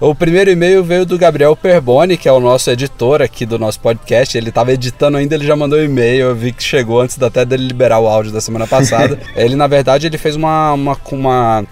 O 0.00 0.14
primeiro 0.14 0.50
e-mail 0.50 0.82
veio 0.82 1.06
do 1.06 1.18
Gabriel 1.18 1.56
Perboni, 1.56 2.16
que 2.16 2.28
é 2.28 2.32
o 2.32 2.40
nosso 2.40 2.70
editor 2.70 3.22
aqui 3.22 3.46
do 3.46 3.58
nosso 3.58 3.80
podcast. 3.80 4.36
Ele 4.36 4.48
estava 4.48 4.72
editando 4.72 5.16
ainda, 5.16 5.34
ele 5.34 5.46
já 5.46 5.56
mandou 5.56 5.78
um 5.78 5.84
e-mail. 5.84 6.26
Eu 6.26 6.34
vi 6.34 6.52
que 6.52 6.62
chegou 6.62 7.00
antes 7.00 7.20
até 7.22 7.44
dele 7.44 7.66
liberar 7.66 8.00
o 8.00 8.06
áudio 8.06 8.32
da 8.32 8.40
semana 8.40 8.66
passada. 8.66 9.18
ele, 9.36 9.56
na 9.56 9.66
verdade, 9.66 10.06
ele 10.06 10.18
fez 10.18 10.36
uma, 10.36 10.72
uma, 10.72 10.96
uma 11.10 11.64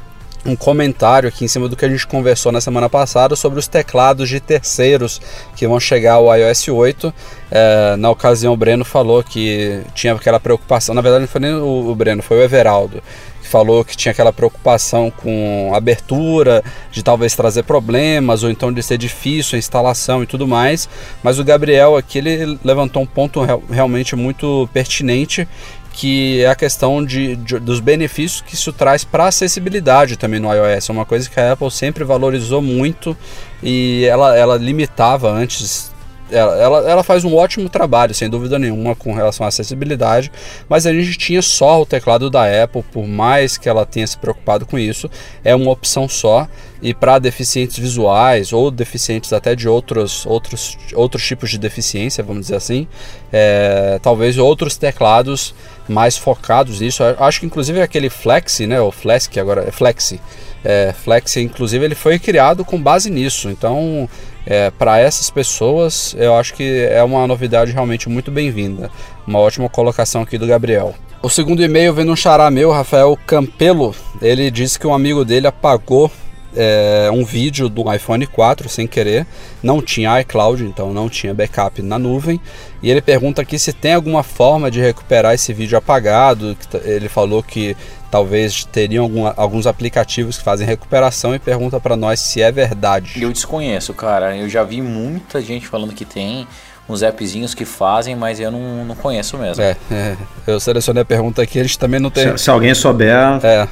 um 0.45 0.57
comentário 0.57 1.28
aqui 1.28 1.45
em 1.45 1.49
cima 1.49 1.68
do 1.68 1.76
que 1.76 1.84
a 1.84 1.88
gente 1.88 2.07
conversou 2.07 2.51
na 2.51 2.61
semana 2.61 2.88
passada 2.88 3.36
sobre 3.36 3.59
os 3.59 3.68
teclados 3.68 4.28
de 4.28 4.40
terceiros 4.40 5.20
que 5.57 5.66
vão 5.66 5.78
chegar 5.78 6.14
ao 6.14 6.34
iOS 6.36 6.68
8. 6.68 7.14
É, 7.51 7.97
na 7.97 8.11
ocasião, 8.11 8.53
o 8.53 8.57
Breno 8.57 8.84
falou 8.84 9.22
que 9.22 9.80
tinha 9.95 10.14
aquela 10.14 10.40
preocupação. 10.40 10.95
Na 10.95 11.01
verdade, 11.01 11.22
não 11.22 11.28
foi 11.28 11.40
nem 11.40 11.55
o, 11.55 11.95
Breno, 11.95 12.22
foi 12.22 12.38
o 12.38 12.43
Everaldo 12.43 13.03
que 13.43 13.49
falou 13.49 13.84
que 13.84 13.97
tinha 13.97 14.12
aquela 14.12 14.32
preocupação 14.32 15.11
com 15.11 15.72
abertura, 15.74 16.62
de 16.93 17.03
talvez 17.03 17.34
trazer 17.34 17.64
problemas 17.64 18.45
ou 18.45 18.51
então 18.51 18.72
de 18.72 18.80
ser 18.84 18.97
difícil 18.97 19.57
a 19.57 19.59
instalação 19.59 20.22
e 20.22 20.26
tudo 20.26 20.47
mais. 20.47 20.88
Mas 21.24 21.40
o 21.40 21.45
Gabriel 21.45 21.97
aqui 21.97 22.18
ele 22.18 22.59
levantou 22.64 23.03
um 23.03 23.07
ponto 23.07 23.43
real- 23.43 23.62
realmente 23.68 24.14
muito 24.14 24.68
pertinente 24.72 25.47
que 25.93 26.43
é 26.43 26.49
a 26.49 26.55
questão 26.55 27.05
de, 27.05 27.36
de- 27.36 27.59
dos 27.59 27.78
benefícios 27.78 28.40
que 28.40 28.55
isso 28.55 28.72
traz 28.72 29.05
para 29.05 29.26
acessibilidade 29.26 30.16
também 30.16 30.40
no 30.40 30.53
iOS. 30.53 30.88
É 30.88 30.93
uma 30.93 31.05
coisa 31.05 31.28
que 31.28 31.38
a 31.38 31.53
Apple 31.53 31.70
sempre 31.70 32.03
valorizou 32.03 32.62
muito 32.62 33.16
e 33.62 34.05
ela, 34.07 34.36
ela 34.36 34.57
limitava 34.57 35.30
antes. 35.30 35.91
Ela, 36.33 36.57
ela, 36.57 36.91
ela 36.91 37.03
faz 37.03 37.24
um 37.24 37.35
ótimo 37.35 37.68
trabalho, 37.68 38.14
sem 38.14 38.28
dúvida 38.28 38.59
nenhuma, 38.59 38.95
com 38.95 39.12
relação 39.12 39.45
à 39.45 39.49
acessibilidade, 39.49 40.33
mas 40.68 40.87
a 40.87 40.93
gente 40.93 41.16
tinha 41.18 41.43
só 41.43 41.83
o 41.83 41.87
teclado 41.87 42.30
da 42.30 42.45
Apple, 42.64 42.83
por 42.93 43.07
mais 43.07 43.59
que 43.59 43.68
ela 43.68 43.85
tenha 43.87 44.07
se 44.07 44.16
preocupado 44.16 44.66
com 44.66 44.78
isso, 44.78 45.11
é 45.45 45.55
uma 45.55 45.70
opção 45.70 46.09
só. 46.09 46.49
E 46.83 46.93
para 46.93 47.20
deficientes 47.20 47.78
visuais 47.78 48.53
ou 48.53 48.68
deficientes 48.68 49.33
até 49.33 49.55
de 49.55 49.68
outros, 49.68 50.26
outros, 50.26 50.76
outros 50.95 51.24
tipos 51.24 51.49
de 51.49 51.57
deficiência, 51.57 52.24
vamos 52.24 52.43
dizer 52.43 52.57
assim, 52.57 52.89
é, 53.33 54.01
talvez 54.03 54.37
outros 54.37 54.76
teclados 54.76 55.55
mais 55.89 56.16
focados 56.16 56.80
nisso. 56.80 57.05
Acho 57.20 57.39
que 57.39 57.47
inclusive 57.47 57.80
aquele 57.80 58.11
Flexi, 58.11 58.66
né, 58.66 58.80
o 58.80 58.91
Flex 58.91 59.30
agora 59.39 59.64
é 59.68 59.70
Flexi, 59.70 60.20
é, 60.64 60.93
Flexi, 60.93 61.41
inclusive 61.41 61.85
ele 61.85 61.95
foi 61.95 62.18
criado 62.18 62.64
com 62.64 62.80
base 62.80 63.11
nisso. 63.11 63.49
Então, 63.49 64.09
é, 64.47 64.70
para 64.70 64.99
essas 64.99 65.30
pessoas, 65.30 66.14
eu 66.18 66.34
acho 66.34 66.55
que 66.55 66.86
é 66.90 67.03
uma 67.03 67.26
novidade 67.26 67.72
realmente 67.72 68.09
muito 68.09 68.30
bem-vinda. 68.30 68.90
Uma 69.26 69.38
ótima 69.38 69.68
colocação 69.68 70.22
aqui 70.22 70.36
do 70.36 70.47
Gabriel. 70.47 70.95
O 71.22 71.30
segundo 71.30 71.62
e-mail 71.62 71.95
vem 71.95 72.05
de 72.05 72.11
um 72.11 72.16
xará 72.16 72.51
meu, 72.51 72.72
Rafael 72.72 73.16
Campelo. 73.26 73.95
Ele 74.20 74.51
disse 74.51 74.78
que 74.78 74.86
um 74.86 74.95
amigo 74.95 75.24
dele 75.24 75.47
apagou 75.47 76.11
é, 76.57 77.09
um 77.12 77.24
vídeo 77.24 77.68
do 77.68 77.93
iPhone 77.93 78.26
4 78.26 78.68
sem 78.68 78.86
querer, 78.86 79.26
não 79.62 79.80
tinha 79.80 80.20
iCloud, 80.20 80.64
então 80.64 80.93
não 80.93 81.09
tinha 81.09 81.32
backup 81.32 81.80
na 81.80 81.99
nuvem. 81.99 82.40
E 82.82 82.90
ele 82.90 83.01
pergunta 83.01 83.43
aqui 83.43 83.59
se 83.59 83.72
tem 83.72 83.95
alguma 83.95 84.22
forma 84.22 84.70
de 84.70 84.80
recuperar 84.80 85.34
esse 85.34 85.53
vídeo 85.53 85.78
apagado. 85.78 86.57
Ele 86.84 87.09
falou 87.09 87.43
que 87.43 87.76
talvez 88.12 88.64
teriam 88.66 89.04
algum- 89.04 89.32
alguns 89.36 89.66
aplicativos 89.66 90.36
que 90.36 90.44
fazem 90.44 90.66
recuperação 90.66 91.34
e 91.34 91.38
pergunta 91.38 91.80
para 91.80 91.96
nós 91.96 92.20
se 92.20 92.42
é 92.42 92.52
verdade. 92.52 93.14
Eu 93.22 93.32
desconheço, 93.32 93.94
cara. 93.94 94.36
Eu 94.36 94.50
já 94.50 94.62
vi 94.62 94.82
muita 94.82 95.40
gente 95.40 95.66
falando 95.66 95.94
que 95.94 96.04
tem 96.04 96.46
uns 96.86 97.02
appzinhos 97.02 97.54
que 97.54 97.64
fazem, 97.64 98.14
mas 98.14 98.38
eu 98.38 98.50
não, 98.50 98.84
não 98.84 98.94
conheço 98.94 99.38
mesmo. 99.38 99.62
É, 99.64 99.76
é, 99.90 100.16
eu 100.46 100.60
selecionei 100.60 101.00
a 101.02 101.06
pergunta 101.06 101.40
aqui, 101.40 101.58
a 101.58 101.62
gente 101.62 101.78
também 101.78 101.98
não 101.98 102.10
tem. 102.10 102.36
Se, 102.36 102.44
se 102.44 102.50
alguém 102.50 102.74
souber, 102.74 103.16
É, 103.42 103.66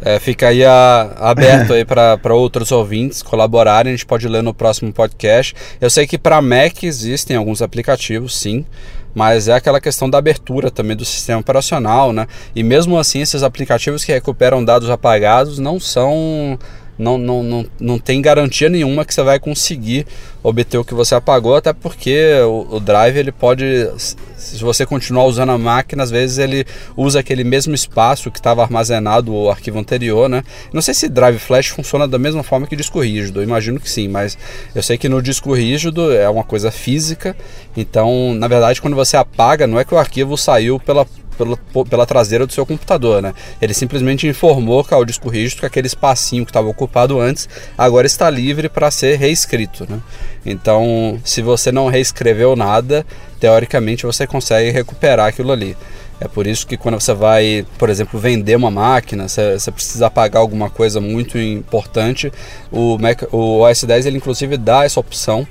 é, 0.00 0.18
fica 0.18 0.48
aí 0.48 0.64
a- 0.64 1.12
aberto 1.18 1.74
aí 1.74 1.84
para 1.84 2.34
outros 2.34 2.72
ouvintes 2.72 3.20
colaborarem, 3.22 3.92
a 3.92 3.96
gente 3.96 4.06
pode 4.06 4.26
ler 4.26 4.42
no 4.42 4.54
próximo 4.54 4.90
podcast. 4.94 5.54
Eu 5.78 5.90
sei 5.90 6.06
que 6.06 6.16
para 6.16 6.40
Mac 6.40 6.82
existem 6.84 7.36
alguns 7.36 7.60
aplicativos, 7.60 8.34
sim, 8.34 8.64
mas 9.14 9.48
é 9.48 9.54
aquela 9.54 9.80
questão 9.80 10.10
da 10.10 10.18
abertura 10.18 10.70
também 10.70 10.96
do 10.96 11.04
sistema 11.04 11.40
operacional, 11.40 12.12
né? 12.12 12.26
E 12.54 12.62
mesmo 12.62 12.98
assim, 12.98 13.20
esses 13.20 13.42
aplicativos 13.42 14.04
que 14.04 14.12
recuperam 14.12 14.64
dados 14.64 14.90
apagados 14.90 15.58
não 15.58 15.78
são 15.78 16.58
não, 16.98 17.18
não, 17.18 17.42
não, 17.42 17.66
não 17.80 17.98
tem 17.98 18.20
garantia 18.22 18.68
nenhuma 18.68 19.04
que 19.04 19.14
você 19.14 19.22
vai 19.22 19.38
conseguir 19.38 20.06
obter 20.42 20.78
o 20.78 20.84
que 20.84 20.94
você 20.94 21.14
apagou, 21.14 21.56
até 21.56 21.72
porque 21.72 22.32
o, 22.42 22.76
o 22.76 22.80
Drive 22.80 23.16
ele 23.16 23.32
pode, 23.32 23.64
se 23.96 24.62
você 24.62 24.84
continuar 24.84 25.24
usando 25.24 25.50
a 25.50 25.58
máquina, 25.58 26.02
às 26.02 26.10
vezes 26.10 26.38
ele 26.38 26.66
usa 26.96 27.20
aquele 27.20 27.42
mesmo 27.44 27.74
espaço 27.74 28.30
que 28.30 28.38
estava 28.38 28.62
armazenado 28.62 29.32
o 29.32 29.50
arquivo 29.50 29.78
anterior, 29.78 30.28
né? 30.28 30.44
Não 30.72 30.82
sei 30.82 30.92
se 30.92 31.08
Drive 31.08 31.38
Flash 31.38 31.68
funciona 31.68 32.06
da 32.06 32.18
mesma 32.18 32.42
forma 32.42 32.66
que 32.66 32.76
disco 32.76 33.00
rígido, 33.00 33.42
imagino 33.42 33.80
que 33.80 33.90
sim, 33.90 34.06
mas 34.06 34.36
eu 34.74 34.82
sei 34.82 34.98
que 34.98 35.08
no 35.08 35.22
disco 35.22 35.54
rígido 35.54 36.12
é 36.12 36.28
uma 36.28 36.44
coisa 36.44 36.70
física, 36.70 37.34
então 37.76 38.34
na 38.34 38.46
verdade 38.46 38.82
quando 38.82 38.94
você 38.94 39.16
apaga, 39.16 39.66
não 39.66 39.80
é 39.80 39.84
que 39.84 39.94
o 39.94 39.98
arquivo 39.98 40.36
saiu 40.36 40.78
pela 40.78 41.06
pela, 41.34 41.56
pela 41.84 42.06
traseira 42.06 42.46
do 42.46 42.52
seu 42.52 42.64
computador, 42.64 43.22
né? 43.22 43.34
Ele 43.60 43.74
simplesmente 43.74 44.26
informou 44.26 44.86
ao 44.90 45.04
disco 45.04 45.28
rígido 45.28 45.60
que 45.60 45.66
aquele 45.66 45.86
espacinho 45.86 46.44
que 46.44 46.50
estava 46.50 46.68
ocupado 46.68 47.20
antes 47.20 47.48
agora 47.76 48.06
está 48.06 48.28
livre 48.30 48.68
para 48.68 48.90
ser 48.90 49.18
reescrito, 49.18 49.86
né? 49.88 50.00
Então, 50.44 51.18
se 51.24 51.42
você 51.42 51.72
não 51.72 51.88
reescreveu 51.88 52.54
nada, 52.54 53.06
teoricamente 53.40 54.06
você 54.06 54.26
consegue 54.26 54.70
recuperar 54.70 55.28
aquilo 55.28 55.52
ali. 55.52 55.76
É 56.20 56.28
por 56.28 56.46
isso 56.46 56.66
que 56.66 56.76
quando 56.76 57.00
você 57.00 57.12
vai, 57.12 57.66
por 57.76 57.90
exemplo, 57.90 58.18
vender 58.18 58.56
uma 58.56 58.70
máquina, 58.70 59.28
você, 59.28 59.58
você 59.58 59.70
precisa 59.70 60.06
apagar 60.06 60.40
alguma 60.40 60.70
coisa 60.70 61.00
muito 61.00 61.38
importante, 61.38 62.32
o, 62.70 62.96
Mac, 62.98 63.22
o 63.32 63.60
OS 63.60 63.84
10 63.84 64.06
ele 64.06 64.18
inclusive 64.18 64.56
dá 64.56 64.84
essa 64.84 65.00
opção 65.00 65.46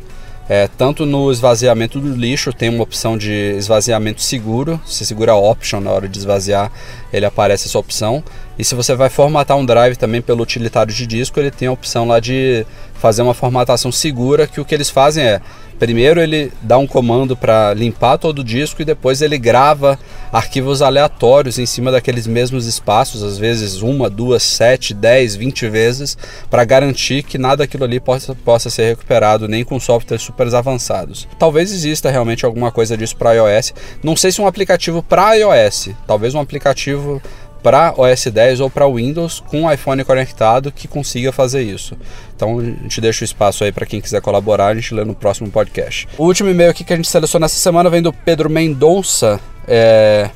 é, 0.50 0.68
tanto 0.68 1.06
no 1.06 1.32
esvaziamento 1.32 2.00
do 2.00 2.14
lixo 2.14 2.52
tem 2.52 2.68
uma 2.70 2.84
opção 2.84 3.18
de 3.18 3.32
esvaziamento 3.58 4.22
seguro. 4.22 4.80
Você 4.86 5.06
segura 5.06 5.32
a 5.32 5.38
option 5.38 5.80
na 5.80 5.92
hora 5.92 6.08
de 6.08 6.20
esvaziar, 6.20 6.72
ele 7.14 7.26
aparece 7.26 7.68
essa 7.68 7.80
opção. 7.80 8.24
E 8.60 8.64
se 8.64 8.76
você 8.76 8.94
vai 8.94 9.10
formatar 9.10 9.58
um 9.58 9.66
drive 9.66 9.96
também 9.96 10.22
pelo 10.22 10.44
utilitário 10.44 10.94
de 10.94 11.08
disco, 11.08 11.40
ele 11.40 11.50
tem 11.50 11.70
a 11.70 11.72
opção 11.72 12.08
lá 12.08 12.20
de 12.20 12.66
fazer 12.96 13.22
uma 13.22 13.34
formatação 13.34 13.92
segura, 13.92 14.46
que 14.46 14.60
o 14.60 14.66
que 14.66 14.76
eles 14.76 14.90
fazem 14.90 15.24
é 15.24 15.42
Primeiro 15.84 16.22
ele 16.22 16.50
dá 16.62 16.78
um 16.78 16.88
comando 16.88 17.36
para 17.36 17.74
limpar 17.74 18.18
todo 18.18 18.40
o 18.40 18.44
disco 18.44 18.82
e 18.82 18.86
depois 18.86 19.22
ele 19.22 19.38
grava 19.38 20.00
arquivos 20.32 20.82
aleatórios 20.82 21.60
em 21.60 21.66
cima 21.66 21.92
daqueles 21.92 22.26
mesmos 22.26 22.66
espaços, 22.66 23.22
às 23.22 23.38
vezes 23.38 23.82
uma, 23.82 24.10
duas, 24.10 24.44
sete, 24.44 24.94
dez, 24.94 25.36
vinte 25.36 25.68
vezes, 25.68 26.18
para 26.50 26.64
garantir 26.64 27.22
que 27.24 27.38
nada 27.38 27.58
daquilo 27.58 27.84
ali 27.84 28.00
possa, 28.00 28.34
possa 28.34 28.70
ser 28.70 28.92
recuperado, 28.92 29.46
nem 29.46 29.66
com 29.66 29.78
softwares 29.78 30.24
super 30.24 30.56
avançados. 30.56 31.28
Talvez 31.38 31.70
exista 31.70 32.10
realmente 32.10 32.46
alguma 32.46 32.72
coisa 32.72 32.96
disso 32.96 33.18
para 33.18 33.34
iOS. 33.34 33.74
Não 34.02 34.16
sei 34.16 34.32
se 34.32 34.40
um 34.40 34.48
aplicativo 34.48 35.04
para 35.04 35.34
iOS, 35.34 35.90
talvez 36.08 36.34
um 36.34 36.40
aplicativo 36.40 37.22
para 37.64 37.94
OS 37.98 38.26
10 38.26 38.60
ou 38.60 38.70
para 38.70 38.88
Windows 38.88 39.40
com 39.40 39.72
iPhone 39.72 40.04
conectado 40.04 40.72
que 40.72 40.88
consiga 40.88 41.32
fazer 41.32 41.64
isso. 41.64 41.98
Então 42.36 42.60
a 42.60 42.64
gente 42.64 43.00
deixa 43.00 43.24
o 43.24 43.26
espaço 43.26 43.64
aí 43.64 43.72
para 43.72 43.86
quem 43.86 44.02
quiser 44.02 44.22
colaborar, 44.22 44.68
a 44.68 44.76
gente 44.76 44.94
lê 44.94 45.06
no 45.06 45.16
próximo 45.16 45.50
podcast. 45.50 46.08
O 46.18 46.26
último 46.26 46.50
e-mail 46.50 46.70
aqui 46.70 46.84
que 46.84 46.92
a 46.92 46.96
gente 46.98 47.08
selecionou 47.08 47.46
essa 47.46 47.58
semana 47.58 47.90
vem 47.90 48.02
do 48.02 48.12
Pedro 48.12 48.50
Mendonça. 48.50 49.40
É, 49.66 50.30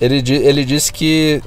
ele, 0.00 0.22
ele 0.28 0.64
disse 0.64 0.92
que 0.92 1.40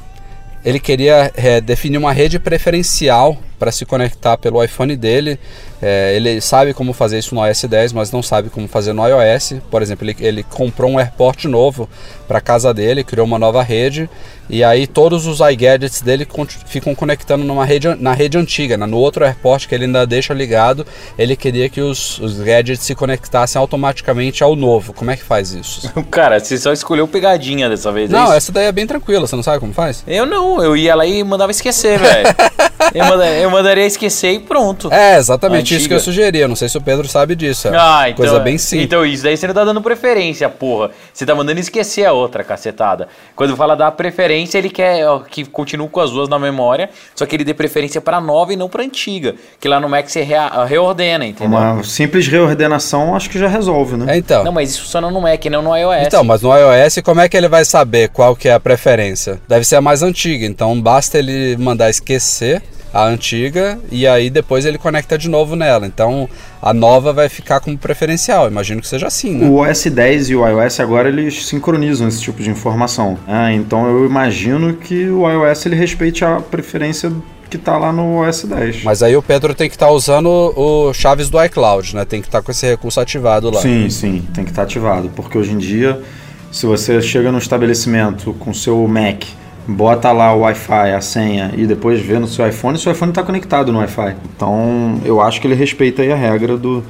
ele 0.64 0.80
queria 0.80 1.32
é, 1.36 1.60
definir 1.60 1.98
uma 1.98 2.14
rede 2.14 2.40
preferencial 2.40 3.38
para 3.58 3.72
se 3.72 3.86
conectar 3.86 4.38
pelo 4.38 4.64
iPhone 4.64 4.96
dele. 4.96 5.40
É, 5.82 6.16
ele 6.16 6.40
sabe 6.42 6.74
como 6.74 6.94
fazer 6.94 7.20
isso 7.20 7.36
no 7.36 7.46
iOS 7.46 7.64
10, 7.64 7.94
mas 7.94 8.12
não 8.12 8.24
sabe 8.24 8.50
como 8.50 8.68
fazer 8.68 8.94
no 8.94 9.06
iOS. 9.08 9.56
Por 9.70 9.82
exemplo, 9.82 10.06
ele, 10.06 10.16
ele 10.20 10.44
comprou 10.44 10.92
um 10.92 11.00
AirPort 11.00 11.46
novo 11.46 11.90
para 12.28 12.42
casa 12.42 12.74
dele, 12.74 13.04
criou 13.04 13.26
uma 13.26 13.38
nova 13.40 13.62
rede 13.62 14.10
e 14.48 14.64
aí 14.64 14.86
todos 14.86 15.26
os 15.26 15.40
iGadgets 15.40 16.02
dele 16.02 16.28
ficam 16.68 16.94
conectando 16.94 17.44
numa 17.44 17.66
rede, 17.66 17.96
na 17.96 18.14
rede 18.14 18.38
antiga, 18.38 18.78
né? 18.78 18.86
no 18.86 18.98
outro 18.98 19.26
AirPort 19.26 19.68
que 19.68 19.74
ele 19.74 19.86
ainda 19.86 20.06
deixa 20.06 20.34
ligado. 20.34 20.86
Ele 21.18 21.36
queria 21.36 21.68
que 21.68 21.82
os, 21.82 22.20
os 22.20 22.38
gadgets 22.38 22.84
se 22.84 22.94
conectassem 22.94 23.60
automaticamente 23.60 24.44
ao 24.44 24.56
novo. 24.56 24.94
Como 24.94 25.10
é 25.10 25.18
que 25.18 25.24
faz 25.24 25.52
isso? 25.52 25.92
Cara, 26.12 26.40
você 26.40 26.58
só 26.58 26.72
escolheu 26.72 27.08
pegadinha 27.08 27.68
dessa 27.68 27.92
vez. 27.92 28.10
É 28.10 28.14
não, 28.14 28.32
é 28.32 28.38
essa 28.38 28.52
daí 28.52 28.66
é 28.66 28.72
bem 28.72 28.86
tranquila. 28.86 29.26
Você 29.26 29.36
não 29.36 29.44
sabe 29.44 29.60
como 29.60 29.74
faz? 29.74 30.04
Eu 30.08 30.26
não. 30.26 30.62
Eu 30.62 30.78
ia 30.78 30.94
lá 30.94 31.06
e 31.06 31.24
mandava 31.24 31.52
esquecer, 31.52 31.98
velho. 31.98 32.28
eu, 32.94 33.06
mandaria, 33.06 33.40
eu 33.40 33.45
mandaria 33.50 33.86
esquecer 33.86 34.32
e 34.34 34.40
pronto. 34.40 34.92
É, 34.92 35.18
exatamente 35.18 35.76
isso 35.76 35.88
que 35.88 35.94
eu 35.94 36.00
sugeria. 36.00 36.48
Não 36.48 36.56
sei 36.56 36.70
se 36.70 36.78
o 36.78 36.82
Pedro 36.82 37.08
sabe 37.08 37.36
disso. 37.36 37.68
É 37.68 37.78
ah, 37.78 38.10
então, 38.10 38.26
coisa 38.26 38.40
bem 38.40 38.58
simples. 38.58 38.86
Então 38.86 39.06
isso 39.06 39.24
daí 39.24 39.36
você 39.36 39.48
não 39.48 39.54
tá 39.54 39.64
dando 39.64 39.82
preferência, 39.82 40.50
porra. 40.50 40.92
Você 41.14 41.26
tá 41.26 41.34
mandando 41.36 41.60
esquecer 41.60 42.06
a 42.06 42.14
outra, 42.14 42.44
cacetada. 42.44 43.08
Quando 43.36 43.56
fala 43.56 43.76
da 43.76 43.92
preferência, 43.92 44.58
ele 44.58 44.70
quer 44.70 45.08
ó, 45.08 45.20
que 45.20 45.46
continue 45.46 45.88
com 45.90 46.00
as 46.00 46.12
duas 46.12 46.30
na 46.30 46.40
memória, 46.40 46.90
só 47.16 47.26
que 47.26 47.36
ele 47.36 47.44
dê 47.44 47.54
preferência 47.54 48.00
pra 48.02 48.22
nova 48.22 48.54
e 48.54 48.56
não 48.56 48.70
pra 48.70 48.84
antiga. 48.84 49.36
Que 49.60 49.68
lá 49.68 49.80
no 49.80 49.90
Mac 49.90 50.08
você 50.08 50.22
rea, 50.22 50.66
reordena, 50.66 51.26
entendeu? 51.26 51.58
Uma 51.58 51.84
simples 51.84 52.28
reordenação 52.28 53.16
acho 53.16 53.30
que 53.30 53.40
já 53.40 53.48
resolve, 53.48 53.98
né? 53.98 54.16
É, 54.16 54.18
então. 54.18 54.44
Não, 54.44 54.52
mas 54.52 54.72
isso 54.72 54.84
funciona 54.84 55.10
no 55.10 55.22
Mac, 55.22 55.44
não 55.46 55.62
no 55.62 55.76
iOS. 55.76 56.08
Então, 56.08 56.24
mas 56.24 56.42
no 56.42 56.56
iOS, 56.56 57.00
como 57.04 57.22
é 57.22 57.30
que 57.30 57.38
ele 57.38 57.48
vai 57.48 57.66
saber 57.66 58.10
qual 58.10 58.36
que 58.36 58.48
é 58.48 58.54
a 58.54 58.60
preferência? 58.60 59.40
Deve 59.48 59.66
ser 59.66 59.76
a 59.76 59.82
mais 59.82 60.02
antiga, 60.02 60.46
então 60.46 60.80
basta 60.82 61.18
ele 61.18 61.58
mandar 61.58 61.90
esquecer 61.90 62.62
a 62.96 63.06
antiga 63.08 63.78
e 63.92 64.08
aí 64.08 64.30
depois 64.30 64.64
ele 64.64 64.78
conecta 64.78 65.18
de 65.18 65.28
novo 65.28 65.54
nela. 65.54 65.86
Então 65.86 66.30
a 66.62 66.74
nova 66.74 67.12
vai 67.12 67.28
ficar 67.28 67.60
como 67.60 67.78
preferencial. 67.78 68.48
Imagino 68.48 68.80
que 68.80 68.88
seja 68.88 69.06
assim. 69.08 69.36
Né? 69.36 69.48
O 69.50 69.56
OS 69.56 69.84
10 69.84 70.30
e 70.30 70.36
o 70.36 70.48
iOS 70.48 70.80
agora 70.80 71.10
eles 71.10 71.46
sincronizam 71.46 72.08
esse 72.08 72.22
tipo 72.22 72.42
de 72.42 72.50
informação. 72.50 73.20
Né? 73.28 73.54
então 73.56 73.86
eu 73.86 74.06
imagino 74.06 74.74
que 74.76 75.10
o 75.10 75.30
iOS 75.30 75.66
ele 75.66 75.76
respeite 75.76 76.24
a 76.24 76.40
preferência 76.40 77.12
que 77.50 77.58
está 77.58 77.78
lá 77.78 77.92
no 77.92 78.22
OS 78.22 78.46
10. 78.46 78.84
Mas 78.84 79.04
aí 79.04 79.18
o 79.18 79.22
Pedro 79.22 79.54
tem 79.54 79.68
que 79.68 79.76
estar 79.76 79.88
tá 79.88 79.92
usando 79.92 80.30
o 80.56 80.94
chaves 80.94 81.30
do 81.30 81.44
iCloud, 81.44 81.96
né? 81.96 82.06
Tem 82.06 82.22
que 82.22 82.28
estar 82.30 82.40
tá 82.40 82.46
com 82.46 82.52
esse 82.52 82.66
recurso 82.66 83.02
ativado 83.02 83.52
lá. 83.52 83.62
Sim, 83.62 83.90
sim, 83.90 84.26
tem 84.34 84.46
que 84.46 84.52
estar 84.52 84.62
tá 84.62 84.66
ativado, 84.66 85.12
porque 85.14 85.38
hoje 85.38 85.52
em 85.52 85.58
dia, 85.58 86.02
se 86.50 86.66
você 86.66 87.02
chega 87.02 87.30
no 87.30 87.38
estabelecimento 87.38 88.34
com 88.40 88.54
seu 88.54 88.88
Mac 88.88 89.26
bota 89.68 90.12
lá 90.12 90.34
o 90.34 90.42
Wi-Fi, 90.42 90.92
a 90.92 91.02
senha 91.02 91.52
e 91.56 91.66
depois 91.66 92.00
vê 92.00 92.20
no 92.20 92.28
seu 92.28 92.48
iPhone, 92.48 92.78
seu 92.78 92.92
iPhone 92.92 93.12
está 93.12 93.24
conectado 93.24 93.72
no 93.72 93.80
Wi-Fi. 93.80 94.16
Então 94.36 95.02
eu 95.04 95.22
acho 95.22 95.42
que 95.42 95.48
ele 95.48 95.56
respeita 95.56 96.02
aí 96.02 96.12
a 96.12 96.16
regra 96.16 96.58
do 96.58 96.84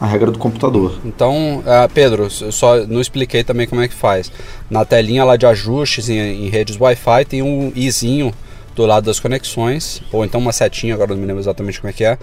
a 0.00 0.06
regra 0.06 0.30
do 0.30 0.38
computador. 0.38 0.98
Então, 1.04 1.58
uh, 1.58 1.88
Pedro, 1.92 2.28
eu 2.40 2.50
só 2.50 2.86
não 2.86 3.02
expliquei 3.02 3.44
também 3.44 3.66
como 3.66 3.82
é 3.82 3.88
que 3.88 3.94
faz. 3.94 4.32
Na 4.70 4.82
telinha 4.82 5.22
lá 5.24 5.36
de 5.36 5.44
ajustes 5.44 6.08
em, 6.08 6.46
em 6.46 6.48
redes 6.48 6.80
Wi-Fi 6.80 7.26
tem 7.26 7.42
um 7.42 7.70
izinho 7.76 8.32
do 8.74 8.86
lado 8.86 9.04
das 9.04 9.20
conexões, 9.20 10.00
ou 10.10 10.24
então 10.24 10.40
uma 10.40 10.52
setinha, 10.52 10.94
agora 10.94 11.10
não 11.10 11.18
me 11.18 11.26
lembro 11.26 11.42
exatamente 11.42 11.78
como 11.78 11.90
é 11.90 11.92
que 11.92 12.02
é. 12.02 12.16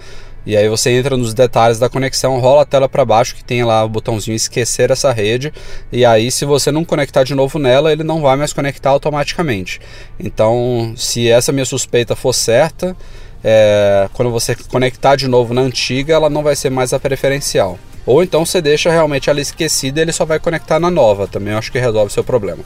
E 0.46 0.56
aí 0.56 0.68
você 0.68 0.90
entra 0.90 1.16
nos 1.16 1.34
detalhes 1.34 1.78
da 1.78 1.88
conexão, 1.88 2.38
rola 2.38 2.62
a 2.62 2.64
tela 2.64 2.88
para 2.88 3.04
baixo 3.04 3.34
que 3.34 3.44
tem 3.44 3.64
lá 3.64 3.84
o 3.84 3.88
botãozinho 3.88 4.34
esquecer 4.34 4.90
essa 4.90 5.12
rede, 5.12 5.52
e 5.92 6.04
aí 6.04 6.30
se 6.30 6.44
você 6.44 6.72
não 6.72 6.84
conectar 6.84 7.22
de 7.22 7.34
novo 7.34 7.58
nela, 7.58 7.92
ele 7.92 8.02
não 8.02 8.22
vai 8.22 8.36
mais 8.36 8.52
conectar 8.52 8.90
automaticamente. 8.90 9.80
Então, 10.18 10.94
se 10.96 11.28
essa 11.28 11.52
minha 11.52 11.66
suspeita 11.66 12.16
for 12.16 12.32
certa, 12.32 12.96
é, 13.44 14.08
quando 14.14 14.30
você 14.30 14.54
conectar 14.54 15.16
de 15.16 15.28
novo 15.28 15.52
na 15.52 15.60
antiga, 15.60 16.14
ela 16.14 16.30
não 16.30 16.42
vai 16.42 16.56
ser 16.56 16.70
mais 16.70 16.92
a 16.92 16.98
preferencial. 16.98 17.78
Ou 18.06 18.22
então 18.22 18.46
você 18.46 18.62
deixa 18.62 18.90
realmente 18.90 19.28
ela 19.28 19.40
esquecida 19.40 20.00
e 20.00 20.02
ele 20.02 20.12
só 20.12 20.24
vai 20.24 20.38
conectar 20.38 20.80
na 20.80 20.90
nova. 20.90 21.26
Também 21.26 21.52
acho 21.52 21.70
que 21.70 21.78
resolve 21.78 22.10
seu 22.10 22.24
problema. 22.24 22.64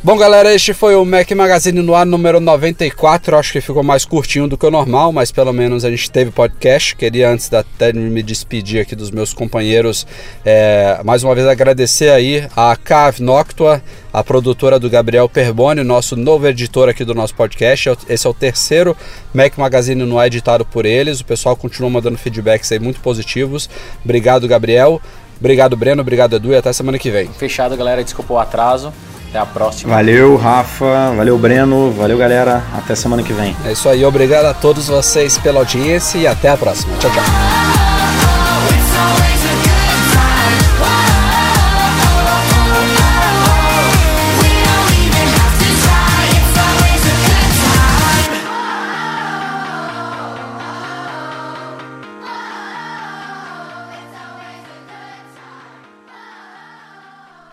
Bom, 0.00 0.16
galera, 0.16 0.54
este 0.54 0.72
foi 0.72 0.94
o 0.94 1.04
Mac 1.04 1.28
Magazine 1.32 1.82
no 1.82 1.92
ar 1.92 2.06
número 2.06 2.38
94. 2.38 3.36
Acho 3.36 3.52
que 3.52 3.60
ficou 3.60 3.82
mais 3.82 4.04
curtinho 4.04 4.46
do 4.46 4.56
que 4.56 4.64
o 4.64 4.70
normal, 4.70 5.12
mas 5.12 5.32
pelo 5.32 5.52
menos 5.52 5.84
a 5.84 5.90
gente 5.90 6.08
teve 6.08 6.30
podcast. 6.30 6.94
Queria, 6.94 7.28
antes 7.28 7.52
até 7.52 7.90
de 7.90 7.98
me 7.98 8.22
despedir 8.22 8.80
aqui 8.80 8.94
dos 8.94 9.10
meus 9.10 9.34
companheiros, 9.34 10.06
é, 10.44 11.00
mais 11.04 11.24
uma 11.24 11.34
vez 11.34 11.48
agradecer 11.48 12.10
aí 12.10 12.46
a 12.56 12.76
Cav 12.76 13.18
Noctua, 13.18 13.82
a 14.12 14.22
produtora 14.22 14.78
do 14.78 14.88
Gabriel 14.88 15.28
Perboni, 15.28 15.82
nosso 15.82 16.14
novo 16.14 16.46
editor 16.46 16.88
aqui 16.88 17.04
do 17.04 17.12
nosso 17.12 17.34
podcast. 17.34 17.90
Esse 18.08 18.24
é 18.24 18.30
o 18.30 18.34
terceiro 18.34 18.96
Mac 19.34 19.58
Magazine 19.58 20.04
no 20.04 20.16
ar 20.16 20.28
editado 20.28 20.64
por 20.64 20.86
eles. 20.86 21.18
O 21.18 21.24
pessoal 21.24 21.56
continua 21.56 21.90
mandando 21.90 22.16
feedbacks 22.16 22.70
aí 22.70 22.78
muito 22.78 23.00
positivos. 23.00 23.68
Obrigado, 24.04 24.46
Gabriel. 24.46 25.02
Obrigado, 25.40 25.76
Breno. 25.76 26.02
Obrigado, 26.02 26.36
Edu. 26.36 26.52
E 26.52 26.56
até 26.56 26.72
semana 26.72 27.00
que 27.00 27.10
vem. 27.10 27.26
Fechado, 27.32 27.76
galera. 27.76 28.04
Desculpa 28.04 28.34
o 28.34 28.38
atraso. 28.38 28.92
Até 29.28 29.38
a 29.38 29.46
próxima. 29.46 29.94
Valeu, 29.94 30.36
Rafa. 30.36 31.12
Valeu, 31.16 31.38
Breno. 31.38 31.92
Valeu, 31.92 32.16
galera. 32.16 32.62
Até 32.76 32.94
semana 32.94 33.22
que 33.22 33.32
vem. 33.32 33.54
É 33.64 33.72
isso 33.72 33.88
aí. 33.88 34.04
Obrigado 34.04 34.46
a 34.46 34.54
todos 34.54 34.88
vocês 34.88 35.36
pela 35.38 35.60
audiência 35.60 36.18
e 36.18 36.26
até 36.26 36.48
a 36.48 36.56
próxima. 36.56 36.96
Tchau, 36.98 37.10
tchau. 37.10 37.77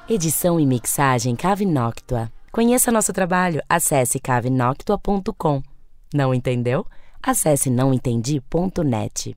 Edição 0.07 0.59
e 0.59 0.67
mixagem 0.67 1.35
Cave 1.35 1.65
Noctua. 1.65 2.31
Conheça 2.51 2.91
nosso 2.91 3.11
trabalho, 3.11 3.59
acesse 3.67 4.19
cavenoctua.com. 4.19 5.63
Não 6.13 6.31
entendeu? 6.31 6.85
Acesse 7.23 7.71
nãoentendi.net. 7.71 9.35